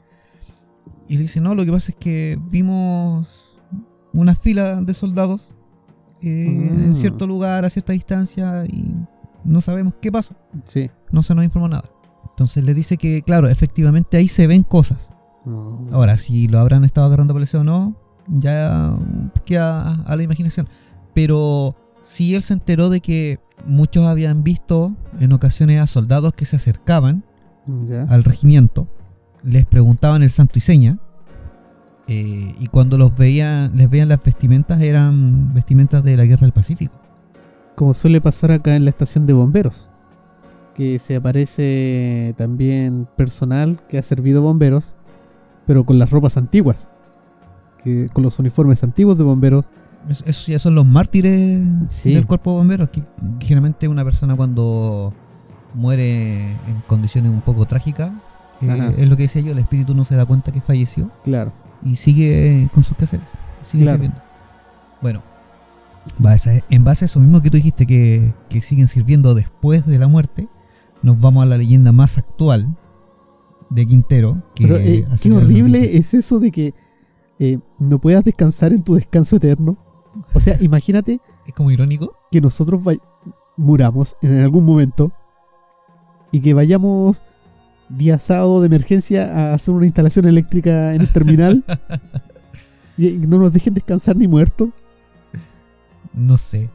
Y 1.08 1.16
le 1.16 1.22
dice, 1.22 1.40
no, 1.40 1.54
lo 1.56 1.64
que 1.64 1.72
pasa 1.72 1.90
es 1.90 1.96
que 1.98 2.38
vimos 2.50 3.28
una 4.12 4.34
fila 4.36 4.80
de 4.82 4.94
soldados 4.94 5.54
eh, 6.22 6.68
Ah. 6.70 6.84
en 6.84 6.94
cierto 6.94 7.26
lugar, 7.26 7.64
a 7.64 7.70
cierta 7.70 7.92
distancia, 7.92 8.64
y 8.66 8.94
no 9.44 9.60
sabemos 9.60 9.94
qué 10.00 10.10
pasa. 10.12 10.36
Sí. 10.64 10.90
No 11.10 11.22
se 11.22 11.34
nos 11.34 11.44
informó 11.44 11.68
nada. 11.68 11.90
Entonces 12.30 12.64
le 12.64 12.74
dice 12.74 12.96
que, 12.96 13.22
claro, 13.22 13.48
efectivamente 13.48 14.16
ahí 14.16 14.28
se 14.28 14.46
ven 14.46 14.62
cosas. 14.62 15.12
Ahora, 15.92 16.16
si 16.16 16.48
lo 16.48 16.58
habrán 16.58 16.84
estado 16.84 17.06
agarrando 17.06 17.34
policía 17.34 17.60
o 17.60 17.64
no, 17.64 17.96
ya 18.28 18.96
queda 19.44 19.94
a 20.04 20.16
la 20.16 20.22
imaginación. 20.22 20.68
Pero 21.14 21.76
si 22.02 22.34
él 22.34 22.42
se 22.42 22.54
enteró 22.54 22.90
de 22.90 23.00
que 23.00 23.40
muchos 23.66 24.06
habían 24.06 24.42
visto 24.42 24.94
en 25.18 25.32
ocasiones 25.32 25.80
a 25.80 25.86
soldados 25.86 26.32
que 26.34 26.44
se 26.44 26.56
acercaban 26.56 27.24
al 28.08 28.24
regimiento, 28.24 28.88
les 29.42 29.66
preguntaban 29.66 30.22
el 30.22 30.30
santo 30.30 30.58
y 30.58 30.62
seña, 30.62 30.98
eh, 32.08 32.54
y 32.58 32.66
cuando 32.66 32.98
los 32.98 33.16
veían, 33.16 33.76
les 33.76 33.88
veían 33.88 34.08
las 34.08 34.22
vestimentas, 34.22 34.80
eran 34.80 35.54
vestimentas 35.54 36.02
de 36.02 36.16
la 36.16 36.24
guerra 36.24 36.42
del 36.42 36.52
Pacífico. 36.52 36.99
Como 37.80 37.94
suele 37.94 38.20
pasar 38.20 38.52
acá 38.52 38.76
en 38.76 38.84
la 38.84 38.90
estación 38.90 39.26
de 39.26 39.32
bomberos. 39.32 39.88
Que 40.74 40.98
se 40.98 41.16
aparece 41.16 42.34
también 42.36 43.08
personal 43.16 43.80
que 43.88 43.96
ha 43.96 44.02
servido 44.02 44.42
bomberos, 44.42 44.96
pero 45.64 45.84
con 45.84 45.98
las 45.98 46.10
ropas 46.10 46.36
antiguas. 46.36 46.90
Que, 47.82 48.04
con 48.12 48.22
los 48.22 48.38
uniformes 48.38 48.84
antiguos 48.84 49.16
de 49.16 49.24
bomberos. 49.24 49.70
Es- 50.10 50.22
Esos 50.26 50.46
ya 50.48 50.58
son 50.58 50.74
los 50.74 50.84
mártires 50.84 51.62
Sí. 51.88 52.12
del 52.12 52.26
cuerpo 52.26 52.50
de 52.50 52.56
bomberos. 52.58 52.90
Que 52.90 53.02
generalmente 53.40 53.88
una 53.88 54.04
persona 54.04 54.36
cuando 54.36 55.14
muere 55.72 56.50
en 56.50 56.82
condiciones 56.86 57.32
un 57.32 57.40
poco 57.40 57.64
trágicas, 57.64 58.10
eh, 58.60 58.94
es 58.98 59.08
lo 59.08 59.16
que 59.16 59.22
decía 59.22 59.40
yo, 59.40 59.52
el 59.52 59.58
espíritu 59.58 59.94
no 59.94 60.04
se 60.04 60.16
da 60.16 60.26
cuenta 60.26 60.52
que 60.52 60.60
falleció 60.60 61.10
Claro. 61.24 61.54
y 61.82 61.96
sigue 61.96 62.68
con 62.74 62.82
sus 62.82 62.94
quehaceres. 62.98 63.26
Sigue 63.62 63.84
Claro. 63.84 63.94
sirviendo. 64.02 64.22
Bueno, 65.00 65.22
en 66.70 66.84
base 66.84 67.04
a 67.04 67.06
eso 67.06 67.20
mismo 67.20 67.40
que 67.40 67.50
tú 67.50 67.56
dijiste 67.56 67.86
que, 67.86 68.34
que 68.48 68.60
siguen 68.62 68.86
sirviendo 68.86 69.34
después 69.34 69.86
de 69.86 69.98
la 69.98 70.08
muerte, 70.08 70.48
nos 71.02 71.20
vamos 71.20 71.42
a 71.42 71.46
la 71.46 71.56
leyenda 71.56 71.92
más 71.92 72.18
actual 72.18 72.76
de 73.70 73.86
Quintero. 73.86 74.42
Que 74.54 74.66
Pero 74.66 74.76
eh, 74.76 75.06
qué 75.20 75.32
horrible 75.32 75.96
es 75.96 76.14
eso 76.14 76.40
de 76.40 76.50
que 76.50 76.74
eh, 77.38 77.58
no 77.78 78.00
puedas 78.00 78.24
descansar 78.24 78.72
en 78.72 78.82
tu 78.82 78.94
descanso 78.94 79.36
eterno. 79.36 79.78
O 80.34 80.40
sea, 80.40 80.56
imagínate 80.60 81.20
Es 81.46 81.54
como 81.54 81.70
irónico. 81.70 82.12
que 82.30 82.40
nosotros 82.40 82.82
muramos 83.56 84.16
en 84.22 84.40
algún 84.40 84.64
momento 84.64 85.12
y 86.32 86.40
que 86.40 86.54
vayamos 86.54 87.22
día 87.88 88.18
sábado 88.18 88.60
de 88.60 88.66
emergencia 88.66 89.32
a 89.34 89.54
hacer 89.54 89.74
una 89.74 89.86
instalación 89.86 90.26
eléctrica 90.26 90.94
en 90.94 91.00
el 91.00 91.08
terminal 91.08 91.64
y 92.96 93.10
no 93.12 93.38
nos 93.38 93.52
dejen 93.52 93.74
descansar 93.74 94.16
ni 94.16 94.28
muertos. 94.28 94.70
No 96.14 96.36
sé. 96.36 96.70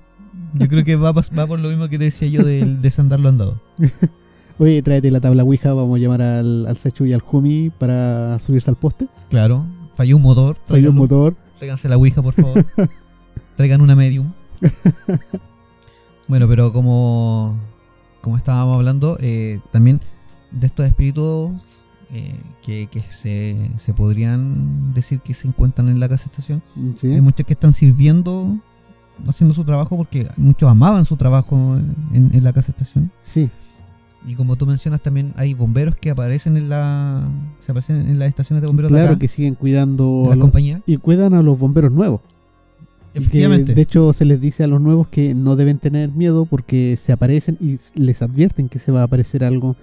Yo 0.54 0.68
creo 0.68 0.84
que 0.84 0.96
va, 0.96 1.14
por 1.14 1.60
lo 1.60 1.70
mismo 1.70 1.88
que 1.88 1.98
te 1.98 2.06
decía 2.06 2.28
yo 2.28 2.44
del 2.44 2.82
desandarlo 2.82 3.30
andado. 3.30 3.60
Oye, 4.60 4.82
tráete 4.82 5.12
la 5.12 5.20
tabla 5.20 5.44
Ouija, 5.44 5.74
vamos 5.74 5.98
a 5.98 6.02
llamar 6.02 6.22
al, 6.22 6.66
al 6.68 6.78
Sechu 6.78 7.06
y 7.06 7.14
al 7.14 7.20
Jumi 7.22 7.72
para 7.78 8.40
subirse 8.40 8.70
al 8.70 8.78
poste. 8.78 9.08
Claro, 9.30 9.66
falló 9.96 10.16
un 10.16 10.22
motor. 10.22 10.58
Falló 10.66 10.92
un 10.92 10.98
motor. 10.98 11.36
Tráiganse 11.58 11.90
la 11.90 11.98
Ouija, 11.98 12.22
por 12.22 12.34
favor. 12.34 12.66
Traigan 13.58 13.82
una 13.82 13.96
medium. 13.96 14.32
bueno, 16.28 16.48
pero 16.48 16.72
como, 16.74 17.58
como 18.22 18.38
estábamos 18.38 18.76
hablando, 18.76 19.18
eh, 19.22 19.60
también 19.72 20.00
de 20.52 20.68
estos 20.68 20.86
espíritus 20.86 21.52
eh, 22.12 22.40
que, 22.62 22.88
que 22.88 23.02
se, 23.02 23.72
se 23.78 23.94
podrían 23.94 24.94
decir 24.94 25.20
que 25.20 25.34
se 25.34 25.48
encuentran 25.48 25.90
en 25.90 26.00
la 26.00 26.08
casa 26.10 26.26
estación, 26.26 26.62
Sí. 26.96 27.12
hay 27.12 27.22
muchos 27.22 27.46
que 27.46 27.54
están 27.54 27.74
sirviendo, 27.74 28.58
haciendo 29.28 29.53
su 29.53 29.63
trabajo, 29.63 29.97
porque 29.97 30.28
muchos 30.38 30.70
amaban 30.70 31.05
su 31.05 31.16
trabajo 31.18 31.78
en, 32.13 32.30
en 32.34 32.43
la 32.43 32.53
casa 32.53 32.72
estación. 32.72 33.11
Sí. 33.20 33.49
Y 34.28 34.34
como 34.34 34.55
tú 34.55 34.66
mencionas, 34.66 35.01
también 35.01 35.34
hay 35.38 35.53
bomberos 35.53 35.95
que 35.95 36.09
aparecen 36.09 36.57
en 36.57 36.68
la 36.70 37.28
se 37.59 37.72
aparecen 37.72 38.07
en 38.07 38.18
las 38.18 38.28
estaciones 38.28 38.61
de 38.61 38.68
bomberos 38.68 38.91
de 38.91 38.97
Claro 38.97 39.11
acá, 39.11 39.20
que 39.20 39.28
siguen 39.28 39.49
en 39.49 39.55
cuidando 39.55 40.24
a 40.26 40.30
las 40.30 40.38
los- 40.38 40.45
compañías. 40.45 40.82
y 40.88 40.97
cuidan 40.97 41.34
a 41.36 41.41
los 41.43 41.59
bomberos 41.59 41.91
nuevos. 41.91 42.22
Que, 43.13 43.20
Efectivamente. 43.20 43.74
de 43.76 43.82
hecho, 43.82 44.11
se 44.13 44.26
les 44.26 44.41
dice 44.41 44.63
a 44.63 44.68
los 44.68 44.82
nuevos 44.82 45.07
que 45.07 45.34
no 45.36 45.55
deben 45.55 45.78
tener 45.78 46.11
miedo 46.11 46.45
porque 46.45 46.97
se 46.97 47.13
aparecen 47.13 47.57
y 47.61 47.78
les 47.93 48.22
advierten 48.22 48.68
que 48.68 48.80
se 48.80 48.91
va 48.91 49.01
a 49.01 49.03
aparecer 49.03 49.43
algo 49.43 49.76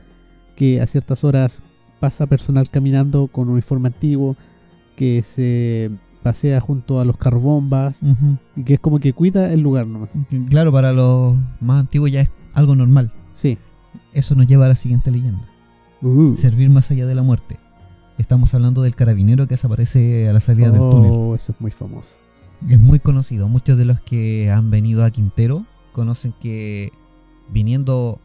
que 0.56 0.80
a 0.82 0.86
ciertas 0.86 1.24
horas 1.24 1.62
pasa 1.98 2.26
personal 2.26 2.68
caminando 2.68 3.28
con 3.28 3.48
uniforme 3.48 3.86
antiguo, 3.88 4.36
que 4.96 5.22
se 5.22 5.90
pasea 6.22 6.60
junto 6.60 7.00
a 7.00 7.04
los 7.04 7.16
carbombas 7.16 8.00
y 8.56 8.62
que 8.64 8.74
es 8.74 8.80
como 8.80 8.98
que 9.00 9.12
cuida 9.12 9.52
el 9.52 9.60
lugar 9.60 9.86
nomás. 9.86 10.10
Claro, 10.48 10.72
para 10.72 10.92
los 10.92 11.36
más 11.60 11.80
antiguos 11.80 12.10
ya 12.10 12.20
es 12.20 12.30
algo 12.54 12.74
normal. 12.76 13.12
Sí. 13.30 13.58
Eso 14.12 14.34
nos 14.34 14.46
lleva 14.46 14.66
a 14.66 14.68
la 14.68 14.76
siguiente 14.76 15.10
leyenda. 15.10 15.48
Uh. 16.00 16.34
Servir 16.34 16.70
más 16.70 16.90
allá 16.90 17.06
de 17.06 17.14
la 17.14 17.22
muerte. 17.22 17.58
Estamos 18.18 18.54
hablando 18.54 18.82
del 18.82 18.94
carabinero 18.94 19.46
que 19.46 19.54
desaparece 19.54 20.28
a 20.28 20.32
la 20.32 20.40
salida 20.40 20.70
del 20.70 20.80
túnel. 20.80 21.10
Oh, 21.12 21.34
eso 21.34 21.52
es 21.52 21.60
muy 21.60 21.70
famoso. 21.70 22.16
Es 22.68 22.78
muy 22.78 22.98
conocido. 23.00 23.48
Muchos 23.48 23.76
de 23.78 23.84
los 23.84 24.00
que 24.00 24.50
han 24.50 24.70
venido 24.70 25.04
a 25.04 25.10
Quintero 25.10 25.64
conocen 25.92 26.32
que 26.40 26.92
viniendo 27.50 28.20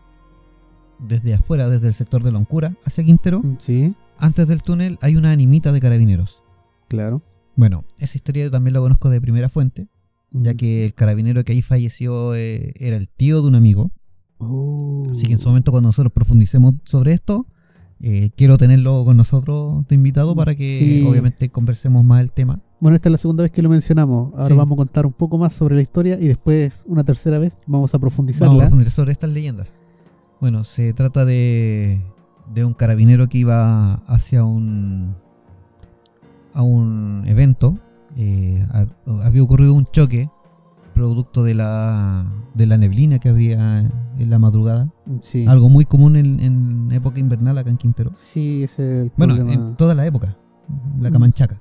desde 1.00 1.34
afuera, 1.34 1.70
desde 1.70 1.88
el 1.88 1.94
sector 1.94 2.24
de 2.24 2.32
Loncura 2.32 2.76
hacia 2.86 3.04
Quintero, 3.04 3.42
Sí, 3.60 3.96
antes 4.20 4.48
del 4.48 4.62
túnel 4.64 4.98
hay 5.02 5.16
una 5.16 5.32
animita 5.32 5.72
de 5.72 5.80
carabineros. 5.82 6.42
claro. 6.88 7.22
Bueno, 7.58 7.84
esa 8.00 8.18
historia 8.18 8.46
yo 8.46 8.52
también 8.52 8.74
la 8.74 8.80
conozco 8.80 9.10
de 9.10 9.20
primera 9.20 9.50
fuente, 9.50 9.88
ya 10.32 10.54
Mm. 10.54 10.56
que 10.58 10.86
el 10.86 10.94
carabinero 10.94 11.44
que 11.44 11.52
ahí 11.52 11.62
falleció 11.62 12.34
eh, 12.36 12.74
era 12.80 12.96
el 12.96 13.10
tío 13.10 13.42
de 13.42 13.48
un 13.50 13.56
amigo. 13.56 13.92
Oh. 14.38 15.04
Así 15.12 15.26
que 15.26 15.34
en 15.34 15.40
su 15.40 15.50
momento 15.50 15.72
cuando 15.72 15.90
nosotros 15.90 16.14
profundicemos 16.14 16.76
sobre 16.86 17.14
esto, 17.14 17.48
eh, 18.00 18.30
quiero 18.38 18.58
tenerlo 18.58 19.04
con 19.04 19.18
nosotros 19.18 19.88
de 19.88 19.96
invitado 19.96 20.36
para 20.36 20.54
que 20.54 20.78
Sí. 20.78 21.06
obviamente 21.10 21.50
conversemos 21.50 22.06
más 22.06 22.22
el 22.22 22.32
tema. 22.32 22.62
Bueno, 22.80 22.94
esta 22.96 23.10
es 23.10 23.12
la 23.14 23.18
segunda 23.18 23.42
vez 23.42 23.52
que 23.52 23.64
lo 23.64 23.70
mencionamos. 23.70 24.34
Ahora 24.34 24.48
Sí. 24.50 24.54
vamos 24.54 24.76
a 24.76 24.78
contar 24.78 25.08
un 25.08 25.14
poco 25.14 25.40
más 25.40 25.56
sobre 25.56 25.76
la 25.76 25.82
historia 25.82 26.20
y 26.22 26.28
después, 26.28 26.84
una 26.86 27.04
tercera 27.04 27.40
vez, 27.40 27.58
vamos 27.66 27.96
a 27.96 28.00
profundizarla. 28.00 28.50
Vamos 28.50 28.62
a 28.62 28.66
profundizar 28.68 28.92
sobre 28.92 29.12
estas 29.14 29.32
leyendas. 29.32 29.74
Bueno, 30.40 30.64
se 30.64 30.94
trata 30.94 31.26
de, 31.26 32.00
de 32.54 32.64
un 32.64 32.76
carabinero 32.76 33.28
que 33.28 33.40
iba 33.40 33.96
hacia 34.06 34.44
un 34.44 35.16
a 36.58 36.64
un 36.64 37.24
evento. 37.28 37.78
Eh, 38.16 38.66
ha- 38.72 38.88
había 39.26 39.44
ocurrido 39.44 39.74
un 39.74 39.86
choque 39.86 40.30
producto 40.94 41.44
de 41.44 41.54
la 41.54 42.26
de 42.56 42.66
la 42.66 42.78
neblina 42.78 43.20
que 43.20 43.30
habría 43.30 43.80
en 44.18 44.30
la 44.30 44.40
madrugada. 44.40 44.90
Sí. 45.22 45.46
Algo 45.48 45.70
muy 45.70 45.86
común 45.86 46.16
en, 46.16 46.40
en 46.40 46.92
época 46.92 47.20
invernal 47.20 47.58
acá 47.60 47.70
en 47.70 47.78
Quintero. 47.78 48.12
Sí, 48.16 48.64
ese 48.64 49.02
es 49.02 49.06
el 49.06 49.12
Bueno, 49.16 49.36
problema. 49.36 49.54
en 49.68 49.76
toda 49.76 49.94
la 49.94 50.06
época. 50.08 50.36
La. 50.98 51.12
Camanchaca. 51.12 51.60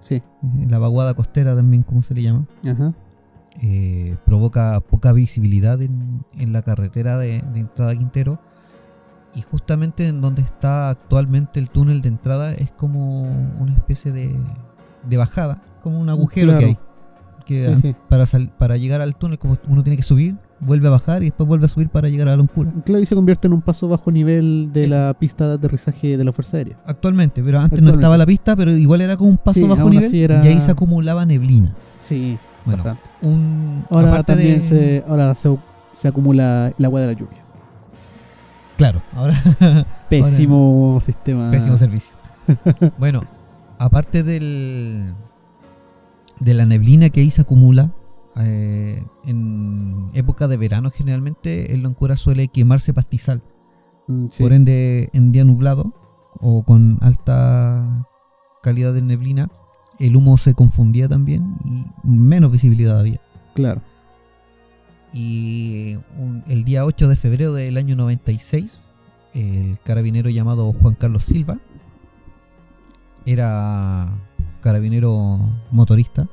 Sí, 0.00 0.22
La 0.68 0.78
vaguada 0.78 1.14
costera 1.14 1.56
también, 1.56 1.82
como 1.82 2.02
se 2.02 2.12
le 2.14 2.22
llama. 2.22 2.46
ajá. 2.68 2.92
eh, 3.62 4.16
provoca 4.26 4.80
poca 4.80 5.12
visibilidad 5.12 5.80
en, 5.80 6.20
en 6.36 6.52
la 6.52 6.60
carretera 6.62 7.16
de, 7.16 7.40
de 7.54 7.60
entrada 7.60 7.92
a 7.92 7.96
Quintero. 7.96 8.38
Y 9.34 9.42
justamente 9.42 10.06
en 10.08 10.20
donde 10.20 10.42
está 10.42 10.90
actualmente 10.90 11.58
el 11.58 11.68
túnel 11.70 12.02
de 12.02 12.08
entrada 12.08 12.52
es 12.52 12.70
como 12.70 13.22
una 13.58 13.72
especie 13.72 14.12
de, 14.12 14.34
de 15.08 15.16
bajada, 15.16 15.60
como 15.82 15.98
un 16.00 16.08
agujero 16.08 16.48
Claro. 16.48 16.58
que 16.60 16.64
hay. 16.66 16.78
Que 17.44 17.66
Sí, 17.66 17.72
an- 17.72 17.78
sí. 17.78 17.96
Para, 18.08 18.24
sal- 18.26 18.50
para 18.56 18.76
llegar 18.78 19.00
al 19.02 19.16
túnel, 19.16 19.38
como 19.38 19.58
uno 19.68 19.82
tiene 19.82 19.96
que 19.96 20.02
subir, 20.02 20.36
vuelve 20.60 20.86
a 20.86 20.90
bajar 20.92 21.22
y 21.22 21.26
después 21.26 21.46
vuelve 21.46 21.66
a 21.66 21.68
subir 21.68 21.90
para 21.90 22.08
llegar 22.08 22.28
a 22.28 22.30
la 22.30 22.36
locura. 22.38 22.70
Claro, 22.86 23.02
y 23.02 23.06
se 23.06 23.14
convierte 23.14 23.48
en 23.48 23.52
un 23.52 23.60
paso 23.60 23.86
bajo 23.86 24.10
nivel 24.10 24.70
de 24.72 24.86
la 24.86 25.12
pista 25.18 25.48
de 25.48 25.54
aterrizaje 25.56 26.16
de 26.16 26.24
la 26.24 26.32
Fuerza 26.32 26.56
Aérea. 26.56 26.78
Actualmente, 26.86 27.42
pero 27.42 27.58
antes 27.58 27.72
Actualmente. 27.72 27.96
no 27.96 28.00
estaba 28.00 28.16
la 28.16 28.24
pista, 28.24 28.56
pero 28.56 28.70
igual 28.70 29.02
era 29.02 29.16
como 29.18 29.28
un 29.28 29.36
paso 29.36 29.60
Sí, 29.60 29.66
bajo 29.66 29.90
nivel 29.90 30.14
era- 30.14 30.42
y 30.42 30.48
ahí 30.48 30.60
se 30.60 30.70
acumulaba 30.70 31.26
neblina. 31.26 31.74
Sí, 32.00 32.38
Bueno, 32.64 32.82
bastante. 32.82 33.10
un 33.20 33.84
Ahora 33.90 34.08
aparte 34.08 34.32
también 34.32 34.54
de- 34.56 34.62
se, 34.62 35.04
ahora 35.06 35.34
se, 35.34 35.54
se 35.92 36.08
acumula 36.08 36.72
el 36.78 36.84
agua 36.84 37.00
de 37.02 37.06
la 37.08 37.12
lluvia. 37.12 37.43
Claro, 38.84 39.02
ahora 39.14 39.86
Pésimo 40.10 40.98
sistema. 41.00 41.50
Pésimo 41.50 41.78
servicio. 41.78 42.14
bueno, 42.98 43.22
aparte 43.78 44.22
del 44.22 45.14
de 46.40 46.52
la 46.52 46.66
neblina 46.66 47.08
que 47.08 47.22
ahí 47.22 47.30
se 47.30 47.40
acumula, 47.40 47.94
eh, 48.36 49.02
en 49.24 50.10
época 50.12 50.48
de 50.48 50.58
verano 50.58 50.90
generalmente 50.90 51.72
en 51.72 51.82
Loncura 51.82 52.16
suele 52.16 52.48
quemarse 52.48 52.92
pastizal. 52.92 53.42
Mm, 54.06 54.26
sí. 54.28 54.42
Por 54.42 54.52
ende, 54.52 55.08
en 55.14 55.32
día 55.32 55.44
nublado 55.44 55.94
o 56.40 56.62
con 56.64 56.98
alta 57.00 58.06
calidad 58.62 58.92
de 58.92 59.00
neblina, 59.00 59.48
el 59.98 60.14
humo 60.14 60.36
se 60.36 60.52
confundía 60.52 61.08
también 61.08 61.56
y 61.64 61.86
menos 62.06 62.52
visibilidad 62.52 63.00
había. 63.00 63.20
Claro. 63.54 63.80
Y 65.14 65.94
un- 66.18 66.42
el 66.48 66.64
día 66.64 66.84
8 66.84 67.06
de 67.08 67.14
febrero 67.16 67.52
del 67.52 67.76
año 67.76 67.94
96, 67.94 68.86
el 69.32 69.78
carabinero 69.84 70.28
llamado 70.28 70.72
Juan 70.72 70.94
Carlos 70.94 71.24
Silva 71.24 71.58
era 73.26 74.08
carabinero 74.60 75.38
motorista, 75.70 76.28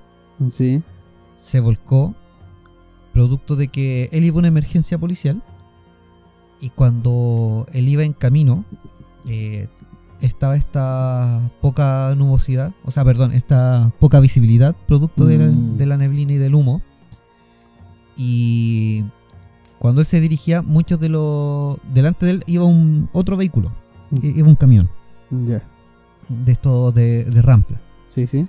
Sí. 0.50 0.82
se 1.36 1.60
volcó 1.60 2.16
producto 3.14 3.56
de 3.56 3.68
que 3.68 4.10
él 4.12 4.24
iba 4.24 4.38
a 4.38 4.40
una 4.40 4.48
emergencia 4.48 4.98
policial 4.98 5.44
y 6.60 6.70
cuando 6.70 7.66
él 7.74 7.88
iba 7.90 8.04
en 8.04 8.14
camino 8.14 8.66
eh, 9.28 9.68
estaba 10.22 10.56
esta 10.56 11.52
poca 11.62 12.14
nubosidad, 12.18 12.74
o 12.84 12.90
sea, 12.92 13.04
perdón, 13.06 13.34
esta 13.34 13.92
poca 14.00 14.20
visibilidad 14.20 14.76
producto 14.88 15.26
de, 15.26 15.38
la, 15.38 15.46
Mm. 15.46 15.78
de 15.78 15.86
la 15.86 15.98
neblina 15.98 16.34
y 16.34 16.38
del 16.38 16.56
humo. 16.56 16.82
Y 18.24 19.04
cuando 19.80 20.02
él 20.02 20.06
se 20.06 20.22
dirigía, 20.22 20.62
muchos 20.62 21.00
de 21.00 21.10
los... 21.10 21.78
Delante 21.94 22.26
de 22.28 22.32
él 22.34 22.44
iba 22.46 22.66
un 22.66 23.10
otro 23.14 23.36
vehículo, 23.36 23.72
Mm, 24.12 24.26
iba 24.38 24.48
un 24.48 24.56
camión 24.56 24.90
Ya. 25.32 25.64
de 26.28 26.52
estos 26.52 26.94
de, 26.94 27.24
de 27.24 27.42
rampla. 27.42 27.80
Sí, 28.10 28.28
sí. 28.28 28.46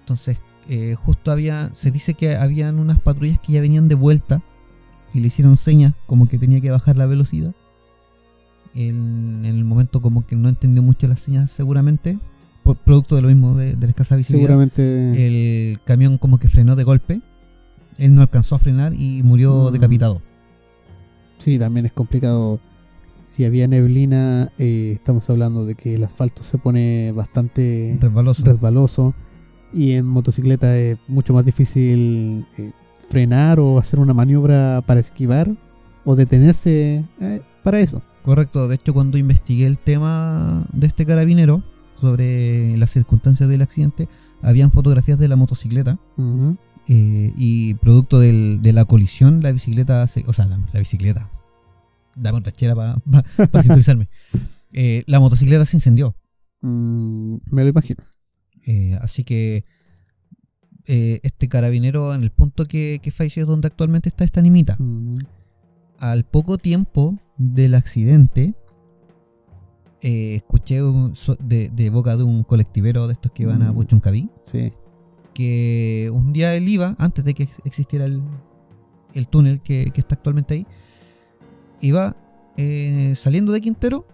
Entonces, 0.00 0.42
eh, 0.68 0.96
justo 0.96 1.30
había, 1.30 1.70
se 1.74 1.90
dice 1.92 2.14
que 2.14 2.34
habían 2.36 2.78
unas 2.80 2.98
patrullas 3.00 3.38
que 3.38 3.52
ya 3.52 3.60
venían 3.60 3.88
de 3.88 3.94
vuelta 3.94 4.42
y 5.14 5.20
le 5.20 5.28
hicieron 5.28 5.56
señas 5.56 5.94
como 6.06 6.28
que 6.28 6.38
tenía 6.38 6.60
que 6.60 6.70
bajar 6.72 6.96
la 6.96 7.06
velocidad. 7.06 7.54
En 8.74 9.44
el 9.44 9.64
momento 9.64 10.00
como 10.02 10.26
que 10.26 10.36
no 10.36 10.48
entendió 10.48 10.82
mucho 10.82 11.06
las 11.08 11.20
señas 11.20 11.50
seguramente, 11.50 12.18
por 12.62 12.76
producto 12.76 13.16
de 13.16 13.22
lo 13.22 13.28
mismo 13.28 13.54
de, 13.54 13.74
de 13.74 13.86
la 13.86 13.90
escasa 13.90 14.14
visibilidad. 14.16 14.48
Seguramente. 14.50 15.70
El 15.72 15.80
camión 15.84 16.18
como 16.18 16.38
que 16.38 16.48
frenó 16.48 16.76
de 16.76 16.84
golpe. 16.84 17.20
Él 18.00 18.14
no 18.14 18.22
alcanzó 18.22 18.54
a 18.56 18.58
frenar 18.58 18.94
y 18.94 19.22
murió 19.22 19.68
Mm. 19.68 19.72
decapitado. 19.72 20.22
Sí, 21.38 21.58
también 21.58 21.86
es 21.86 21.92
complicado. 21.92 22.58
Si 23.24 23.44
había 23.44 23.68
neblina, 23.68 24.50
eh, 24.58 24.90
estamos 24.94 25.30
hablando 25.30 25.64
de 25.64 25.74
que 25.76 25.94
el 25.94 26.02
asfalto 26.04 26.42
se 26.42 26.58
pone 26.58 27.12
bastante 27.12 27.96
Resbaloso. 28.00 28.44
resbaloso 28.44 29.14
y 29.72 29.92
en 29.92 30.06
motocicleta 30.06 30.76
es 30.76 30.98
mucho 31.06 31.32
más 31.32 31.44
difícil 31.44 32.44
eh, 32.58 32.72
frenar 33.08 33.60
o 33.60 33.78
hacer 33.78 34.00
una 34.00 34.14
maniobra 34.14 34.82
para 34.84 34.98
esquivar 35.00 35.54
o 36.04 36.16
detenerse 36.16 37.04
eh, 37.20 37.40
para 37.62 37.78
eso. 37.80 38.02
Correcto, 38.22 38.66
de 38.66 38.74
hecho 38.74 38.92
cuando 38.92 39.16
investigué 39.16 39.66
el 39.66 39.78
tema 39.78 40.66
de 40.72 40.86
este 40.88 41.06
carabinero 41.06 41.62
sobre 41.98 42.76
las 42.78 42.90
circunstancias 42.90 43.48
del 43.48 43.62
accidente, 43.62 44.08
habían 44.42 44.72
fotografías 44.72 45.18
de 45.18 45.28
la 45.28 45.36
motocicleta. 45.36 45.98
Eh, 46.92 47.32
y 47.36 47.74
producto 47.74 48.18
del- 48.18 48.60
de 48.62 48.72
la 48.72 48.84
colisión 48.84 49.40
la 49.42 49.52
bicicleta, 49.52 50.04
se- 50.08 50.24
o 50.26 50.32
sea, 50.32 50.46
la, 50.46 50.58
la 50.72 50.78
bicicleta, 50.80 51.30
dame 52.16 52.38
otra 52.38 52.52
chela 52.52 52.74
para 52.74 53.00
sintonizarme, 53.62 54.08
Eh, 54.72 55.02
la 55.06 55.18
motocicleta 55.20 55.64
se 55.64 55.76
incendió, 55.76 56.14
Mm, 56.62 57.36
me 57.50 57.62
lo 57.62 57.68
imagino. 57.70 58.02
Eh, 58.66 58.96
así 59.00 59.24
que 59.24 59.64
este 60.84 61.48
carabinero 61.48 62.12
en 62.14 62.22
el 62.24 62.30
punto 62.32 62.64
que, 62.66 62.98
que 63.02 63.10
falleció 63.12 63.42
es 63.44 63.48
donde 63.48 63.68
actualmente 63.68 64.08
está 64.08 64.24
esta 64.24 64.40
animita. 64.40 64.74
Mm, 64.78 65.18
al 65.98 66.24
poco 66.24 66.58
tiempo 66.58 67.16
del 67.38 67.74
accidente, 67.76 68.54
escuché 70.02 70.82
un 70.82 71.14
so- 71.14 71.36
de, 71.40 71.68
de 71.70 71.90
boca 71.90 72.16
de 72.16 72.24
un 72.24 72.42
colectivero 72.44 73.06
de 73.06 73.12
estos 73.14 73.32
que 73.32 73.46
van 73.46 73.62
a 73.62 73.70
Mm. 73.72 73.74
Puchuncaví, 73.76 74.28
Sí. 74.42 74.72
Que 75.40 76.10
un 76.12 76.32
día 76.32 76.54
él 76.54 76.68
iba, 76.68 76.94
antes 76.98 77.24
de 77.24 77.32
que 77.34 77.44
ex- 77.44 77.60
existiera 77.64 78.04
el, 78.04 78.22
el 79.14 79.26
túnel 79.26 79.60
que, 79.60 79.90
que 79.90 80.00
está 80.00 80.14
actualmente 80.14 80.54
ahí, 80.54 80.66
iba 81.80 82.14
eh, 82.56 83.14
saliendo 83.16 83.52
de 83.52 83.60
Quintero 83.60 84.06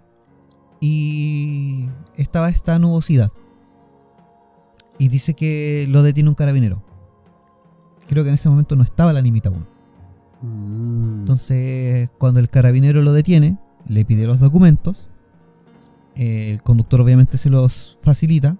y 0.80 1.88
estaba 2.16 2.48
esta 2.48 2.78
nubosidad. 2.78 3.30
Y 4.98 5.08
dice 5.08 5.34
que 5.34 5.86
lo 5.90 6.02
detiene 6.02 6.28
un 6.30 6.34
carabinero. 6.34 6.82
Creo 8.08 8.22
que 8.22 8.28
en 8.30 8.34
ese 8.34 8.48
momento 8.48 8.76
no 8.76 8.82
estaba 8.84 9.12
la 9.12 9.20
limita 9.20 9.48
aún. 9.48 9.66
Mm. 10.42 11.20
Entonces, 11.20 12.10
cuando 12.18 12.40
el 12.40 12.48
carabinero 12.48 13.02
lo 13.02 13.12
detiene, 13.12 13.58
le 13.88 14.04
pide 14.04 14.26
los 14.26 14.38
documentos. 14.38 15.08
eh, 16.14 16.52
el 16.52 16.62
conductor 16.62 17.00
obviamente 17.00 17.36
se 17.36 17.50
los 17.50 17.98
facilita. 18.00 18.56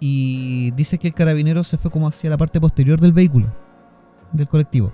Y 0.00 0.70
dice 0.72 0.98
que 0.98 1.08
el 1.08 1.14
carabinero 1.14 1.64
se 1.64 1.78
fue 1.78 1.90
como 1.90 2.06
hacia 2.08 2.28
la 2.30 2.36
parte 2.36 2.60
posterior 2.60 3.00
del 3.00 3.12
vehículo, 3.12 3.46
del 4.32 4.46
colectivo. 4.48 4.92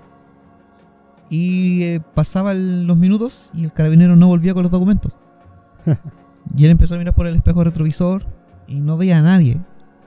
Y 1.29 1.83
eh, 1.83 2.01
pasaban 2.13 2.85
los 2.87 2.97
minutos 2.97 3.49
y 3.53 3.63
el 3.65 3.73
carabinero 3.73 4.15
no 4.15 4.27
volvía 4.27 4.53
con 4.53 4.63
los 4.63 4.71
documentos. 4.71 5.17
y 6.55 6.65
él 6.65 6.71
empezó 6.71 6.95
a 6.95 6.97
mirar 6.97 7.13
por 7.15 7.27
el 7.27 7.35
espejo 7.35 7.63
retrovisor 7.63 8.25
y 8.67 8.81
no 8.81 8.97
veía 8.97 9.19
a 9.19 9.21
nadie. 9.21 9.59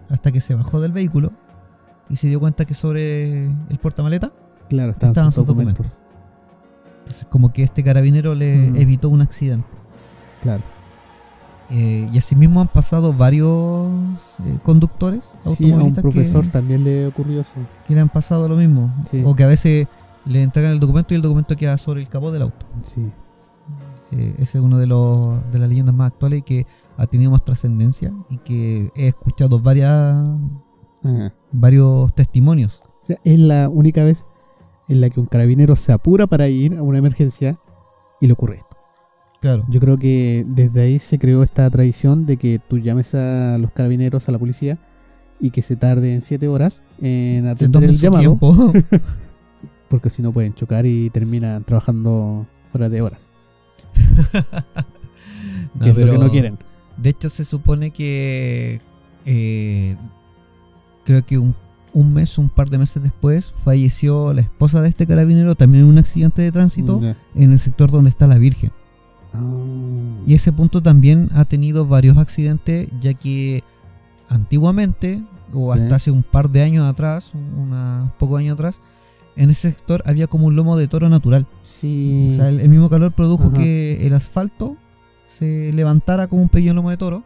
Hasta 0.08 0.30
que 0.30 0.40
se 0.40 0.54
bajó 0.54 0.80
del 0.80 0.92
vehículo 0.92 1.32
y 2.08 2.16
se 2.16 2.28
dio 2.28 2.38
cuenta 2.38 2.64
que 2.64 2.74
sobre 2.74 3.46
el 3.46 3.78
portamaleta 3.82 4.30
Claro, 4.68 4.92
estaban, 4.92 5.10
estaban 5.12 5.32
sus 5.32 5.42
sus 5.42 5.46
documentos. 5.46 6.02
Entonces, 7.00 7.26
como 7.28 7.52
que 7.52 7.62
este 7.64 7.82
carabinero 7.84 8.34
le 8.34 8.70
Mm. 8.70 8.76
evitó 8.76 9.08
un 9.08 9.20
accidente. 9.20 9.66
Claro. 10.42 10.62
Eh, 11.70 12.08
y 12.12 12.18
asimismo 12.18 12.60
han 12.60 12.68
pasado 12.68 13.12
varios 13.12 13.88
eh, 14.44 14.58
conductores 14.62 15.24
Sí, 15.40 15.72
a 15.72 15.74
un 15.74 15.82
automovilistas 15.82 16.02
profesor 16.02 16.44
que, 16.44 16.50
también 16.50 16.84
le 16.84 17.08
ocurrió 17.08 17.40
eso. 17.40 17.56
que 17.86 17.94
le 17.94 18.00
han 18.00 18.08
pasado 18.08 18.48
lo 18.48 18.56
mismo. 18.56 18.94
Sí. 19.10 19.22
O 19.26 19.34
que 19.34 19.42
a 19.42 19.48
veces 19.48 19.88
le 20.24 20.42
entregan 20.42 20.72
el 20.72 20.80
documento 20.80 21.14
y 21.14 21.16
el 21.16 21.22
documento 21.22 21.56
queda 21.56 21.76
sobre 21.78 22.00
el 22.00 22.08
capó 22.08 22.30
del 22.30 22.42
auto. 22.42 22.66
Sí. 22.82 23.10
Eh, 24.12 24.34
ese 24.38 24.58
es 24.58 24.64
uno 24.64 24.78
de, 24.78 24.86
los, 24.86 25.50
de 25.50 25.58
las 25.58 25.68
leyendas 25.68 25.94
más 25.94 26.08
actuales 26.12 26.38
y 26.40 26.42
que 26.42 26.66
ha 26.96 27.06
tenido 27.06 27.32
más 27.32 27.44
trascendencia 27.44 28.12
y 28.30 28.38
que 28.38 28.90
he 28.94 29.08
escuchado 29.08 29.58
varias, 29.58 30.16
Ajá. 31.02 31.34
varios 31.50 32.14
testimonios. 32.14 32.80
O 33.02 33.04
sea, 33.04 33.18
es 33.24 33.38
la 33.40 33.68
única 33.68 34.04
vez 34.04 34.24
en 34.88 35.00
la 35.00 35.10
que 35.10 35.18
un 35.18 35.26
carabinero 35.26 35.74
se 35.74 35.92
apura 35.92 36.26
para 36.28 36.48
ir 36.48 36.76
a 36.76 36.82
una 36.82 36.98
emergencia 36.98 37.58
y 38.20 38.28
le 38.28 38.32
ocurre 38.34 38.58
esto. 38.58 38.75
Claro. 39.46 39.64
Yo 39.68 39.78
creo 39.78 39.96
que 39.96 40.44
desde 40.48 40.80
ahí 40.80 40.98
se 40.98 41.20
creó 41.20 41.44
esta 41.44 41.70
tradición 41.70 42.26
de 42.26 42.36
que 42.36 42.58
tú 42.58 42.78
llames 42.78 43.14
a 43.14 43.58
los 43.58 43.70
carabineros, 43.70 44.28
a 44.28 44.32
la 44.32 44.40
policía, 44.40 44.76
y 45.38 45.50
que 45.50 45.62
se 45.62 45.76
tarden 45.76 46.20
7 46.20 46.48
horas 46.48 46.82
en 47.00 47.46
atender 47.46 47.84
el 47.84 47.96
llamado, 47.96 48.36
porque 49.88 50.10
si 50.10 50.20
no 50.20 50.32
pueden 50.32 50.52
chocar 50.52 50.84
y 50.84 51.10
terminan 51.10 51.62
trabajando 51.62 52.44
fuera 52.72 52.88
de 52.88 53.02
horas, 53.02 53.30
No, 55.74 55.80
que 55.84 55.90
es 55.90 55.96
lo 55.96 56.10
que 56.10 56.18
no 56.18 56.28
quieren. 56.28 56.58
De 56.96 57.10
hecho, 57.10 57.28
se 57.28 57.44
supone 57.44 57.92
que 57.92 58.80
eh, 59.26 59.96
creo 61.04 61.24
que 61.24 61.38
un, 61.38 61.54
un 61.92 62.14
mes, 62.14 62.36
un 62.36 62.48
par 62.48 62.68
de 62.68 62.78
meses 62.78 63.00
después, 63.00 63.52
falleció 63.52 64.32
la 64.32 64.40
esposa 64.40 64.82
de 64.82 64.88
este 64.88 65.06
carabinero 65.06 65.54
también 65.54 65.84
en 65.84 65.90
un 65.90 65.98
accidente 65.98 66.42
de 66.42 66.50
tránsito 66.50 67.00
en 67.36 67.52
el 67.52 67.60
sector 67.60 67.92
donde 67.92 68.10
está 68.10 68.26
la 68.26 68.38
Virgen. 68.38 68.72
Y 70.26 70.34
ese 70.34 70.52
punto 70.52 70.82
también 70.82 71.28
ha 71.34 71.44
tenido 71.44 71.86
varios 71.86 72.16
accidentes, 72.18 72.88
ya 73.00 73.14
que 73.14 73.62
antiguamente, 74.28 75.22
o 75.52 75.74
Sí. 75.74 75.80
hasta 75.80 75.96
hace 75.96 76.10
un 76.10 76.22
par 76.22 76.50
de 76.50 76.62
años 76.62 76.86
atrás, 76.88 77.32
una, 77.34 78.12
pocos 78.18 78.38
años 78.40 78.54
atrás, 78.54 78.80
en 79.36 79.50
ese 79.50 79.70
sector 79.70 80.02
había 80.06 80.26
como 80.26 80.46
un 80.46 80.56
lomo 80.56 80.76
de 80.76 80.88
toro 80.88 81.08
natural. 81.08 81.46
Sí. 81.62 82.30
O 82.32 82.36
sea, 82.36 82.48
el, 82.48 82.60
el 82.60 82.68
mismo 82.70 82.88
calor 82.88 83.12
produjo 83.12 83.44
Ajá. 83.44 83.52
que 83.54 84.06
el 84.06 84.14
asfalto 84.14 84.76
se 85.28 85.72
levantara 85.74 86.26
como 86.28 86.42
un 86.42 86.48
pequeño 86.48 86.74
lomo 86.74 86.90
de 86.90 86.96
toro. 86.96 87.22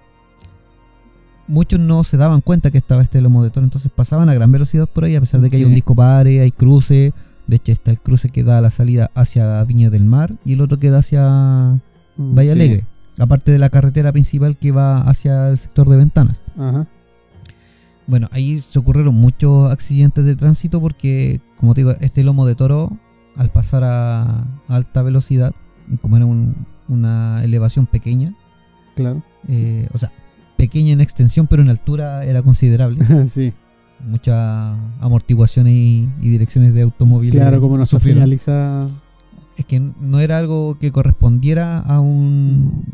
Muchos 1.46 1.80
no 1.80 2.04
se 2.04 2.16
daban 2.16 2.40
cuenta 2.42 2.70
que 2.70 2.78
estaba 2.78 3.02
este 3.02 3.20
lomo 3.20 3.42
de 3.42 3.50
toro, 3.50 3.64
entonces 3.64 3.90
pasaban 3.94 4.28
a 4.28 4.34
gran 4.34 4.52
velocidad 4.52 4.88
por 4.88 5.04
ahí, 5.04 5.16
a 5.16 5.20
pesar 5.20 5.40
de 5.40 5.50
que 5.50 5.56
hay 5.56 5.64
un 5.64 5.74
disco 5.74 5.94
pare, 5.94 6.40
hay 6.40 6.50
cruce. 6.50 7.12
De 7.46 7.56
hecho, 7.56 7.72
está 7.72 7.90
el 7.90 8.00
cruce 8.00 8.28
que 8.28 8.44
da 8.44 8.60
la 8.60 8.70
salida 8.70 9.10
hacia 9.14 9.62
Viña 9.64 9.90
del 9.90 10.04
Mar 10.04 10.36
y 10.44 10.52
el 10.52 10.60
otro 10.60 10.78
que 10.78 10.90
da 10.90 10.98
hacia 10.98 11.80
Valle 12.20 12.50
sí. 12.52 12.58
Alegre. 12.60 12.84
Aparte 13.18 13.52
de 13.52 13.58
la 13.58 13.68
carretera 13.70 14.12
principal 14.12 14.56
que 14.56 14.70
va 14.72 14.98
hacia 15.02 15.48
el 15.50 15.58
sector 15.58 15.88
de 15.88 15.96
ventanas. 15.96 16.42
Ajá. 16.58 16.86
Bueno, 18.06 18.28
ahí 18.32 18.60
se 18.60 18.78
ocurrieron 18.78 19.14
muchos 19.14 19.70
accidentes 19.70 20.24
de 20.24 20.34
tránsito 20.36 20.80
porque, 20.80 21.40
como 21.56 21.74
te 21.74 21.82
digo, 21.82 21.92
este 22.00 22.24
lomo 22.24 22.44
de 22.46 22.54
toro, 22.56 22.90
al 23.36 23.50
pasar 23.52 23.84
a 23.84 24.44
alta 24.68 25.02
velocidad, 25.02 25.52
como 26.00 26.16
era 26.16 26.26
un- 26.26 26.66
una 26.88 27.40
elevación 27.44 27.86
pequeña, 27.86 28.34
Claro. 28.96 29.22
eh, 29.48 29.88
o 29.92 29.98
sea, 29.98 30.10
pequeña 30.56 30.92
en 30.92 31.00
extensión, 31.00 31.46
pero 31.46 31.62
en 31.62 31.68
altura 31.68 32.24
era 32.24 32.42
considerable. 32.42 32.98
sí. 33.28 33.52
Muchas 34.04 34.76
amortiguaciones 35.00 35.74
y, 35.74 36.08
y 36.22 36.28
direcciones 36.30 36.72
de 36.74 36.82
automóviles. 36.82 37.40
Claro, 37.40 37.60
como 37.60 37.76
no 37.76 37.84
está 37.84 37.96
sufrieron. 37.98 38.22
Es 39.60 39.66
que 39.66 39.78
no 39.78 40.20
era 40.20 40.38
algo 40.38 40.78
que 40.78 40.90
correspondiera 40.90 41.80
a 41.80 42.00
un, 42.00 42.84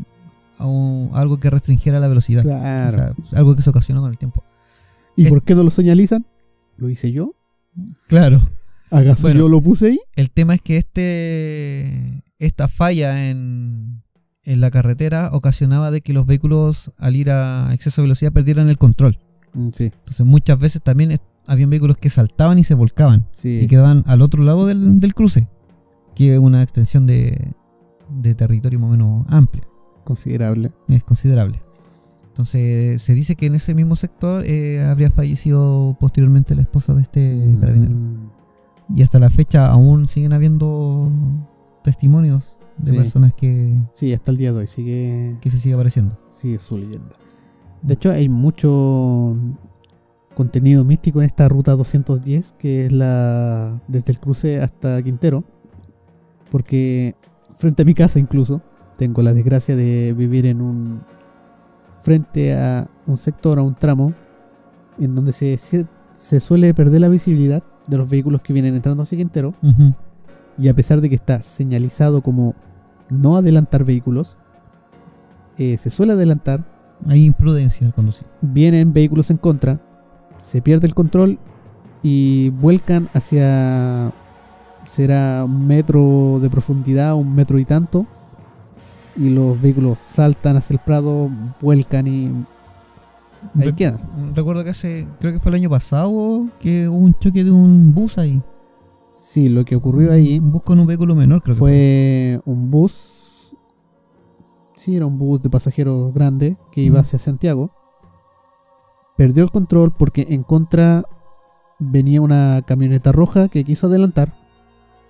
a 0.57 0.65
un- 0.65 1.11
algo 1.13 1.37
que 1.39 1.49
restringiera 1.49 1.99
la 1.99 2.07
velocidad. 2.09 2.43
Claro. 2.43 3.13
O 3.23 3.25
sea, 3.29 3.39
algo 3.39 3.55
que 3.55 3.61
se 3.61 3.69
ocasionó 3.69 4.01
con 4.01 4.11
el 4.11 4.17
tiempo. 4.17 4.43
¿Y 5.15 5.25
eh, 5.27 5.29
por 5.29 5.43
qué 5.43 5.55
no 5.55 5.63
lo 5.63 5.69
señalizan? 5.69 6.25
¿Lo 6.77 6.89
hice 6.89 7.11
yo? 7.11 7.33
Claro. 8.07 8.41
¿Acaso 8.91 9.23
Bueno. 9.23 9.39
yo 9.41 9.49
lo 9.49 9.61
puse 9.61 9.87
ahí? 9.87 9.99
El 10.15 10.29
tema 10.31 10.55
es 10.55 10.61
que 10.61 10.77
este 10.77 12.23
esta 12.39 12.67
falla 12.67 13.29
en, 13.29 14.03
en 14.43 14.61
la 14.61 14.69
carretera 14.71 15.29
ocasionaba 15.33 15.89
de 15.91 16.01
que 16.01 16.13
los 16.13 16.25
vehículos 16.27 16.91
al 16.97 17.15
ir 17.15 17.29
a 17.31 17.69
exceso 17.73 18.01
de 18.01 18.07
velocidad 18.07 18.31
perdieran 18.31 18.69
el 18.69 18.77
control. 18.77 19.17
Mm, 19.53 19.69
Sí, 19.73 19.85
Entonces 19.85 20.25
muchas 20.25 20.59
veces 20.59 20.81
también 20.81 21.17
habían 21.47 21.69
vehículos 21.69 21.97
que 21.97 22.09
saltaban 22.09 22.59
y 22.59 22.63
se 22.63 22.73
volcaban 22.75 23.25
sí. 23.31 23.59
y 23.61 23.67
quedaban 23.67 24.03
al 24.05 24.21
otro 24.21 24.43
lado 24.43 24.65
del, 24.67 24.99
del 24.99 25.15
cruce, 25.15 25.47
que 26.17 26.33
es 26.33 26.39
una 26.39 26.63
extensión 26.63 27.05
de, 27.05 27.53
de 28.09 28.33
territorio 28.33 28.79
más 28.79 28.87
o 28.89 28.91
menos 28.91 29.25
amplia, 29.29 29.63
Considerable. 30.03 30.71
es 30.87 31.03
considerable. 31.03 31.61
Entonces 32.29 33.01
se 33.01 33.13
dice 33.13 33.35
que 33.35 33.45
en 33.47 33.55
ese 33.55 33.73
mismo 33.75 33.95
sector 33.95 34.43
eh, 34.45 34.83
habría 34.83 35.11
fallecido 35.11 35.95
posteriormente 35.99 36.55
la 36.55 36.61
esposa 36.61 36.93
de 36.93 37.01
este 37.01 37.55
carabinero. 37.59 37.93
Mm, 37.95 38.29
Y 38.95 39.03
hasta 39.03 39.19
la 39.19 39.29
fecha 39.29 39.67
aún 39.67 40.07
siguen 40.07 40.33
habiendo 40.33 41.11
testimonios 41.83 42.57
de 42.77 42.91
Sí. 42.91 42.97
personas 42.97 43.33
que, 43.33 43.77
Sí, 43.91 44.13
hasta 44.13 44.31
el 44.31 44.37
día 44.37 44.53
de 44.53 44.59
hoy 44.59 44.67
sigue, 44.67 45.37
que 45.41 45.49
se 45.49 45.57
sigue 45.59 45.73
apareciendo. 45.75 46.17
sigue 46.29 46.57
su 46.59 46.77
leyenda. 46.77 47.09
De 47.81 47.93
hecho, 47.95 48.11
hay 48.11 48.29
mucho 48.29 49.35
contenido 50.35 50.83
místico 50.83 51.19
en 51.21 51.25
esta 51.27 51.49
ruta 51.49 51.75
210, 51.75 52.53
que 52.57 52.85
es 52.85 52.91
la 52.91 53.81
desde 53.87 54.11
el 54.13 54.19
cruce 54.19 54.61
hasta 54.61 55.01
Quintero. 55.03 55.43
Porque 56.51 57.15
frente 57.57 57.81
a 57.81 57.85
mi 57.85 57.93
casa 57.93 58.19
incluso, 58.19 58.61
tengo 58.97 59.21
la 59.21 59.33
desgracia 59.33 59.75
de 59.75 60.13
vivir 60.17 60.45
en 60.45 60.61
un 60.61 61.01
frente 62.01 62.55
a 62.55 62.87
un 63.05 63.17
sector, 63.17 63.59
a 63.59 63.61
un 63.61 63.75
tramo, 63.75 64.13
en 64.97 65.13
donde 65.13 65.33
se, 65.33 65.57
se 65.57 66.39
suele 66.39 66.73
perder 66.73 67.01
la 67.01 67.09
visibilidad 67.09 67.63
de 67.87 67.97
los 67.97 68.09
vehículos 68.09 68.41
que 68.41 68.53
vienen 68.53 68.75
entrando 68.75 69.03
hacia 69.03 69.17
Quintero. 69.17 69.53
Ujú. 69.61 69.93
Y 70.57 70.69
a 70.69 70.73
pesar 70.73 71.01
de 71.01 71.09
que 71.09 71.15
está 71.15 71.41
señalizado 71.41 72.21
como 72.21 72.55
no 73.09 73.37
adelantar 73.37 73.83
vehículos, 73.83 74.37
eh, 75.57 75.77
se 75.77 75.89
suele 75.89 76.13
adelantar, 76.13 76.65
Hay 77.07 77.25
imprudencia 77.25 77.85
al 77.85 77.93
conducir. 77.93 78.25
vienen 78.41 78.93
vehículos 78.93 79.29
en 79.29 79.37
contra, 79.37 79.79
se 80.37 80.61
pierde 80.61 80.87
el 80.87 80.95
control 80.95 81.39
y 82.01 82.49
vuelcan 82.49 83.09
hacia, 83.13 84.13
será 84.87 85.43
un 85.45 85.67
metro 85.67 86.39
de 86.39 86.49
profundidad, 86.49 87.15
un 87.15 87.33
metro 87.35 87.59
y 87.59 87.65
tanto, 87.65 88.05
y 89.15 89.29
los 89.29 89.59
vehículos 89.61 89.99
saltan 89.99 90.57
hacia 90.57 90.75
el 90.75 90.79
prado, 90.79 91.29
vuelcan 91.61 92.07
y 92.07 92.45
ahí. 93.59 93.95
Recuerdo 94.35 94.63
que 94.63 94.71
hace, 94.71 95.07
creo 95.19 95.33
que 95.33 95.39
fue 95.39 95.49
el 95.51 95.55
año 95.55 95.69
pasado, 95.69 96.47
que 96.59 96.87
hubo 96.87 96.97
un 96.97 97.13
choque 97.15 97.43
de 97.43 97.51
un 97.51 97.93
bus 97.93 98.17
ahí. 98.17 98.41
Sí, 99.19 99.49
lo 99.49 99.65
que 99.65 99.75
ocurrió 99.75 100.11
ahí 100.11 100.37
Un 100.37 100.51
bus 100.51 100.61
con 100.61 100.79
un 100.79 100.85
vehículo 100.85 101.15
menor, 101.15 101.41
creo 101.41 101.55
que 101.55 101.59
fue 101.59 102.41
un 102.45 102.69
bus. 102.69 103.55
Sí, 104.75 104.95
era 104.95 105.07
un 105.07 105.17
bus 105.17 105.41
de 105.41 105.49
pasajeros 105.49 106.13
grande 106.13 106.55
que 106.71 106.81
iba 106.81 106.99
Mm. 106.99 107.01
hacia 107.01 107.17
Santiago. 107.19 107.71
Perdió 109.17 109.43
el 109.43 109.49
control 109.49 109.91
porque 109.97 110.27
en 110.29 110.43
contra 110.43 111.03
venía 111.79 112.21
una 112.21 112.61
camioneta 112.65 113.11
roja 113.11 113.47
que 113.47 113.63
quiso 113.63 113.87
adelantar. 113.87 114.35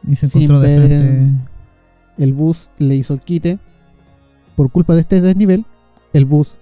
Y 0.06 0.16
se 0.16 0.28
sin 0.28 0.44
encontró 0.44 0.60
de 0.60 0.80
ver 0.80 0.88
frente. 0.88 1.48
El 2.18 2.34
bus 2.34 2.70
le 2.80 2.96
hizo 2.96 3.14
el 3.14 3.22
quite 3.22 3.60
por 4.58 4.72
culpa 4.72 4.96
de 4.96 5.02
este 5.02 5.22
desnivel, 5.22 5.66
el 6.14 6.26
bus 6.26 6.58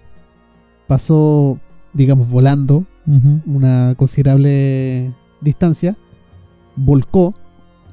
pasó, 0.85 1.57
digamos, 1.93 2.29
volando 2.29 2.85
una 3.45 3.93
considerable 3.95 5.13
distancia, 5.39 5.95
volcó 6.75 7.33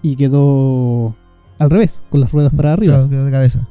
y 0.01 0.17
quedó 0.17 1.15
al 1.59 1.71
revés, 1.71 2.03
con 2.11 2.21
las 2.21 2.33
ruedas 2.33 2.53
para 2.53 2.73
arriba. 2.73 2.95
Claro, 2.95 3.11
quedó 3.11 3.25
de 3.27 3.31
cabeza. 3.31 3.69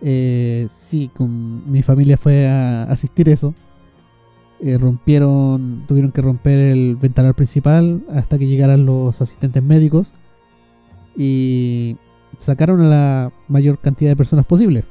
Eh, 0.00 0.66
sí, 0.68 1.10
con 1.14 1.70
mi 1.70 1.82
familia 1.82 2.16
fue 2.16 2.48
a 2.48 2.82
asistir 2.84 3.28
eso. 3.28 3.54
Eh, 4.60 4.78
rompieron, 4.78 5.84
tuvieron 5.86 6.10
que 6.10 6.22
romper 6.22 6.58
el 6.58 6.96
ventanal 6.96 7.34
principal 7.34 8.02
hasta 8.12 8.36
que 8.36 8.48
llegaran 8.48 8.84
los 8.84 9.22
asistentes 9.22 9.62
médicos 9.62 10.12
y 11.16 11.96
sacaron 12.38 12.80
a 12.80 12.88
la 12.88 13.32
mayor 13.48 13.78
cantidad 13.78 14.10
de 14.10 14.16
personas 14.16 14.46
posible. 14.46 14.84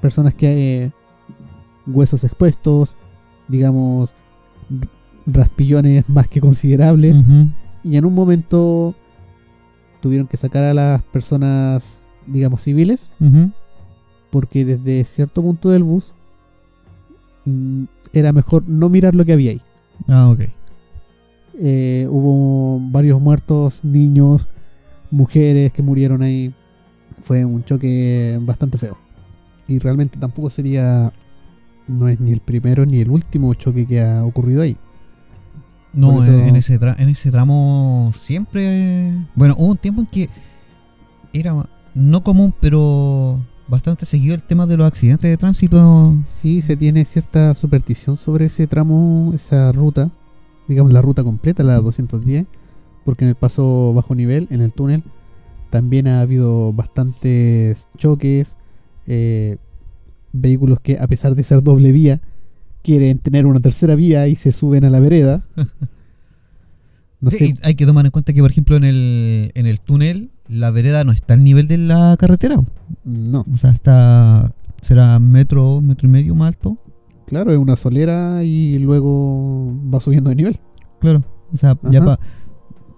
Personas 0.00 0.34
que 0.34 0.84
eh, 0.84 0.92
huesos 1.86 2.24
expuestos, 2.24 2.96
digamos, 3.48 4.14
raspillones 5.26 6.08
más 6.08 6.28
que 6.28 6.40
considerables. 6.40 7.16
Y 7.82 7.96
en 7.96 8.04
un 8.04 8.14
momento 8.14 8.94
tuvieron 10.00 10.26
que 10.26 10.36
sacar 10.36 10.64
a 10.64 10.74
las 10.74 11.02
personas, 11.02 12.06
digamos, 12.26 12.62
civiles 12.62 13.10
porque 14.34 14.64
desde 14.64 15.04
cierto 15.04 15.42
punto 15.42 15.70
del 15.70 15.84
bus 15.84 16.12
mm, 17.44 17.84
era 18.12 18.32
mejor 18.32 18.64
no 18.66 18.88
mirar 18.88 19.14
lo 19.14 19.24
que 19.24 19.32
había 19.32 19.52
ahí. 19.52 19.62
Ah, 20.08 20.28
ok. 20.28 20.40
Eh, 21.56 22.08
hubo 22.10 22.80
varios 22.90 23.20
muertos, 23.20 23.84
niños, 23.84 24.48
mujeres 25.14 25.72
que 25.72 25.82
murieron 25.82 26.22
ahí. 26.22 26.52
Fue 27.22 27.44
un 27.44 27.64
choque 27.64 28.38
bastante 28.42 28.76
feo. 28.78 28.98
Y 29.68 29.78
realmente 29.78 30.18
tampoco 30.18 30.50
sería, 30.50 31.10
no 31.88 32.08
es 32.08 32.20
ni 32.20 32.32
el 32.32 32.40
primero 32.40 32.84
ni 32.84 33.00
el 33.00 33.10
último 33.10 33.54
choque 33.54 33.86
que 33.86 34.02
ha 34.02 34.24
ocurrido 34.24 34.62
ahí. 34.62 34.76
No, 35.92 36.20
eso- 36.22 36.32
en, 36.32 36.56
ese 36.56 36.78
tra- 36.80 36.96
en 36.98 37.08
ese 37.08 37.30
tramo 37.30 38.10
siempre... 38.12 39.12
Bueno, 39.36 39.54
hubo 39.56 39.70
un 39.70 39.76
tiempo 39.76 40.00
en 40.00 40.06
que 40.08 40.28
era 41.32 41.54
no 41.94 42.24
común, 42.24 42.52
pero 42.60 43.40
bastante 43.68 44.04
seguido 44.04 44.34
el 44.34 44.42
tema 44.42 44.66
de 44.66 44.76
los 44.76 44.86
accidentes 44.86 45.30
de 45.30 45.36
tránsito. 45.36 46.16
Sí, 46.26 46.60
se 46.62 46.76
tiene 46.76 47.04
cierta 47.04 47.54
superstición 47.54 48.16
sobre 48.16 48.46
ese 48.46 48.66
tramo, 48.66 49.30
esa 49.34 49.70
ruta, 49.72 50.10
digamos 50.68 50.92
la 50.92 51.00
ruta 51.00 51.22
completa, 51.22 51.62
la 51.62 51.78
210, 51.80 52.44
porque 53.04 53.24
en 53.24 53.30
el 53.30 53.34
paso 53.34 53.92
bajo 53.94 54.14
nivel, 54.14 54.46
en 54.50 54.60
el 54.60 54.72
túnel, 54.72 55.02
también 55.70 56.06
ha 56.08 56.20
habido 56.20 56.72
bastantes 56.72 57.86
choques, 57.96 58.56
eh, 59.06 59.56
vehículos 60.32 60.78
que 60.80 60.98
a 60.98 61.06
pesar 61.06 61.34
de 61.34 61.42
ser 61.42 61.62
doble 61.62 61.92
vía, 61.92 62.20
quieren 62.82 63.18
tener 63.18 63.46
una 63.46 63.60
tercera 63.60 63.94
vía 63.94 64.26
y 64.28 64.34
se 64.34 64.52
suben 64.52 64.84
a 64.84 64.90
la 64.90 65.00
vereda. 65.00 65.42
No 67.20 67.30
Sí, 67.30 67.38
sé, 67.38 67.54
hay 67.62 67.74
que 67.74 67.86
tomar 67.86 68.04
en 68.04 68.10
cuenta 68.10 68.34
que, 68.34 68.42
por 68.42 68.50
ejemplo, 68.50 68.76
en 68.76 68.84
el, 68.84 69.50
en 69.54 69.64
el 69.64 69.80
túnel, 69.80 70.30
la 70.46 70.70
vereda 70.70 71.04
no 71.04 71.12
está 71.12 71.32
al 71.32 71.42
nivel 71.42 71.68
de 71.68 71.78
la 71.78 72.16
carretera. 72.18 72.56
no, 73.04 73.44
O 73.50 73.56
sea, 73.56 73.70
está... 73.70 74.52
Será 74.82 75.18
metro, 75.18 75.80
metro 75.80 76.06
y 76.06 76.10
medio 76.10 76.34
más 76.34 76.48
alto. 76.48 76.76
claro, 77.26 77.50
es 77.50 77.56
una 77.56 77.76
solera 77.76 78.44
y 78.44 78.78
luego 78.78 79.74
va 79.90 79.98
subiendo 80.00 80.28
de 80.28 80.36
nivel. 80.36 80.60
Claro. 81.00 81.24
O 81.50 81.56
sea, 81.56 81.78
ya 81.90 82.00
Ajá. 82.00 82.18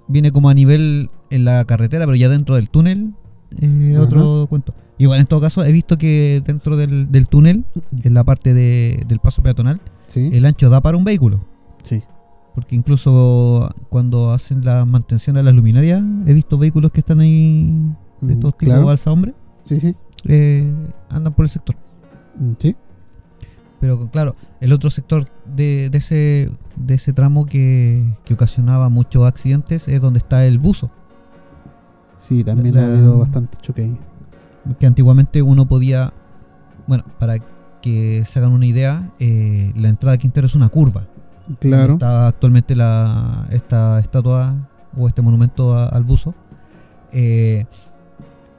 Viene 0.09 0.31
como 0.33 0.49
a 0.49 0.55
nivel 0.55 1.11
en 1.31 1.45
la 1.45 1.65
carretera, 1.65 2.05
pero 2.07 2.17
ya 2.17 2.29
dentro 2.29 2.55
del 2.57 2.71
túnel, 2.71 3.15
eh, 3.61 3.97
otro 3.99 4.47
cuento. 4.49 4.75
Igual 4.99 5.21
en 5.21 5.27
todo 5.27 5.41
caso, 5.41 5.63
he 5.65 5.73
visto 5.73 5.99
que 5.99 6.43
dentro 6.45 6.77
del, 6.77 7.11
del 7.13 7.29
túnel, 7.29 7.65
en 8.03 8.15
la 8.15 8.25
parte 8.25 8.55
de- 8.55 9.05
del 9.07 9.19
paso 9.19 9.43
peatonal, 9.43 9.81
Sí, 10.07 10.31
el 10.33 10.47
ancho 10.47 10.71
da 10.71 10.81
para 10.81 10.97
un 10.97 11.05
vehículo. 11.05 11.45
sí. 11.83 12.03
Porque 12.55 12.75
incluso 12.75 13.69
cuando 13.91 14.33
hacen 14.33 14.65
la 14.65 14.87
mantención 14.87 15.37
a 15.37 15.43
las 15.43 15.55
luminarias, 15.55 16.03
he 16.27 16.33
visto 16.33 16.57
vehículos 16.57 16.91
que 16.91 17.01
están 17.01 17.21
ahí, 17.21 17.65
de 18.23 18.29
Mm, 18.29 18.31
estos 18.31 18.57
tipos 18.57 18.73
claro. 18.73 18.87
balsa 18.87 19.11
hombre, 19.13 19.35
Sí, 19.65 19.79
sí. 19.79 19.95
eh, 20.25 20.73
andan 21.11 21.35
por 21.35 21.45
el 21.45 21.51
sector. 21.51 21.77
Mm, 22.39 22.53
Sí. 22.59 22.75
Pero 23.81 24.11
claro, 24.11 24.35
el 24.61 24.73
otro 24.73 24.91
sector 24.91 25.27
de, 25.55 25.91
de 25.91 25.99
ese, 25.99 26.51
de 26.77 26.95
ese 26.95 27.13
tramo 27.13 27.45
que, 27.47 28.15
que 28.25 28.35
ocasionaba 28.35 28.89
muchos 28.89 29.27
accidentes 29.27 29.87
es 29.89 30.01
donde 30.01 30.19
está 30.19 30.47
el 30.47 30.59
buzo. 30.59 30.91
Sí, 32.17 32.43
también 32.43 32.75
La- 32.75 32.83
ha 32.83 32.87
habido 32.87 33.19
bastante 33.19 33.59
choque 33.61 33.83
ahí. 33.83 33.99
Que 34.81 34.87
antiguamente 34.87 35.43
uno 35.43 35.67
podía, 35.69 36.13
bueno, 36.87 37.05
para 37.19 37.37
que 37.83 38.25
se 38.25 38.39
hagan 38.39 38.53
una 38.53 38.67
idea, 38.67 39.13
eh, 39.21 39.73
la 39.77 39.89
entrada 39.89 40.13
de 40.13 40.19
Quintero 40.19 40.47
es 40.47 40.55
una 40.55 40.69
curva. 40.71 41.07
Claro. 41.61 41.93
Está 41.95 42.27
actualmente 42.29 42.75
la, 42.75 43.47
esta 43.51 44.01
estatua 44.01 44.69
o 44.97 45.07
este 45.07 45.23
monumento 45.23 45.75
a- 45.75 45.87
al 45.89 46.03
buzo. 46.03 46.35
Eh, 47.13 47.67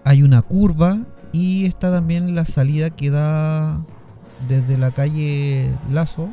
hay 0.05 0.23
una 0.23 0.41
curva 0.43 0.99
y 1.33 1.65
está 1.65 1.91
también 1.91 2.33
la 2.35 2.45
salida 2.45 2.89
que 2.91 3.09
da 3.09 3.83
desde 4.47 4.77
la 4.77 4.91
calle 4.91 5.71
Lazo. 5.89 6.29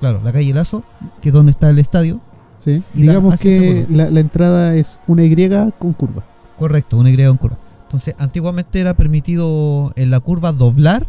Claro, 0.00 0.20
la 0.22 0.32
calle 0.32 0.52
Lazo, 0.52 0.82
que 1.20 1.30
es 1.30 1.32
donde 1.34 1.50
está 1.50 1.70
el 1.70 1.78
estadio. 1.78 2.20
Sí. 2.58 2.82
La- 2.94 3.00
Digamos 3.00 3.40
que 3.40 3.86
la, 3.90 4.10
la 4.10 4.20
entrada 4.20 4.74
es 4.74 5.00
una 5.06 5.24
Y 5.24 5.48
con 5.78 5.92
curva. 5.92 6.24
Correcto, 6.58 6.96
una 6.98 7.10
Y 7.10 7.16
con 7.26 7.36
curva. 7.36 7.58
Entonces, 7.84 8.14
antiguamente 8.18 8.80
era 8.80 8.94
permitido 8.94 9.92
en 9.96 10.10
la 10.10 10.20
curva 10.20 10.52
doblar 10.52 11.06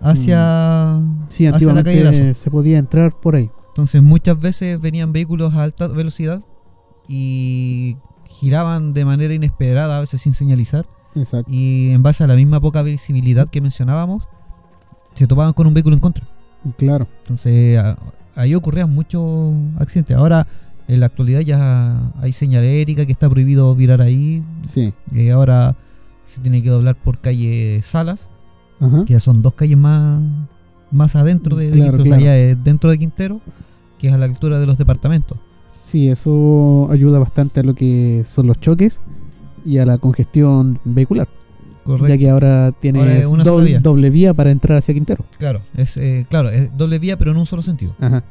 hacia, 0.00 1.00
Sí, 1.28 1.46
hacia 1.46 1.72
la 1.72 1.84
calle 1.84 2.04
Lazo. 2.04 2.34
se 2.40 2.50
podía 2.50 2.78
entrar 2.78 3.12
por 3.18 3.36
ahí. 3.36 3.50
Entonces 3.68 4.02
muchas 4.02 4.38
veces 4.38 4.80
venían 4.80 5.12
vehículos 5.12 5.54
a 5.54 5.62
alta 5.62 5.88
velocidad 5.88 6.42
y 7.08 7.96
giraban 8.26 8.92
de 8.92 9.04
manera 9.04 9.32
inesperada, 9.34 9.96
a 9.96 10.00
veces 10.00 10.20
sin 10.20 10.32
señalizar, 10.34 10.86
Exacto. 11.14 11.50
y 11.52 11.90
en 11.90 12.02
base 12.02 12.24
a 12.24 12.26
la 12.26 12.34
misma 12.36 12.60
poca 12.60 12.82
visibilidad 12.82 13.48
que 13.48 13.60
mencionábamos, 13.60 14.28
se 15.14 15.26
topaban 15.26 15.52
con 15.52 15.66
un 15.66 15.74
vehículo 15.74 15.94
en 15.96 16.00
contra. 16.00 16.26
Claro. 16.78 17.06
Entonces 17.18 17.78
a- 17.78 17.96
ahí 18.34 18.54
ocurrían 18.54 18.92
muchos 18.94 19.52
accidentes. 19.78 20.16
Ahora 20.16 20.46
en 20.88 21.00
la 21.00 21.06
actualidad 21.06 21.40
ya 21.40 22.12
hay 22.20 22.32
señalética 22.32 23.04
que 23.06 23.12
está 23.12 23.28
prohibido 23.28 23.74
virar 23.74 24.00
ahí. 24.00 24.42
Sí. 24.62 24.92
Eh, 25.14 25.30
ahora 25.32 25.76
se 26.24 26.40
tiene 26.40 26.62
que 26.62 26.70
doblar 26.70 26.96
por 26.96 27.18
calle 27.20 27.80
Salas, 27.82 28.30
Ajá. 28.80 29.04
que 29.04 29.12
ya 29.14 29.20
son 29.20 29.42
dos 29.42 29.54
calles 29.54 29.76
más, 29.76 30.22
más 30.90 31.14
adentro 31.16 31.56
de, 31.56 31.66
de 31.70 31.78
Claro, 31.78 31.96
Quintero. 31.98 32.16
O 32.16 32.18
sea, 32.18 32.18
claro. 32.18 32.36
es 32.58 32.64
dentro 32.64 32.90
de 32.90 32.98
Quintero, 32.98 33.40
que 33.98 34.08
es 34.08 34.12
a 34.14 34.18
la 34.18 34.24
altura 34.24 34.58
de 34.60 34.66
los 34.66 34.78
departamentos. 34.78 35.36
Sí, 35.82 36.08
eso 36.08 36.88
ayuda 36.90 37.18
bastante 37.18 37.60
a 37.60 37.62
lo 37.64 37.74
que 37.74 38.22
son 38.24 38.46
los 38.46 38.58
choques 38.60 39.00
y 39.64 39.78
a 39.78 39.86
la 39.86 39.98
congestión 39.98 40.78
vehicular. 40.84 41.28
Correcto. 41.84 42.08
Ya 42.08 42.18
que 42.18 42.30
ahora 42.30 42.72
sola 43.24 43.42
doble, 43.44 43.66
vía. 43.70 43.80
doble 43.80 44.10
vía 44.10 44.34
para 44.34 44.50
entrar 44.52 44.78
hacia 44.78 44.94
Quintero. 44.94 45.24
Claro, 45.38 45.62
es, 45.76 45.96
eh, 45.96 46.26
claro, 46.30 46.48
es 46.48 46.70
doble 46.76 46.98
vía, 47.00 47.18
pero 47.18 47.32
en 47.32 47.36
un 47.38 47.46
solo 47.46 47.62
sentido. 47.62 47.94
Ajá. 48.00 48.22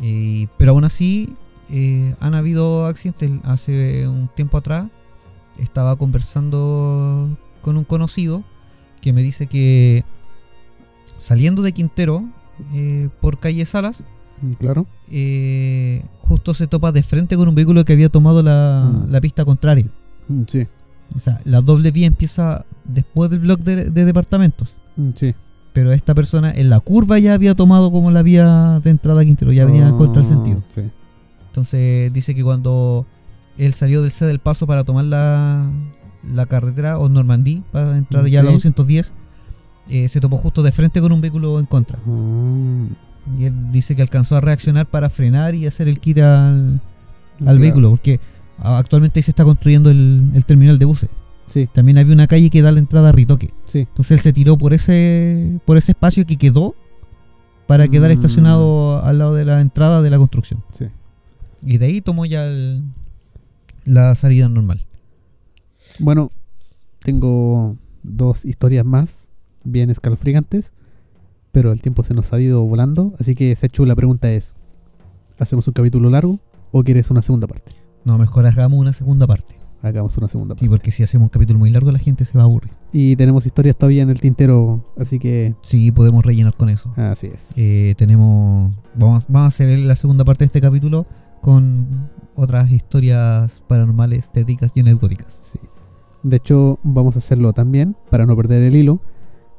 Y- 0.00 0.46
pero 0.58 0.72
aún 0.72 0.84
así, 0.84 1.34
eh, 1.70 2.14
han 2.20 2.34
habido 2.34 2.86
accidentes. 2.86 3.30
Hace 3.44 4.08
un 4.08 4.28
tiempo 4.28 4.56
atrás 4.56 4.86
estaba 5.58 5.96
conversando 5.96 7.36
con 7.60 7.76
un 7.76 7.84
conocido 7.84 8.42
que 9.02 9.12
me 9.12 9.22
dice 9.22 9.46
que 9.46 10.04
saliendo 11.16 11.60
de 11.62 11.72
Quintero 11.72 12.24
eh, 12.74 13.08
por 13.20 13.38
calle 13.38 13.64
Salas, 13.66 14.04
Mm, 14.40 14.52
Claro. 14.54 14.86
eh, 15.08 16.02
justo 16.18 16.52
se 16.52 16.66
topa 16.66 16.90
de 16.90 17.02
frente 17.04 17.36
con 17.36 17.48
un 17.48 17.54
vehículo 17.54 17.84
que 17.84 17.92
había 17.92 18.08
tomado 18.08 18.42
la, 18.42 18.90
Mm. 19.06 19.10
la 19.12 19.20
pista 19.20 19.44
contraria. 19.44 19.86
Mm, 20.28 20.42
Sí. 20.46 20.66
O 21.14 21.20
sea, 21.20 21.40
la 21.44 21.60
doble 21.60 21.90
vía 21.90 22.06
empieza 22.06 22.64
después 22.84 23.28
del 23.30 23.40
bloque 23.40 23.62
de, 23.64 23.84
de 23.90 24.04
departamentos. 24.04 24.72
Mm, 24.96 25.10
Sí. 25.14 25.34
Pero 25.74 25.90
esta 25.92 26.14
persona 26.14 26.50
en 26.54 26.68
la 26.68 26.80
curva 26.80 27.18
ya 27.18 27.32
había 27.32 27.54
tomado 27.54 27.90
como 27.90 28.10
la 28.10 28.22
vía 28.22 28.78
de 28.84 28.90
entrada 28.90 29.22
a 29.22 29.24
Quintero, 29.24 29.52
ya 29.52 29.64
venía 29.64 29.88
en 29.88 29.96
contra 29.96 30.22
del 30.22 30.30
Ah, 30.30 30.34
sentido. 30.34 30.62
Sí. 30.68 30.82
Entonces 31.46 32.12
dice 32.12 32.34
que 32.34 32.42
cuando 32.42 33.06
él 33.58 33.72
salió 33.72 34.02
del 34.02 34.10
C 34.10 34.26
del 34.26 34.38
paso 34.38 34.66
para 34.66 34.84
tomar 34.84 35.04
la, 35.06 35.70
la 36.30 36.46
carretera 36.46 36.98
o 36.98 37.08
Normandí 37.08 37.62
para 37.72 37.96
entrar 37.96 38.26
ya 38.26 38.40
a 38.40 38.42
la 38.42 38.50
Sí. 38.50 38.54
210, 38.56 39.12
eh, 39.88 40.08
se 40.08 40.20
topó 40.20 40.36
justo 40.38 40.62
de 40.62 40.72
frente 40.72 41.00
con 41.00 41.10
un 41.12 41.20
vehículo 41.22 41.58
en 41.58 41.66
contra. 41.66 41.98
Ah, 42.06 42.86
Y 43.38 43.44
él 43.44 43.72
dice 43.72 43.96
que 43.96 44.02
alcanzó 44.02 44.36
a 44.36 44.40
reaccionar 44.42 44.86
para 44.86 45.08
frenar 45.10 45.54
y 45.54 45.66
hacer 45.66 45.88
el 45.88 46.00
kit 46.00 46.18
al, 46.18 46.24
al 46.74 46.80
claro. 47.38 47.58
vehículo, 47.60 47.90
porque 47.90 48.20
actualmente 48.62 49.18
ahí 49.18 49.22
se 49.22 49.30
está 49.30 49.44
construyendo 49.44 49.90
el, 49.90 50.30
el 50.34 50.44
terminal 50.44 50.78
de 50.78 50.84
buses. 50.84 51.10
Sí, 51.48 51.68
También 51.72 51.98
había 51.98 52.14
una 52.14 52.26
calle 52.26 52.48
que 52.48 52.62
da 52.62 52.72
la 52.72 52.78
entrada 52.78 53.10
a 53.10 53.12
Ritoque. 53.12 53.52
sí. 53.66 53.80
Entonces 53.80 54.12
él 54.12 54.20
se 54.20 54.32
tiró 54.32 54.56
por 54.56 54.72
ese, 54.72 55.60
por 55.66 55.76
ese 55.76 55.92
espacio 55.92 56.24
que 56.24 56.36
quedó 56.36 56.74
para 57.66 57.88
quedar 57.88 58.10
Mm. 58.10 58.14
estacionado 58.14 59.04
al 59.04 59.18
lado 59.18 59.34
de 59.34 59.44
la 59.44 59.60
entrada 59.60 60.00
de 60.02 60.10
la 60.10 60.18
construcción. 60.18 60.62
Sí. 60.70 60.86
Y 61.64 61.78
de 61.78 61.86
ahí 61.86 62.00
tomó 62.00 62.24
ya 62.26 62.44
el- 62.46 62.82
la 63.84 64.14
salida 64.14 64.48
normal. 64.48 64.86
Bueno, 65.98 66.30
tengo 67.00 67.76
dos 68.02 68.44
historias 68.44 68.84
más 68.84 69.28
bien 69.64 69.90
escalofriantes, 69.90 70.72
pero 71.50 71.72
el 71.72 71.82
tiempo 71.82 72.02
se 72.02 72.14
nos 72.14 72.32
ha 72.32 72.40
ido 72.40 72.64
volando, 72.64 73.14
así 73.18 73.34
que 73.34 73.54
Sechu, 73.56 73.84
la 73.84 73.94
pregunta 73.94 74.30
es, 74.32 74.54
¿hacemos 75.38 75.68
un 75.68 75.74
capítulo 75.74 76.08
largo 76.08 76.40
o 76.70 76.82
quieres 76.82 77.10
una 77.10 77.20
segunda 77.22 77.46
parte? 77.46 77.72
No, 78.04 78.18
mejor 78.18 78.46
hagamos 78.46 78.78
una 78.78 78.92
segunda 78.92 79.26
parte. 79.26 79.56
Hagamos 79.82 80.16
una 80.18 80.28
segunda 80.28 80.54
parte. 80.54 80.64
Sí, 80.64 80.68
porque 80.68 80.90
si 80.90 81.02
hacemos 81.02 81.26
un 81.26 81.28
capítulo 81.30 81.58
muy 81.58 81.70
largo 81.70 81.90
la 81.90 81.98
gente 81.98 82.24
se 82.24 82.36
va 82.38 82.42
a 82.42 82.46
aburrir. 82.46 82.72
Y 82.92 83.16
tenemos 83.16 83.46
historias 83.46 83.76
todavía 83.76 84.02
en 84.02 84.10
el 84.10 84.20
tintero, 84.20 84.84
así 84.96 85.18
que 85.18 85.54
Sí, 85.62 85.90
podemos 85.90 86.24
rellenar 86.24 86.54
con 86.56 86.68
eso. 86.68 86.92
así 86.96 87.28
es. 87.32 87.52
Eh, 87.56 87.94
tenemos. 87.96 88.72
Vamos, 88.94 89.26
vamos 89.28 89.44
a 89.44 89.48
hacer 89.48 89.78
la 89.80 89.96
segunda 89.96 90.24
parte 90.24 90.40
de 90.44 90.46
este 90.46 90.60
capítulo 90.60 91.06
con 91.40 92.10
otras 92.36 92.70
historias 92.70 93.60
paranormales, 93.66 94.30
tétricas 94.30 94.70
y 94.74 94.80
anecdóticas. 94.80 95.36
Sí. 95.40 95.58
De 96.22 96.36
hecho, 96.36 96.78
vamos 96.84 97.16
a 97.16 97.18
hacerlo 97.18 97.52
también, 97.52 97.96
para 98.10 98.26
no 98.26 98.36
perder 98.36 98.62
el 98.62 98.76
hilo, 98.76 99.00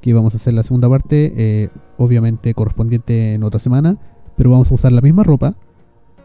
que 0.01 0.13
vamos 0.13 0.33
a 0.33 0.37
hacer 0.37 0.53
la 0.53 0.63
segunda 0.63 0.87
parte, 0.89 1.33
eh, 1.35 1.69
obviamente 1.97 2.53
correspondiente 2.53 3.33
en 3.33 3.43
otra 3.43 3.59
semana, 3.59 3.97
pero 4.37 4.49
vamos 4.51 4.71
a 4.71 4.75
usar 4.75 4.93
la 4.93 5.01
misma 5.01 5.23
ropa. 5.23 5.55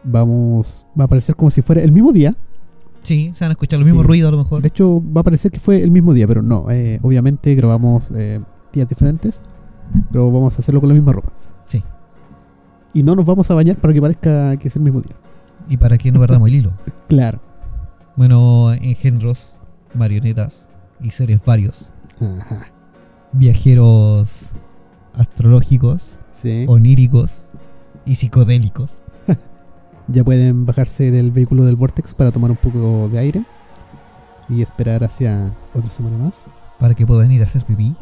Vamos, 0.05 0.87
va 0.99 1.05
a 1.05 1.09
parecer 1.09 1.35
como 1.37 1.51
si 1.51 1.63
fuera 1.63 1.83
el 1.83 1.93
mismo 1.93 2.13
día. 2.13 2.35
Sí, 3.03 3.31
se 3.35 3.45
van 3.45 3.51
a 3.51 3.53
escuchar 3.53 3.79
los 3.79 3.87
mismos 3.87 4.03
Sí. 4.05 4.09
ruidos 4.09 4.29
a 4.29 4.33
lo 4.33 4.39
mejor. 4.39 4.63
De 4.63 4.69
hecho, 4.69 5.03
va 5.17 5.21
a 5.21 5.25
parecer 5.25 5.51
que 5.51 5.59
fue 5.61 5.83
el 5.83 5.91
mismo 5.91 6.13
día, 6.15 6.27
pero 6.27 6.43
no. 6.43 6.71
eh, 6.71 6.99
obviamente 7.03 7.55
grabamos 7.55 8.11
eh, 8.15 8.41
días 8.73 8.89
diferentes, 8.89 9.43
pero 10.13 10.31
vamos 10.31 10.55
a 10.57 10.59
hacerlo 10.59 10.81
con 10.81 10.89
la 10.89 10.95
misma 10.95 11.13
ropa. 11.13 11.33
Sí. 11.65 11.83
Y 12.95 13.03
no 13.03 13.15
nos 13.15 13.25
vamos 13.25 13.51
a 13.51 13.55
bañar 13.55 13.77
para 13.81 13.93
que 13.95 14.01
parezca 14.01 14.57
que 14.57 14.69
es 14.69 14.77
el 14.77 14.83
mismo 14.83 15.01
día. 15.01 15.15
Y 15.69 15.77
para 15.77 15.97
que 15.99 16.11
no 16.13 16.21
perdamos 16.21 16.49
el 16.49 16.55
hilo. 16.57 16.73
Claro. 17.09 17.41
Bueno, 18.17 18.73
engendros, 18.73 19.61
marionetas 19.95 20.69
y 21.01 21.11
seres 21.11 21.41
varios. 21.45 21.91
Ajá. 22.21 22.67
Viajeros 23.33 24.51
astrológicos, 25.15 26.15
Sí. 26.31 26.65
oníricos 26.69 27.49
y 28.05 28.17
psicodélicos. 28.17 28.99
Ya 30.09 30.25
pueden 30.25 30.67
bajarse 30.67 31.11
del 31.11 31.31
vehículo 31.31 31.65
del 31.65 31.77
Vortex 31.77 32.15
para 32.15 32.33
tomar 32.33 32.51
un 32.51 32.57
poco 32.57 33.09
de 33.09 33.19
aire 33.19 33.45
y 34.49 34.63
esperar 34.63 35.05
hacia 35.05 35.55
otra 35.75 35.91
semana 35.91 36.17
más. 36.17 36.51
Para 36.79 36.95
que 36.95 37.07
puedan 37.07 37.31
ir 37.31 37.43
a 37.43 37.45
hacer 37.45 37.65
pipí. 37.65 37.95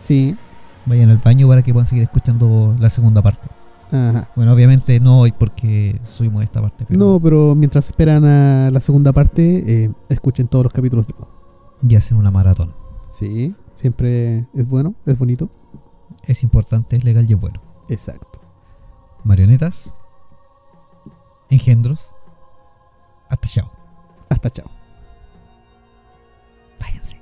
Sí, 0.00 0.36
Vayan 0.84 1.10
al 1.10 1.18
baño 1.18 1.46
para 1.46 1.62
que 1.62 1.72
puedan 1.72 1.86
seguir 1.86 2.02
escuchando 2.02 2.74
la 2.78 2.90
segunda 2.90 3.22
parte. 3.22 3.48
ajá. 3.90 4.28
Bueno, 4.34 4.52
obviamente 4.52 4.98
no 4.98 5.20
hoy 5.20 5.32
porque 5.32 6.00
subimos 6.04 6.42
esta 6.42 6.60
parte. 6.60 6.84
Pero 6.86 6.98
No, 6.98 7.20
pero 7.20 7.54
mientras 7.54 7.88
esperan 7.88 8.24
a 8.24 8.70
la 8.70 8.80
segunda 8.80 9.12
parte, 9.12 9.84
eh, 9.84 9.92
escuchen 10.08 10.48
todos 10.48 10.64
los 10.64 10.72
capítulos 10.72 11.06
de. 11.06 11.14
Y 11.88 11.94
hacen 11.96 12.16
una 12.16 12.30
maratón. 12.30 12.74
Sí, 13.08 13.54
siempre 13.74 14.46
es 14.54 14.68
bueno, 14.68 14.94
es 15.06 15.18
bonito. 15.18 15.50
Es 16.24 16.42
importante, 16.42 16.96
es 16.96 17.04
legal 17.04 17.26
y 17.28 17.34
es 17.34 17.40
bueno. 17.40 17.60
Exacto. 17.88 18.40
Marionetas 19.24 19.94
engendros. 21.52 22.14
Hasta 23.28 23.48
chao. 23.48 23.70
Hasta 24.28 24.50
chao. 24.50 24.70
Váyanse. 26.80 27.21